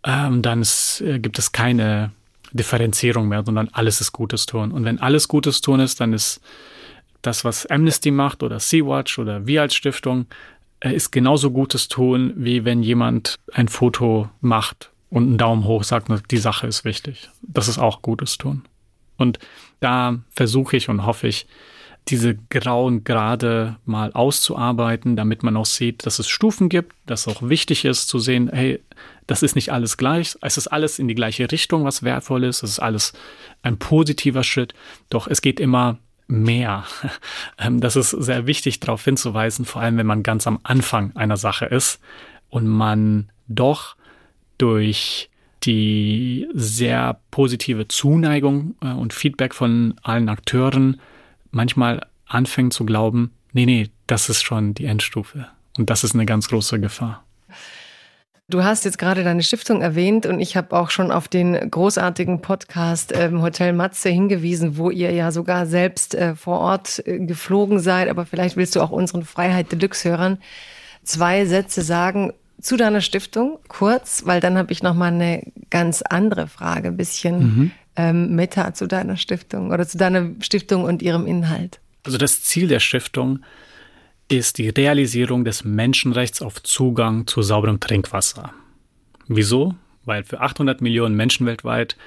[0.04, 2.12] Ähm, dann ist, äh, gibt es keine
[2.52, 4.72] Differenzierung mehr, sondern alles ist Gutes tun.
[4.72, 6.42] Und wenn alles Gutes tun ist, dann ist
[7.22, 10.28] das, was Amnesty macht oder Sea-Watch oder wir als Stiftung,
[10.82, 15.84] äh, ist genauso Gutes tun, wie wenn jemand ein Foto macht und einen Daumen hoch
[15.84, 17.30] sagt, die Sache ist wichtig.
[17.44, 18.64] Das ist auch Gutes tun.
[19.16, 19.38] Und
[19.80, 21.46] da versuche ich und hoffe ich,
[22.08, 27.44] diese grauen Grade mal auszuarbeiten, damit man auch sieht, dass es Stufen gibt, dass auch
[27.44, 28.82] wichtig ist zu sehen, hey,
[29.28, 32.64] das ist nicht alles gleich, es ist alles in die gleiche Richtung, was wertvoll ist,
[32.64, 33.14] es ist alles
[33.62, 34.74] ein positiver Schritt,
[35.12, 36.86] doch es geht immer mehr.
[37.60, 41.38] Ähm, das ist sehr wichtig darauf hinzuweisen, vor allem wenn man ganz am Anfang einer
[41.38, 42.00] Sache ist
[42.50, 43.96] und man doch
[44.58, 45.30] durch
[45.64, 51.00] die sehr positive Zuneigung äh, und Feedback von allen Akteuren
[51.52, 55.48] manchmal anfängt zu glauben, nee, nee, das ist schon die Endstufe.
[55.78, 57.24] Und das ist eine ganz große Gefahr.
[58.50, 62.42] Du hast jetzt gerade deine Stiftung erwähnt und ich habe auch schon auf den großartigen
[62.42, 67.80] Podcast ähm, Hotel Matze hingewiesen, wo ihr ja sogar selbst äh, vor Ort äh, geflogen
[67.80, 68.10] seid.
[68.10, 70.40] Aber vielleicht willst du auch unseren Freiheit Deluxe-Hörern
[71.04, 72.34] zwei Sätze sagen,
[72.64, 76.98] zu deiner Stiftung kurz, weil dann habe ich noch mal eine ganz andere Frage, ein
[76.98, 77.72] bisschen mhm.
[77.96, 81.80] ähm, Meta zu deiner Stiftung oder zu deiner Stiftung und ihrem Inhalt.
[82.04, 83.40] Also das Ziel der Stiftung
[84.30, 88.54] ist die Realisierung des Menschenrechts auf Zugang zu sauberem Trinkwasser.
[89.28, 89.76] Wieso?
[90.06, 91.98] Weil für 800 Millionen Menschen weltweit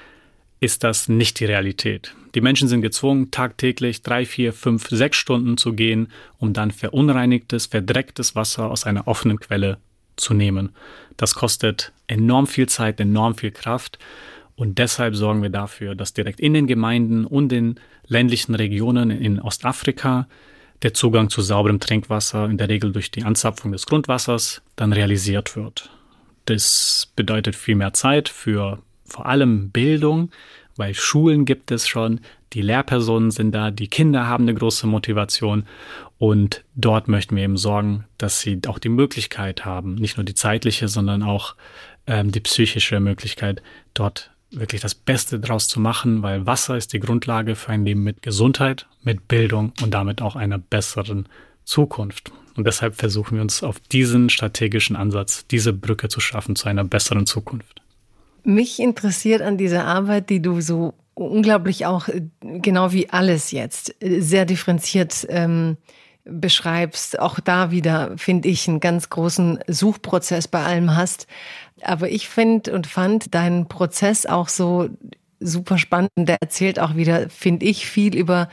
[0.59, 2.15] ist das nicht die Realität.
[2.33, 7.67] Die Menschen sind gezwungen, tagtäglich drei, vier, fünf, sechs Stunden zu gehen, um dann verunreinigtes,
[7.67, 9.77] verdrecktes Wasser aus einer offenen Quelle
[10.17, 10.71] zu nehmen.
[11.15, 13.97] Das kostet enorm viel Zeit, enorm viel Kraft.
[14.55, 19.39] Und deshalb sorgen wir dafür, dass direkt in den Gemeinden und in ländlichen Regionen in
[19.39, 20.27] Ostafrika
[20.81, 25.55] der Zugang zu sauberem Trinkwasser in der Regel durch die Anzapfung des Grundwassers dann realisiert
[25.55, 25.89] wird.
[26.45, 30.31] Das bedeutet viel mehr Zeit für vor allem Bildung,
[30.77, 32.21] weil Schulen gibt es schon,
[32.53, 35.65] die Lehrpersonen sind da, die Kinder haben eine große Motivation
[36.17, 40.33] und dort möchten wir eben sorgen, dass sie auch die Möglichkeit haben, nicht nur die
[40.33, 41.55] zeitliche, sondern auch
[42.07, 43.61] ähm, die psychische Möglichkeit,
[43.93, 48.03] dort wirklich das Beste draus zu machen, weil Wasser ist die Grundlage für ein Leben
[48.03, 51.27] mit Gesundheit, mit Bildung und damit auch einer besseren
[51.65, 52.31] Zukunft.
[52.55, 56.83] Und deshalb versuchen wir uns auf diesen strategischen Ansatz, diese Brücke zu schaffen zu einer
[56.83, 57.81] besseren Zukunft.
[58.47, 64.01] Mich interessiert an dieser Arbeit, die du so unglaublich auch, äh, genau wie alles jetzt,
[64.01, 65.75] äh, sehr differenziert ähm,
[66.23, 67.19] beschreibst.
[67.19, 71.27] Auch da wieder, finde ich, einen ganz großen Suchprozess bei allem hast.
[71.81, 74.87] Aber ich finde und fand deinen Prozess auch so
[75.41, 76.11] super spannend.
[76.15, 78.47] Der erzählt auch wieder, finde ich, viel über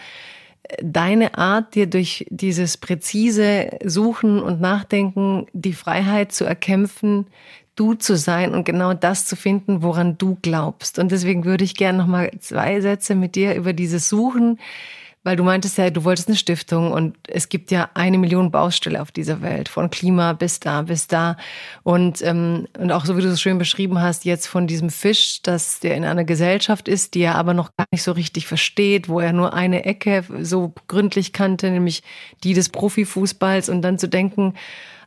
[0.65, 7.29] äh, deine Art, dir durch dieses präzise Suchen und Nachdenken die Freiheit zu erkämpfen,
[7.77, 10.99] du zu sein und genau das zu finden, woran du glaubst.
[10.99, 14.59] Und deswegen würde ich gerne noch mal zwei Sätze mit dir über dieses Suchen,
[15.25, 19.01] weil du meintest ja, du wolltest eine Stiftung und es gibt ja eine Million Baustelle
[19.01, 21.39] auf dieser Welt, von Klima bis da, bis da.
[21.83, 25.41] Und, ähm, und auch so wie du es schön beschrieben hast, jetzt von diesem Fisch,
[25.43, 29.09] dass der in einer Gesellschaft ist, die er aber noch gar nicht so richtig versteht,
[29.09, 32.03] wo er nur eine Ecke so gründlich kannte, nämlich
[32.45, 34.53] die des Profifußballs und dann zu denken,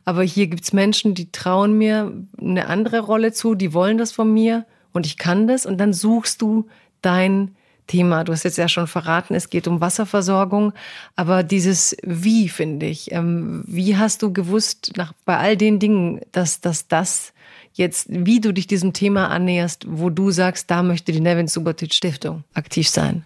[0.08, 4.32] aber hier gibt's Menschen, die trauen mir eine andere Rolle zu, die wollen das von
[4.32, 5.66] mir und ich kann das.
[5.66, 6.66] Und dann suchst du
[7.02, 7.54] dein
[7.86, 8.24] Thema.
[8.24, 10.72] Du hast jetzt ja schon verraten, es geht um Wasserversorgung,
[11.14, 13.12] aber dieses Wie finde ich.
[13.12, 17.34] Ähm, wie hast du gewusst, nach, bei all den Dingen, dass, dass das
[17.74, 21.92] jetzt, wie du dich diesem Thema annäherst, wo du sagst, da möchte die Nevin Subotic
[21.92, 23.24] Stiftung aktiv sein?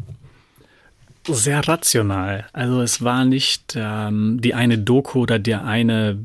[1.26, 2.46] Sehr rational.
[2.52, 6.18] Also es war nicht ähm, die eine Doku oder der eine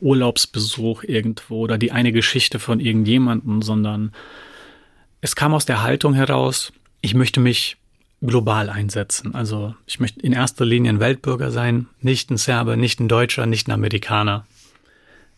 [0.00, 4.12] Urlaubsbesuch irgendwo oder die eine Geschichte von irgendjemandem, sondern
[5.20, 7.76] es kam aus der Haltung heraus, ich möchte mich
[8.22, 9.34] global einsetzen.
[9.34, 13.46] Also ich möchte in erster Linie ein Weltbürger sein, nicht ein Serbe, nicht ein Deutscher,
[13.46, 14.46] nicht ein Amerikaner.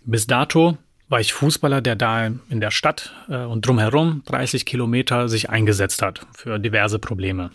[0.04, 5.28] Bis dato war ich Fußballer, der da in der Stadt äh, und drumherum 30 Kilometer
[5.28, 7.50] sich eingesetzt hat für diverse Probleme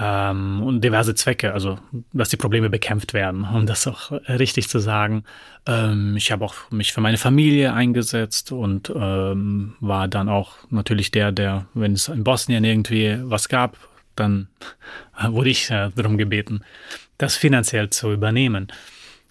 [0.00, 1.78] ähm, und diverse Zwecke, also
[2.12, 5.24] dass die Probleme bekämpft werden, um das auch richtig zu sagen.
[5.66, 11.10] Ähm, ich habe auch mich für meine Familie eingesetzt und ähm, war dann auch natürlich
[11.10, 13.76] der, der, wenn es in Bosnien irgendwie was gab,
[14.14, 14.48] dann
[15.28, 16.62] wurde ich äh, darum gebeten,
[17.16, 18.68] das finanziell zu übernehmen.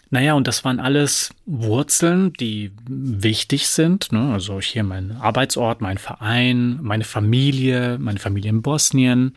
[0.10, 4.12] Naja, und das waren alles Wurzeln, die wichtig sind.
[4.14, 4.32] Ne?
[4.32, 9.36] Also hier mein Arbeitsort, mein Verein, meine Familie, meine Familie in Bosnien.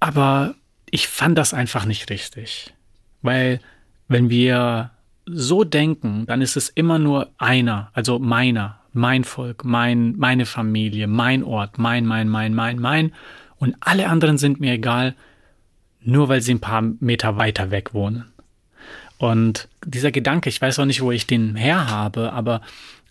[0.00, 0.54] Aber
[0.90, 2.72] ich fand das einfach nicht richtig.
[3.22, 3.60] Weil
[4.08, 4.90] wenn wir
[5.26, 11.06] so denken, dann ist es immer nur einer, also meiner, mein Volk, mein, meine Familie,
[11.06, 13.12] mein Ort, mein, mein, mein, mein, mein.
[13.58, 15.14] Und alle anderen sind mir egal,
[16.00, 18.26] nur weil sie ein paar Meter weiter weg wohnen.
[19.18, 22.60] Und dieser Gedanke, ich weiß auch nicht, wo ich den her habe, aber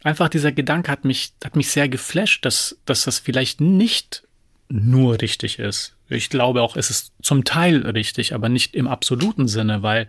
[0.04, 4.24] einfach dieser Gedanke hat mich, hat mich sehr geflasht, dass, dass das vielleicht nicht
[4.70, 5.95] nur richtig ist.
[6.08, 10.08] Ich glaube auch, es ist zum Teil richtig, aber nicht im absoluten Sinne, weil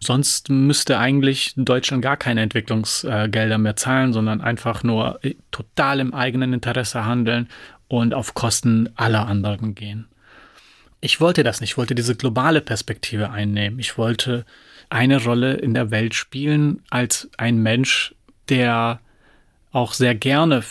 [0.00, 5.20] sonst müsste eigentlich Deutschland gar keine Entwicklungsgelder mehr zahlen, sondern einfach nur
[5.50, 7.48] total im eigenen Interesse handeln
[7.88, 10.06] und auf Kosten aller anderen gehen.
[11.00, 13.78] Ich wollte das nicht, ich wollte diese globale Perspektive einnehmen.
[13.78, 14.44] Ich wollte
[14.90, 18.14] eine Rolle in der Welt spielen als ein Mensch,
[18.48, 19.00] der
[19.72, 20.62] auch sehr gerne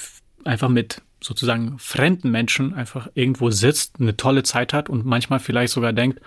[0.44, 5.74] einfach mit sozusagen fremden Menschen einfach irgendwo sitzt, eine tolle Zeit hat und manchmal vielleicht
[5.74, 6.22] sogar denkt,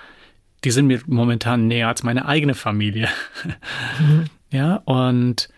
[0.64, 3.08] die sind mir momentan näher als meine eigene Familie.
[3.98, 4.24] Mhm.
[4.52, 5.48] Ja, und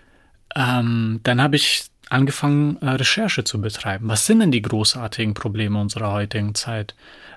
[0.55, 4.06] ähm, dann habe ich angefangen, äh, Recherche zu betreiben.
[4.09, 6.94] Was sind denn die großartigen Probleme unserer heutigen Zeit?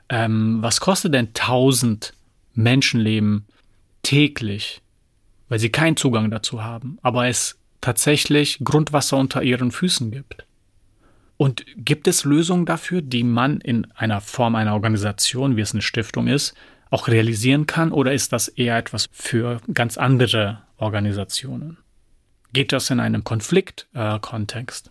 [0.10, 2.14] Ähm, was kostet denn tausend
[2.54, 3.48] Menschenleben
[4.04, 4.84] täglich,
[5.50, 10.47] weil sie keinen Zugang dazu haben, aber es tatsächlich Grundwasser unter ihren Füßen gibt?
[11.38, 15.84] Und gibt es Lösungen dafür, die man in einer Form einer Organisation, wie es eine
[15.84, 16.56] Stiftung ist,
[16.90, 17.92] auch realisieren kann?
[17.92, 21.78] Oder ist das eher etwas für ganz andere Organisationen?
[22.54, 24.88] Geht das in einem Konfliktkontext?
[24.88, 24.90] Äh,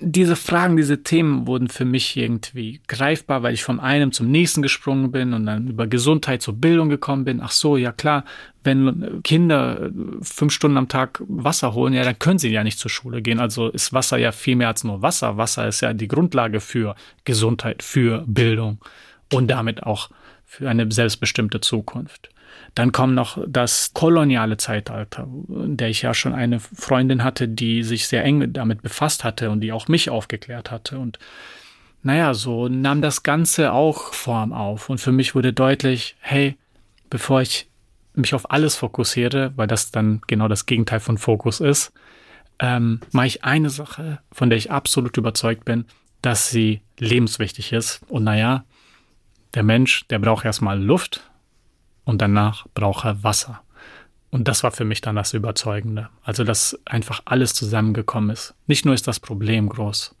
[0.00, 4.62] diese Fragen, diese Themen wurden für mich irgendwie greifbar, weil ich vom einem zum nächsten
[4.62, 7.40] gesprungen bin und dann über Gesundheit zur Bildung gekommen bin.
[7.40, 8.24] Ach so, ja klar,
[8.62, 9.90] wenn Kinder
[10.22, 13.40] fünf Stunden am Tag Wasser holen, ja, dann können sie ja nicht zur Schule gehen.
[13.40, 15.36] Also ist Wasser ja viel mehr als nur Wasser.
[15.36, 16.94] Wasser ist ja die Grundlage für
[17.24, 18.78] Gesundheit, für Bildung
[19.32, 20.10] und damit auch
[20.44, 22.30] für eine selbstbestimmte Zukunft.
[22.78, 27.82] Dann kommt noch das koloniale Zeitalter, in der ich ja schon eine Freundin hatte, die
[27.82, 30.96] sich sehr eng damit befasst hatte und die auch mich aufgeklärt hatte.
[31.00, 31.18] Und
[32.04, 34.90] naja, so nahm das Ganze auch Form auf.
[34.90, 36.56] Und für mich wurde deutlich, hey,
[37.10, 37.68] bevor ich
[38.14, 41.92] mich auf alles fokussiere, weil das dann genau das Gegenteil von Fokus ist,
[42.60, 45.84] ähm, mache ich eine Sache, von der ich absolut überzeugt bin,
[46.22, 48.02] dass sie lebenswichtig ist.
[48.06, 48.64] Und naja,
[49.54, 51.27] der Mensch, der braucht erstmal Luft,
[52.08, 53.60] und danach braucht er Wasser.
[54.30, 56.08] Und das war für mich dann das Überzeugende.
[56.22, 58.54] Also, dass einfach alles zusammengekommen ist.
[58.66, 60.14] Nicht nur ist das Problem groß,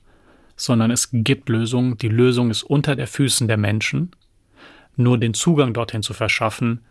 [0.54, 1.96] sondern es gibt Lösungen.
[1.96, 4.10] Die Lösung ist unter der Füßen der Menschen.
[4.96, 6.82] Nur den Zugang dorthin zu verschaffen,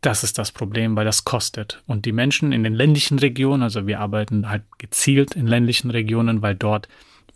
[0.00, 1.82] das ist das Problem, weil das kostet.
[1.86, 6.40] Und die Menschen in den ländlichen Regionen, also wir arbeiten halt gezielt in ländlichen Regionen,
[6.40, 6.88] weil dort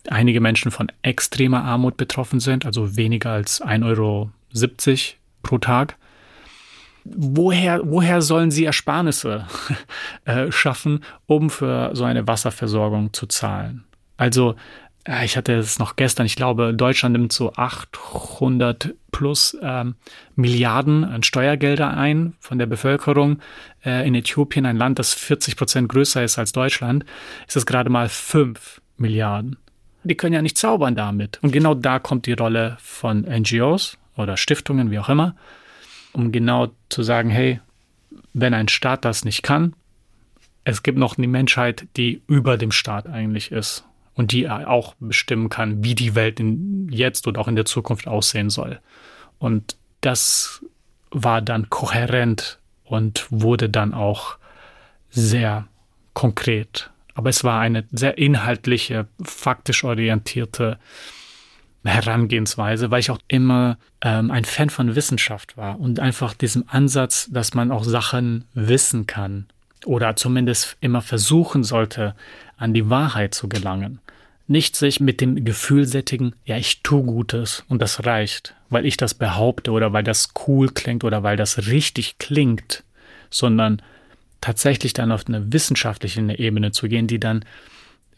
[0.09, 4.31] einige Menschen von extremer Armut betroffen sind, also weniger als 1,70 Euro
[5.49, 5.97] pro Tag.
[7.05, 9.47] Woher, woher sollen sie Ersparnisse
[10.27, 13.85] äh, schaffen, um für so eine Wasserversorgung zu zahlen?
[14.19, 14.57] Also,
[15.05, 19.95] äh, ich hatte es noch gestern, ich glaube, Deutschland nimmt so 800 plus ähm,
[20.37, 23.39] Milliarden an Steuergelder ein von der Bevölkerung.
[23.83, 27.07] Äh, in Äthiopien, ein Land, das 40 Prozent größer ist als Deutschland,
[27.47, 29.57] ist es gerade mal 5 Milliarden.
[30.05, 31.39] Die können ja nicht zaubern damit.
[31.43, 35.35] Und genau da kommt die Rolle von NGOs, oder Stiftungen, wie auch immer,
[36.13, 37.61] um genau zu sagen, hey,
[38.35, 39.75] wenn ein Staat das nicht kann,
[40.65, 43.85] es gibt noch eine Menschheit, die über dem Staat eigentlich ist
[44.15, 48.07] und die auch bestimmen kann, wie die Welt in jetzt und auch in der Zukunft
[48.07, 48.81] aussehen soll.
[49.39, 50.63] Und das
[51.11, 54.37] war dann kohärent und wurde dann auch
[55.11, 55.69] sehr
[56.13, 56.91] konkret.
[57.15, 60.79] Aber es war eine sehr inhaltliche, faktisch orientierte
[61.85, 67.29] Herangehensweise, weil ich auch immer ähm, ein Fan von Wissenschaft war und einfach diesem Ansatz,
[67.31, 69.47] dass man auch Sachen wissen kann
[69.85, 72.15] oder zumindest immer versuchen sollte,
[72.57, 74.01] an die Wahrheit zu gelangen.
[74.47, 78.97] Nicht sich mit dem Gefühl sättigen, ja, ich tue Gutes und das reicht, weil ich
[78.97, 82.83] das behaupte oder weil das cool klingt oder weil das richtig klingt,
[83.31, 83.83] sondern
[84.41, 87.45] tatsächlich dann auf eine wissenschaftliche Ebene zu gehen, die dann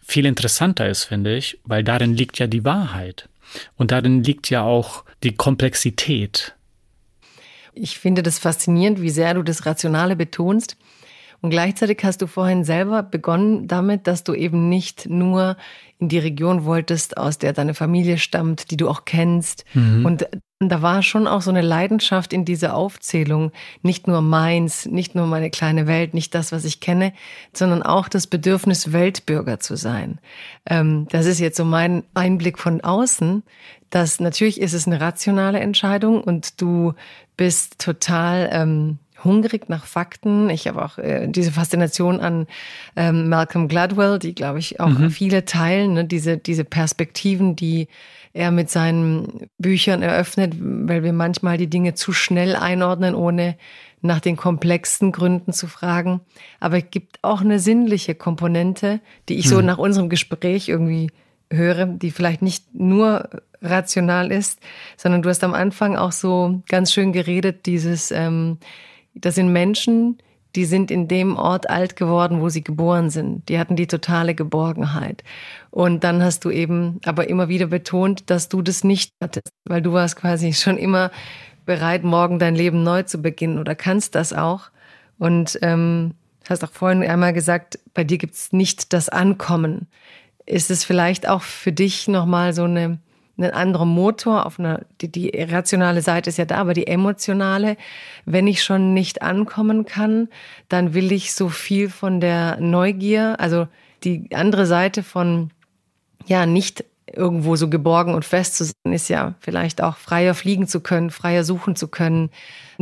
[0.00, 3.28] viel interessanter ist, finde ich, weil darin liegt ja die Wahrheit.
[3.76, 6.54] Und darin liegt ja auch die Komplexität.
[7.72, 10.76] Ich finde das faszinierend, wie sehr du das Rationale betonst.
[11.42, 15.56] Und gleichzeitig hast du vorhin selber begonnen damit, dass du eben nicht nur
[15.98, 19.64] in die Region wolltest, aus der deine Familie stammt, die du auch kennst.
[19.74, 20.04] Mhm.
[20.04, 20.26] Und
[20.58, 23.52] da war schon auch so eine Leidenschaft in dieser Aufzählung.
[23.82, 27.14] Nicht nur meins, nicht nur meine kleine Welt, nicht das, was ich kenne,
[27.54, 30.20] sondern auch das Bedürfnis, Weltbürger zu sein.
[30.66, 33.42] Ähm, das ist jetzt so mein Einblick von außen.
[33.88, 36.94] dass natürlich ist es eine rationale Entscheidung und du
[37.36, 40.50] bist total ähm, hungrig nach Fakten.
[40.50, 42.46] Ich habe auch äh, diese Faszination an
[42.96, 45.10] ähm, Malcolm Gladwell, die, glaube ich, auch mhm.
[45.10, 46.04] viele teilen, ne?
[46.04, 47.88] diese, diese Perspektiven, die
[48.32, 53.56] er mit seinen Büchern eröffnet, weil wir manchmal die Dinge zu schnell einordnen, ohne
[54.02, 56.20] nach den komplexen Gründen zu fragen.
[56.58, 59.66] Aber es gibt auch eine sinnliche Komponente, die ich so mhm.
[59.66, 61.10] nach unserem Gespräch irgendwie
[61.52, 63.28] höre, die vielleicht nicht nur
[63.62, 64.60] rational ist,
[64.96, 68.58] sondern du hast am Anfang auch so ganz schön geredet, dieses ähm,
[69.14, 70.18] das sind Menschen,
[70.56, 73.48] die sind in dem Ort alt geworden, wo sie geboren sind.
[73.48, 75.22] Die hatten die totale Geborgenheit.
[75.70, 79.82] Und dann hast du eben aber immer wieder betont, dass du das nicht hattest, weil
[79.82, 81.10] du warst quasi schon immer
[81.66, 84.70] bereit, morgen dein Leben neu zu beginnen oder kannst das auch.
[85.18, 86.14] Und ähm,
[86.48, 89.86] hast auch vorhin einmal gesagt, bei dir gibt's nicht das Ankommen.
[90.46, 92.98] Ist es vielleicht auch für dich nochmal so eine
[93.42, 97.76] ein anderer Motor auf einer, die, die rationale Seite ist ja da, aber die emotionale,
[98.24, 100.28] wenn ich schon nicht ankommen kann,
[100.68, 103.66] dann will ich so viel von der Neugier, also
[104.04, 105.50] die andere Seite von,
[106.26, 110.66] ja, nicht irgendwo so geborgen und fest zu sein, ist ja vielleicht auch freier fliegen
[110.66, 112.30] zu können, freier suchen zu können,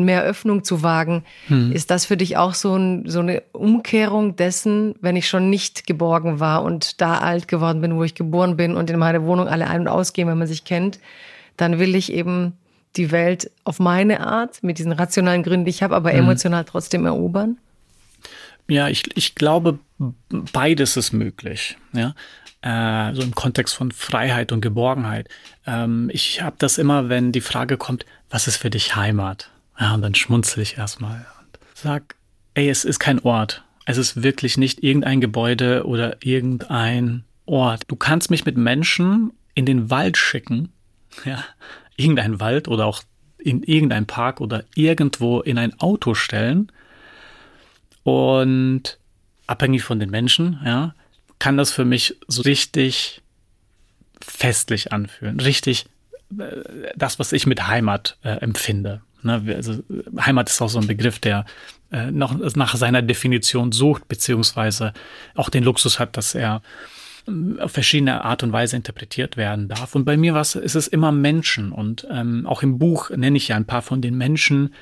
[0.05, 1.25] mehr Öffnung zu wagen.
[1.49, 1.73] Hm.
[1.73, 5.87] Ist das für dich auch so, ein, so eine Umkehrung dessen, wenn ich schon nicht
[5.87, 9.49] geborgen war und da alt geworden bin, wo ich geboren bin und in meine Wohnung
[9.49, 10.99] alle ein- und ausgehen, wenn man sich kennt,
[11.57, 12.53] dann will ich eben
[12.97, 16.21] die Welt auf meine Art, mit diesen rationalen Gründen, die ich habe, aber hm.
[16.21, 17.59] emotional trotzdem erobern?
[18.69, 19.79] Ja, ich, ich glaube,
[20.53, 21.77] beides ist möglich.
[21.93, 22.15] Ja.
[22.63, 25.29] äh, so im Kontext von Freiheit und Geborgenheit.
[25.67, 29.51] Ähm, ich habe das immer, wenn die Frage kommt, was ist für dich Heimat?
[29.79, 32.17] Ja, und dann schmunzel ich erstmal und sag,
[32.55, 33.65] ey, es ist kein Ort.
[33.87, 37.83] Es ist wirklich nicht irgendein Gebäude oder irgendein Ort.
[37.89, 40.73] Du kannst mich mit Menschen in den Wald schicken,
[41.25, 41.45] ja,
[41.97, 43.03] irgendein Wald oder auch
[43.39, 46.73] in irgendein Park oder irgendwo in ein Auto stellen
[48.03, 48.99] und
[49.47, 50.95] abhängig von den Menschen, ja,
[51.39, 53.23] kann das für mich so richtig
[54.21, 55.87] festlich anfühlen, richtig
[56.37, 59.03] äh, das, was ich mit Heimat äh, empfinde.
[59.23, 59.43] Ne?
[59.55, 59.83] Also,
[60.21, 61.45] Heimat ist auch so ein Begriff, der
[61.91, 64.93] äh, noch nach seiner Definition sucht, beziehungsweise
[65.35, 66.63] auch den Luxus hat, dass er
[67.27, 69.95] äh, auf verschiedene Art und Weise interpretiert werden darf.
[69.95, 71.73] Und bei mir was ist es immer Menschen.
[71.73, 74.75] Und ähm, auch im Buch nenne ich ja ein paar von den Menschen,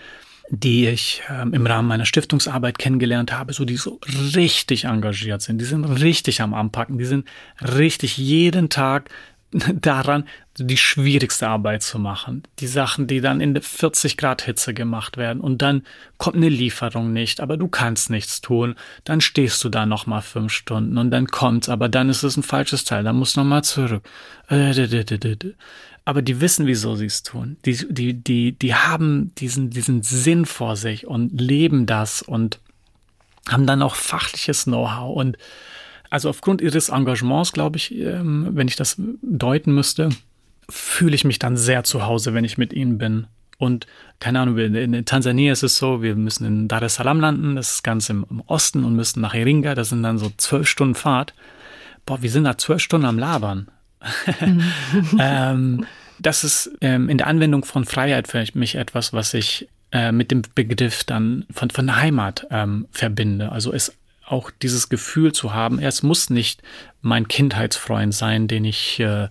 [0.48, 4.00] die ich ähm, im Rahmen meiner Stiftungsarbeit kennengelernt habe, so die so
[4.36, 7.26] richtig engagiert sind, die sind richtig am Anpacken, die sind
[7.60, 9.10] richtig jeden Tag
[9.80, 10.24] daran,
[10.58, 12.42] die schwierigste Arbeit zu machen.
[12.58, 15.82] Die Sachen, die dann in 40 Grad Hitze gemacht werden und dann
[16.18, 18.74] kommt eine Lieferung nicht, aber du kannst nichts tun.
[19.04, 22.42] Dann stehst du da nochmal fünf Stunden und dann kommt's, aber dann ist es ein
[22.42, 24.08] falsches Teil, dann musst du nochmal zurück.
[24.48, 27.56] Aber die wissen, wieso sie es tun.
[27.64, 32.60] Die, die, die, die haben diesen, diesen Sinn vor sich und leben das und
[33.48, 35.36] haben dann auch fachliches Know-how und
[36.16, 40.08] also aufgrund ihres Engagements, glaube ich, ähm, wenn ich das deuten müsste,
[40.66, 43.26] fühle ich mich dann sehr zu Hause, wenn ich mit ihnen bin.
[43.58, 43.86] Und
[44.18, 47.74] keine Ahnung, in Tansania ist es so, wir müssen in Dar es Salaam landen, das
[47.74, 50.94] ist ganz im, im Osten und müssen nach Iringa, das sind dann so zwölf Stunden
[50.94, 51.34] Fahrt.
[52.06, 53.68] Boah, wir sind da zwölf Stunden am Labern.
[55.18, 55.84] ähm,
[56.18, 60.30] das ist ähm, in der Anwendung von Freiheit für mich etwas, was ich äh, mit
[60.30, 63.52] dem Begriff dann von, von Heimat ähm, verbinde.
[63.52, 63.92] Also es
[64.26, 66.62] auch dieses Gefühl zu haben, es muss nicht
[67.00, 69.28] mein Kindheitsfreund sein, den ich äh,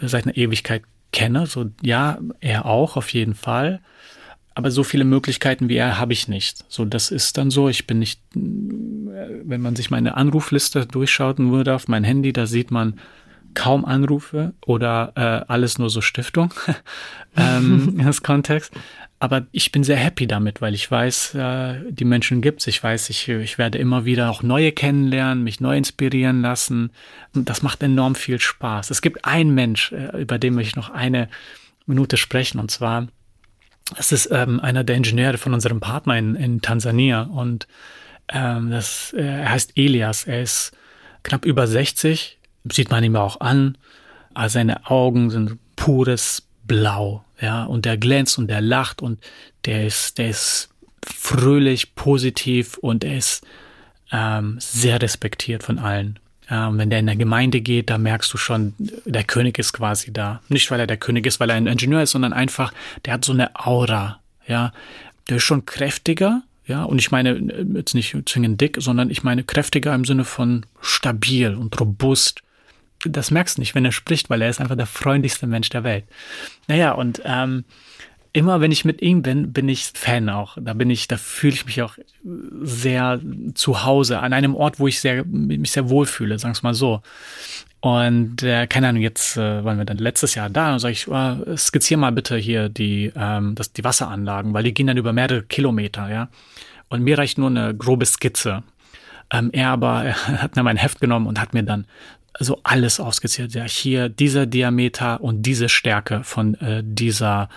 [0.00, 0.82] seit einer Ewigkeit
[1.12, 1.46] kenne.
[1.46, 3.80] So, ja, er auch, auf jeden Fall.
[4.54, 6.64] Aber so viele Möglichkeiten wie er habe ich nicht.
[6.68, 7.68] So, das ist dann so.
[7.68, 8.38] Ich bin nicht, äh,
[9.44, 12.98] wenn man sich meine Anrufliste durchschauten würde auf mein Handy, da sieht man
[13.54, 16.54] kaum Anrufe oder äh, alles nur so Stiftung
[17.36, 18.72] ähm, in das Kontext.
[19.26, 22.68] Aber ich bin sehr happy damit, weil ich weiß, äh, die Menschen gibt's.
[22.68, 26.92] Ich weiß, ich, ich werde immer wieder auch neue kennenlernen, mich neu inspirieren lassen.
[27.34, 28.90] Und das macht enorm viel Spaß.
[28.90, 31.28] Es gibt einen Mensch, äh, über den möchte ich noch eine
[31.86, 32.60] Minute sprechen.
[32.60, 33.08] Und zwar,
[33.96, 37.22] es ist ähm, einer der Ingenieure von unserem Partner in, in Tansania.
[37.22, 37.66] Und
[38.28, 40.22] ähm, das, äh, er heißt Elias.
[40.22, 40.70] Er ist
[41.24, 42.38] knapp über 60,
[42.70, 43.76] sieht man ihm auch an.
[44.34, 49.18] Aber seine Augen sind pures Blau ja, und der glänzt und der lacht und
[49.64, 50.70] der ist, der ist
[51.04, 53.46] fröhlich, positiv und er ist
[54.12, 56.18] ähm, sehr respektiert von allen.
[56.48, 60.12] Ähm, wenn der in der Gemeinde geht, da merkst du schon, der König ist quasi
[60.12, 60.40] da.
[60.48, 62.72] Nicht, weil er der König ist, weil er ein Ingenieur ist, sondern einfach,
[63.04, 64.72] der hat so eine Aura, ja.
[65.28, 67.36] Der ist schon kräftiger, ja, und ich meine
[67.74, 72.42] jetzt nicht zwingend dick, sondern ich meine kräftiger im Sinne von stabil und robust
[73.08, 75.84] das merkst du nicht, wenn er spricht, weil er ist einfach der freundlichste Mensch der
[75.84, 76.04] Welt.
[76.68, 77.64] Naja, und ähm,
[78.32, 80.58] immer wenn ich mit ihm bin, bin ich Fan auch.
[80.60, 81.94] Da bin ich, da fühle ich mich auch
[82.62, 83.18] sehr
[83.54, 87.00] zu Hause, an einem Ort, wo ich sehr, mich sehr wohlfühle, sagen wir mal so.
[87.80, 91.08] Und äh, keine Ahnung, jetzt äh, waren wir dann letztes Jahr da und sage ich,
[91.08, 95.12] oh, skizziere mal bitte hier die, ähm, das, die Wasseranlagen, weil die gehen dann über
[95.12, 96.28] mehrere Kilometer, ja.
[96.88, 98.64] Und mir reicht nur eine grobe Skizze.
[99.30, 101.86] Ähm, er aber er hat mir mein Heft genommen und hat mir dann
[102.38, 103.54] so alles ausgezählt.
[103.54, 107.48] Ja, hier dieser Diameter und diese Stärke von äh, dieser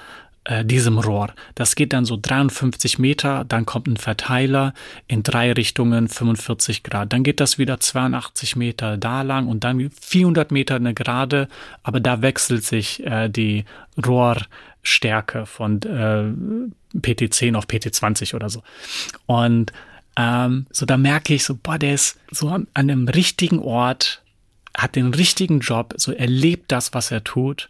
[0.49, 1.33] äh, diesem Rohr.
[1.55, 4.73] Das geht dann so 53 Meter, dann kommt ein Verteiler
[5.07, 7.13] in drei Richtungen 45 Grad.
[7.13, 11.49] Dann geht das wieder 82 Meter da lang und dann 400 Meter eine Gerade,
[11.83, 13.65] aber da wechselt sich äh, die
[14.03, 18.63] Rohrstärke von äh, PT10 auf PT20 oder so.
[19.25, 19.71] Und
[20.15, 24.23] ähm, so da merke ich so, boah, der ist so an, an einem richtigen Ort
[24.81, 27.69] hat den richtigen Job, so er lebt das, was er tut.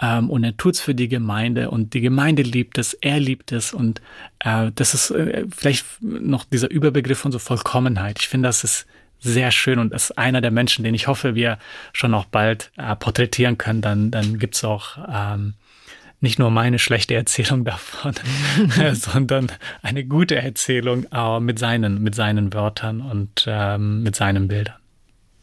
[0.00, 3.72] Ähm, und er tut's für die Gemeinde und die Gemeinde liebt es, er liebt es
[3.72, 4.00] und
[4.38, 8.18] äh, das ist äh, vielleicht noch dieser Überbegriff von so Vollkommenheit.
[8.20, 8.86] Ich finde, das ist
[9.20, 11.58] sehr schön und ist einer der Menschen, den ich hoffe, wir
[11.92, 13.80] schon auch bald äh, porträtieren können.
[13.80, 15.54] Dann, dann gibt's auch ähm,
[16.20, 18.14] nicht nur meine schlechte Erzählung davon,
[18.94, 19.50] sondern
[19.82, 24.76] eine gute Erzählung äh, mit seinen, mit seinen Wörtern und ähm, mit seinen Bildern.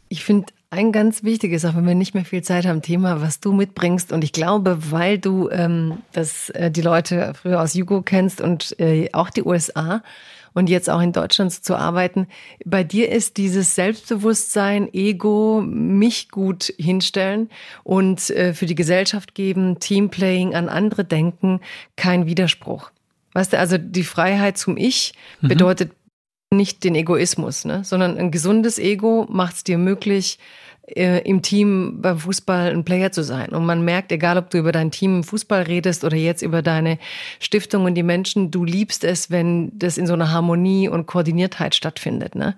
[0.08, 3.40] Ich finde ein ganz wichtiges, auch wenn wir nicht mehr viel Zeit haben, Thema, was
[3.40, 4.12] du mitbringst.
[4.12, 8.78] Und ich glaube, weil du ähm, das, äh, die Leute früher aus Jugo kennst und
[8.80, 10.02] äh, auch die USA
[10.54, 12.26] und jetzt auch in Deutschland zu arbeiten.
[12.64, 17.50] Bei dir ist dieses Selbstbewusstsein, Ego, mich gut hinstellen
[17.84, 21.60] und äh, für die Gesellschaft geben, Teamplaying, an andere denken,
[21.96, 22.90] kein Widerspruch.
[23.34, 25.12] Weißt du, also die Freiheit zum Ich
[25.42, 25.48] mhm.
[25.48, 25.92] bedeutet
[26.52, 27.82] nicht den Egoismus, ne?
[27.84, 30.38] sondern ein gesundes Ego macht es dir möglich,
[30.86, 33.50] äh, im Team beim Fußball ein Player zu sein.
[33.50, 36.62] Und man merkt, egal ob du über dein Team im Fußball redest oder jetzt über
[36.62, 36.98] deine
[37.40, 41.74] Stiftung und die Menschen, du liebst es, wenn das in so einer Harmonie und Koordiniertheit
[41.74, 42.36] stattfindet.
[42.36, 42.56] Ne?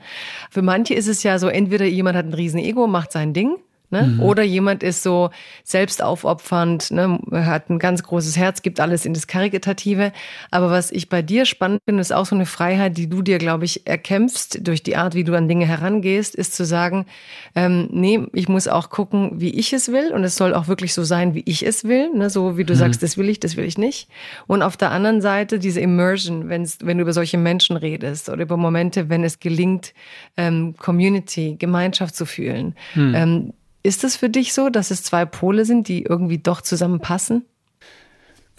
[0.50, 3.56] Für manche ist es ja so, entweder jemand hat ein riesen Ego, macht sein Ding
[3.90, 4.02] Ne?
[4.02, 4.20] Mhm.
[4.20, 5.30] Oder jemand ist so
[5.64, 7.18] selbstaufopfernd, ne?
[7.32, 10.12] hat ein ganz großes Herz, gibt alles in das Karitative.
[10.50, 13.38] Aber was ich bei dir spannend finde, ist auch so eine Freiheit, die du dir,
[13.38, 17.06] glaube ich, erkämpfst durch die Art, wie du an Dinge herangehst, ist zu sagen,
[17.54, 20.12] ähm, nee, ich muss auch gucken, wie ich es will.
[20.12, 22.10] Und es soll auch wirklich so sein, wie ich es will.
[22.14, 22.28] Ne?
[22.28, 22.78] So wie du mhm.
[22.78, 24.08] sagst, das will ich, das will ich nicht.
[24.46, 28.42] Und auf der anderen Seite diese Immersion, wenn's, wenn du über solche Menschen redest oder
[28.42, 29.94] über Momente, wenn es gelingt,
[30.36, 32.74] ähm, Community, Gemeinschaft zu fühlen.
[32.94, 33.14] Mhm.
[33.14, 33.52] Ähm,
[33.82, 37.44] ist es für dich so, dass es zwei Pole sind, die irgendwie doch zusammenpassen?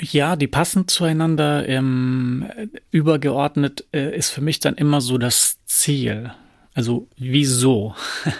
[0.01, 1.67] Ja, die passen zueinander.
[1.67, 2.49] Ähm,
[2.91, 6.31] übergeordnet äh, ist für mich dann immer so das Ziel.
[6.73, 7.95] Also wieso?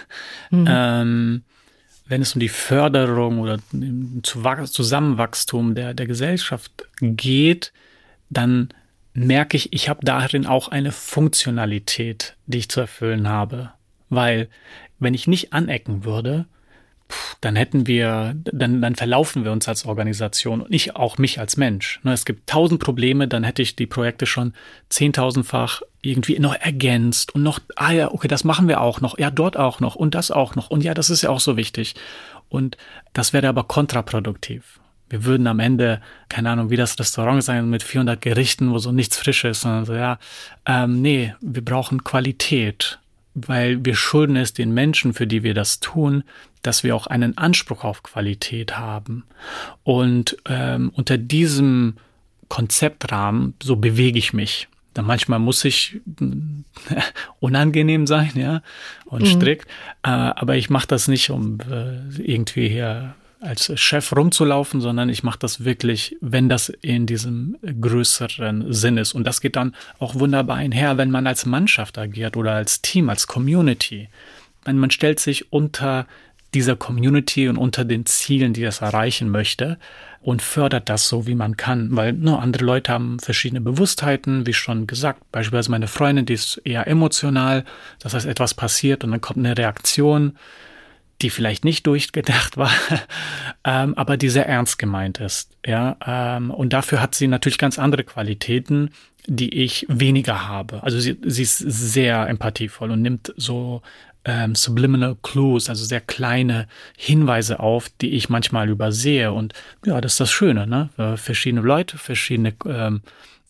[0.52, 0.66] Mhm.
[0.68, 1.42] ähm,
[2.08, 3.58] wenn es um die Förderung oder
[4.22, 7.72] Zusammenwachstum der, der Gesellschaft geht,
[8.30, 8.70] dann
[9.14, 13.70] merke ich, ich habe darin auch eine Funktionalität, die ich zu erfüllen habe.
[14.08, 14.48] Weil
[14.98, 16.46] wenn ich nicht anecken würde,
[17.40, 21.56] dann hätten wir, dann, dann verlaufen wir uns als Organisation und nicht auch mich als
[21.56, 22.00] Mensch.
[22.02, 24.54] Ne, es gibt tausend Probleme, dann hätte ich die Projekte schon
[24.88, 29.30] zehntausendfach irgendwie noch ergänzt und noch, ah ja, okay, das machen wir auch noch, ja,
[29.30, 31.94] dort auch noch und das auch noch und ja, das ist ja auch so wichtig.
[32.48, 32.76] Und
[33.12, 34.80] das wäre aber kontraproduktiv.
[35.08, 38.92] Wir würden am Ende, keine Ahnung, wie das Restaurant sein mit 400 Gerichten, wo so
[38.92, 40.18] nichts Frisches, sondern so, ja,
[40.66, 43.00] ähm, nee, wir brauchen Qualität
[43.34, 46.24] weil wir schulden es den Menschen, für die wir das tun,
[46.62, 49.24] dass wir auch einen Anspruch auf Qualität haben.
[49.82, 51.96] Und ähm, unter diesem
[52.48, 54.68] Konzeptrahmen, so bewege ich mich.
[54.92, 56.00] Dann manchmal muss ich
[57.40, 58.62] unangenehm sein, ja,
[59.04, 59.26] und mhm.
[59.26, 59.66] strikt.
[60.02, 65.22] Äh, aber ich mache das nicht, um äh, irgendwie hier als Chef rumzulaufen, sondern ich
[65.22, 69.14] mache das wirklich, wenn das in diesem größeren Sinn ist.
[69.14, 73.08] Und das geht dann auch wunderbar einher, wenn man als Mannschaft agiert oder als Team,
[73.08, 74.08] als Community.
[74.66, 76.06] Man, man stellt sich unter
[76.54, 79.78] dieser Community und unter den Zielen, die das erreichen möchte
[80.20, 84.46] und fördert das so, wie man kann, weil nur ne, andere Leute haben verschiedene Bewusstheiten,
[84.46, 87.64] wie schon gesagt, beispielsweise meine Freundin, die ist eher emotional,
[88.00, 90.36] das heißt, etwas passiert und dann kommt eine Reaktion,
[91.22, 92.70] die vielleicht nicht durchgedacht war,
[93.64, 95.56] ähm, aber die sehr ernst gemeint ist.
[95.64, 98.90] Ja, ähm, und dafür hat sie natürlich ganz andere Qualitäten,
[99.26, 100.82] die ich weniger habe.
[100.82, 103.82] Also sie, sie ist sehr empathievoll und nimmt so
[104.24, 109.32] ähm, subliminal clues, also sehr kleine Hinweise auf, die ich manchmal übersehe.
[109.32, 110.90] Und ja, das ist das Schöne, ne?
[110.98, 113.02] Äh, verschiedene Leute, verschiedene ähm,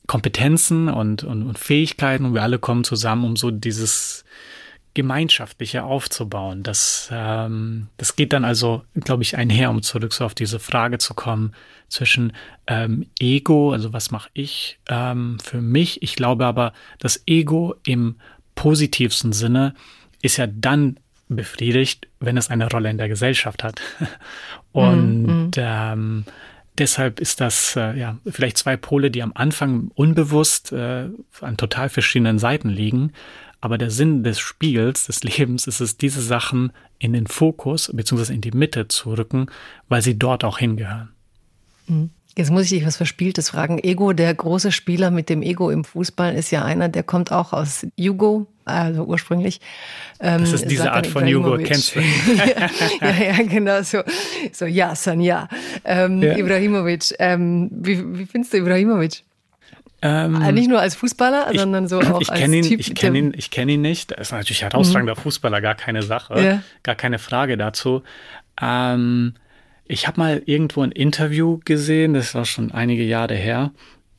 [0.06, 4.24] Kompetenzen und, und, und Fähigkeiten und wir alle kommen zusammen, um so dieses
[4.94, 6.62] Gemeinschaftliche aufzubauen.
[6.62, 10.98] Das, ähm, das geht dann also, glaube ich, einher, um zurück so auf diese Frage
[10.98, 11.52] zu kommen,
[11.88, 12.32] zwischen
[12.66, 16.02] ähm, Ego, also was mache ich ähm, für mich.
[16.02, 18.16] Ich glaube aber, das Ego im
[18.54, 19.74] positivsten Sinne
[20.22, 20.98] ist ja dann
[21.28, 23.80] befriedigt, wenn es eine Rolle in der Gesellschaft hat.
[24.72, 25.50] Und mhm.
[25.56, 26.24] ähm,
[26.76, 31.08] deshalb ist das äh, ja vielleicht zwei Pole, die am Anfang unbewusst äh,
[31.40, 33.12] an total verschiedenen Seiten liegen.
[33.60, 38.32] Aber der Sinn des Spiels, des Lebens, ist es, diese Sachen in den Fokus bzw.
[38.32, 39.46] in die Mitte zu rücken,
[39.88, 41.10] weil sie dort auch hingehören.
[41.86, 42.10] Mhm.
[42.36, 43.78] Jetzt muss ich dich was Verspieltes fragen.
[43.78, 47.52] Ego, der große Spieler mit dem Ego im Fußball, ist ja einer, der kommt auch
[47.52, 49.60] aus Jugo, also ursprünglich.
[50.20, 52.00] Ähm, das ist diese Art von Jugo, kennst du?
[53.00, 54.02] ja, ja, genau so.
[54.52, 55.48] So, ja, San, ja.
[55.84, 56.36] Ähm, ja.
[56.36, 59.24] Ibrahimovic, ähm, wie, wie findest du Ibrahimovic?
[60.02, 62.80] Ähm, ah, nicht nur als Fußballer, ich, sondern so auch ich als ihn, Typ.
[62.80, 64.12] Ich kenne ihn, ich kenn ihn nicht.
[64.12, 65.20] Er ist natürlich herausragender mhm.
[65.20, 66.62] Fußballer, gar keine Sache, ja.
[66.82, 68.02] gar keine Frage dazu.
[68.60, 69.34] Ähm,
[69.90, 73.72] ich habe mal irgendwo ein Interview gesehen, das war schon einige Jahre her.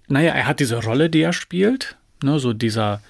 [0.07, 3.01] Naja, er hat diese Rolle, die er spielt, ne, so dieser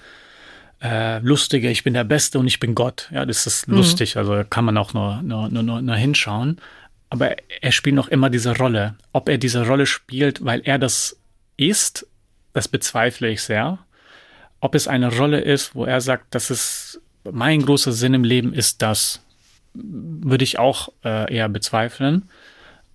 [0.82, 3.08] äh, lustige, ich bin der Beste und ich bin Gott.
[3.12, 3.76] Ja, das ist mhm.
[3.76, 6.58] lustig, also kann man auch nur, nur, nur, nur hinschauen.
[7.10, 8.94] Aber er spielt noch immer diese Rolle.
[9.12, 11.18] Ob er diese Rolle spielt, weil er das
[11.56, 12.06] ist
[12.52, 13.78] das bezweifle ich sehr.
[14.60, 18.52] Ob es eine Rolle ist, wo er sagt, das ist mein großer Sinn im Leben
[18.52, 19.22] ist das,
[19.74, 22.28] würde ich auch äh, eher bezweifeln.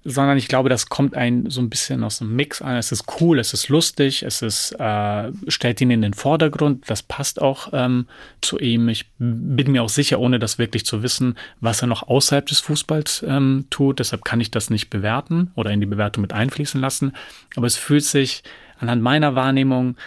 [0.10, 2.78] Sondern ich glaube, das kommt ein so ein bisschen aus dem Mix an.
[2.78, 6.90] Es ist cool, es ist lustig, es ist, äh, stellt ihn in den Vordergrund.
[6.90, 8.08] Das passt auch ähm,
[8.40, 8.88] zu ihm.
[8.88, 12.62] Ich bin mir auch sicher, ohne das wirklich zu wissen, was er noch außerhalb des
[12.62, 14.00] Fußballs ähm, tut.
[14.00, 17.12] Deshalb kann ich das nicht bewerten oder in die Bewertung mit einfließen lassen.
[17.58, 18.44] Aber es fühlt sich
[18.80, 19.98] anhand meiner Wahrnehmung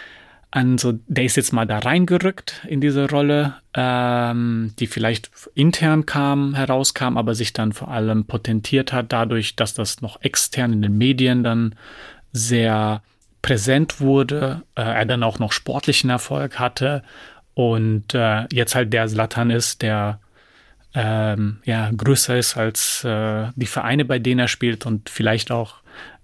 [0.51, 6.05] an so, der ist jetzt mal da reingerückt in diese Rolle, ähm, die vielleicht intern
[6.05, 10.81] kam, herauskam, aber sich dann vor allem potentiert hat, dadurch, dass das noch extern in
[10.81, 11.75] den Medien dann
[12.33, 13.01] sehr
[13.41, 17.01] präsent wurde, äh, er dann auch noch sportlichen Erfolg hatte
[17.53, 20.19] und äh, jetzt halt der Slatan ist, der
[20.93, 25.75] ähm, ja größer ist als äh, die Vereine, bei denen er spielt und vielleicht auch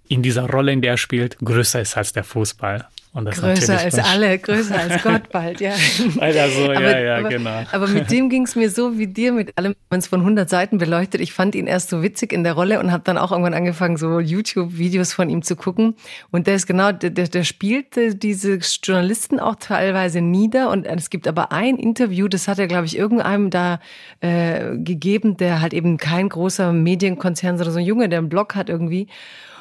[0.09, 2.87] in dieser Rolle, in der er spielt, größer ist als der Fußball
[3.25, 5.73] größer als alle, größer als Gott bald, ja.
[6.19, 7.63] Also, aber, ja, ja, aber, genau.
[7.71, 10.49] Aber mit dem ging es mir so wie dir, mit allem, wenn es von 100
[10.49, 11.21] Seiten beleuchtet.
[11.21, 13.97] Ich fand ihn erst so witzig in der Rolle und habe dann auch irgendwann angefangen,
[13.97, 15.95] so YouTube-Videos von ihm zu gucken.
[16.31, 20.69] Und der ist genau, der, der spielt diese Journalisten auch teilweise nieder.
[20.69, 23.79] Und es gibt aber ein Interview, das hat er, glaube ich, irgendeinem da
[24.21, 28.55] äh, gegeben, der halt eben kein großer Medienkonzern, sondern so ein Junge, der einen Blog
[28.55, 29.07] hat irgendwie.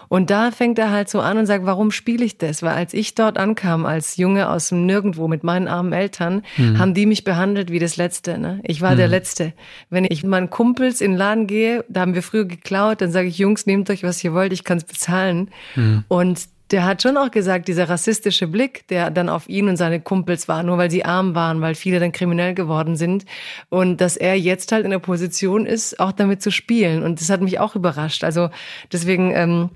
[0.08, 2.62] Und da fängt er halt so an und sagt, warum spiele ich das?
[2.62, 6.78] Weil als ich dort ankam, als Junge aus dem Nirgendwo mit meinen armen Eltern, mhm.
[6.78, 8.38] haben die mich behandelt wie das Letzte.
[8.38, 8.60] Ne?
[8.64, 8.98] Ich war mhm.
[8.98, 9.52] der Letzte.
[9.90, 13.12] Wenn ich mit meinen Kumpels in den Laden gehe, da haben wir früher geklaut, dann
[13.12, 15.50] sage ich, Jungs, nehmt euch, was ihr wollt, ich kann es bezahlen.
[15.74, 16.04] Mhm.
[16.08, 20.00] Und der hat schon auch gesagt, dieser rassistische Blick, der dann auf ihn und seine
[20.00, 23.24] Kumpels war, nur weil sie arm waren, weil viele dann kriminell geworden sind.
[23.68, 27.04] Und dass er jetzt halt in der Position ist, auch damit zu spielen.
[27.04, 28.24] Und das hat mich auch überrascht.
[28.24, 28.50] Also
[28.92, 29.70] deswegen, ähm,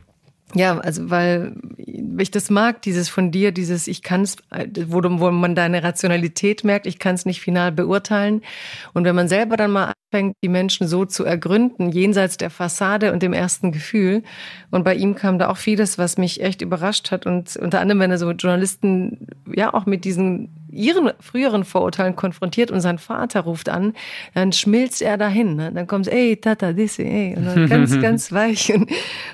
[0.54, 1.54] ja, also weil
[2.18, 4.36] ich das mag, dieses von dir, dieses ich kann es,
[4.86, 8.42] wo, wo man deine Rationalität merkt, ich kann es nicht final beurteilen.
[8.92, 13.12] Und wenn man selber dann mal anfängt, die Menschen so zu ergründen, jenseits der Fassade
[13.12, 14.22] und dem ersten Gefühl.
[14.70, 17.26] Und bei ihm kam da auch vieles, was mich echt überrascht hat.
[17.26, 22.70] Und unter anderem, wenn er so Journalisten ja auch mit diesen ihren früheren Vorurteilen konfrontiert
[22.70, 23.94] und sein Vater ruft an,
[24.34, 25.56] dann schmilzt er dahin.
[25.56, 25.72] Ne?
[25.72, 27.36] Dann kommt ey, Tata, disse, ey.
[27.36, 28.90] Und dann ganz, ganz weich und,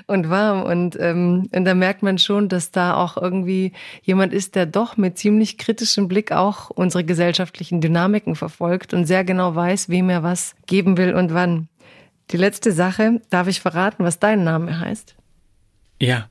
[0.07, 0.63] und warm.
[0.63, 4.97] Und, ähm, und da merkt man schon, dass da auch irgendwie jemand ist, der doch
[4.97, 10.23] mit ziemlich kritischem Blick auch unsere gesellschaftlichen Dynamiken verfolgt und sehr genau weiß, wem er
[10.23, 11.67] was geben will und wann.
[12.31, 15.15] Die letzte Sache, darf ich verraten, was dein Name heißt?
[16.01, 16.27] Ja.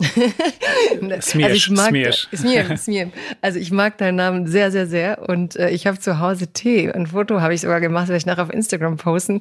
[1.10, 2.12] also ich mag, Smir,
[2.76, 3.12] Smir.
[3.40, 5.28] Also ich mag deinen Namen sehr, sehr, sehr.
[5.28, 6.90] Und äh, ich habe zu Hause Tee.
[6.90, 9.40] Ein Foto habe ich sogar gemacht, werde ich nachher auf Instagram posten,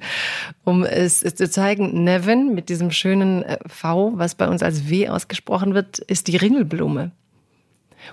[0.64, 2.03] um es, es, zu zeigen.
[2.03, 6.38] Nevin mit diesem schönen äh, V, was bei uns als W ausgesprochen wird, ist die
[6.38, 7.11] Ringelblume.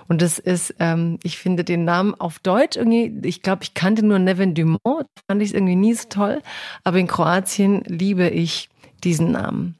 [0.07, 4.05] Und das ist, ähm, ich finde den Namen auf Deutsch irgendwie, ich glaube, ich kannte
[4.05, 6.41] nur Nevin Dumont, fand ich es irgendwie nie so toll.
[6.83, 8.69] Aber in Kroatien liebe ich
[9.03, 9.78] diesen Namen.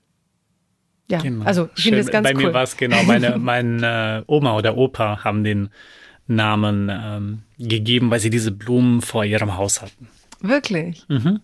[1.10, 1.46] Ja, genau.
[1.46, 2.44] also ich finde es ganz Bei cool.
[2.48, 5.70] mir war es genau, meine, meine Oma oder Opa haben den
[6.28, 10.08] Namen ähm, gegeben, weil sie diese Blumen vor ihrem Haus hatten.
[10.42, 11.04] Wirklich?
[11.10, 11.42] Mhm.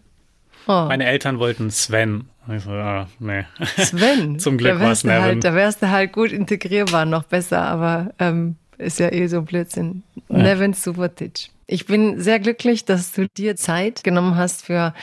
[0.68, 0.86] Oh.
[0.88, 2.30] Meine Eltern wollten Sven.
[2.56, 3.46] Ich so, ah, nee.
[3.78, 4.38] Sven?
[4.40, 5.22] Zum Glück war es Nevin.
[5.22, 9.42] Halt, da wärst du halt gut integrierbar, noch besser, aber ähm, ist ja eh so
[9.42, 10.04] Blödsinn.
[10.30, 10.38] Ja.
[10.38, 11.50] Nevin Subotic.
[11.68, 14.94] Ich bin sehr glücklich, dass du dir Zeit genommen hast für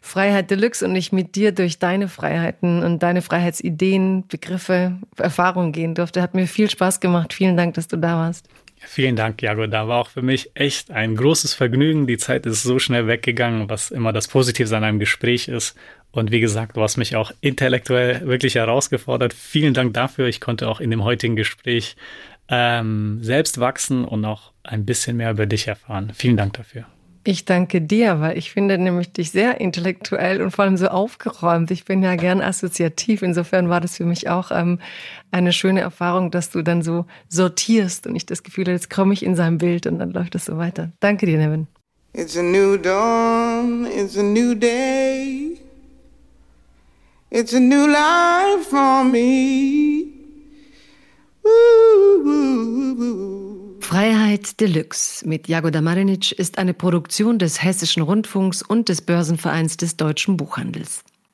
[0.00, 5.94] Freiheit Deluxe und ich mit dir durch deine Freiheiten und deine Freiheitsideen, Begriffe, Erfahrungen gehen
[5.94, 6.20] durfte.
[6.20, 7.32] Hat mir viel Spaß gemacht.
[7.32, 8.48] Vielen Dank, dass du da warst.
[8.82, 9.66] Vielen Dank, Jago.
[9.66, 12.06] Da war auch für mich echt ein großes Vergnügen.
[12.06, 15.76] Die Zeit ist so schnell weggegangen, was immer das Positive an einem Gespräch ist.
[16.12, 19.32] Und wie gesagt, du hast mich auch intellektuell wirklich herausgefordert.
[19.34, 20.26] Vielen Dank dafür.
[20.26, 21.94] Ich konnte auch in dem heutigen Gespräch
[22.50, 26.12] ähm, selbst wachsen und auch ein bisschen mehr über dich erfahren.
[26.14, 26.84] Vielen Dank dafür.
[27.22, 31.70] Ich danke dir, weil ich finde nämlich dich sehr intellektuell und vor allem so aufgeräumt.
[31.70, 33.22] Ich bin ja gern assoziativ.
[33.22, 34.78] Insofern war das für mich auch ähm,
[35.30, 39.12] eine schöne Erfahrung, dass du dann so sortierst und ich das Gefühl habe, jetzt komme
[39.12, 40.92] ich in sein Bild und dann läuft es so weiter.
[41.00, 41.66] Danke dir, Nevin.
[42.14, 45.58] It's a new dawn, it's a new day.
[47.30, 49.99] It's a new life for me.
[53.80, 59.96] Freiheit Deluxe mit Jagoda Marinic ist eine Produktion des Hessischen Rundfunks und des Börsenvereins des
[59.96, 61.02] deutschen Buchhandels.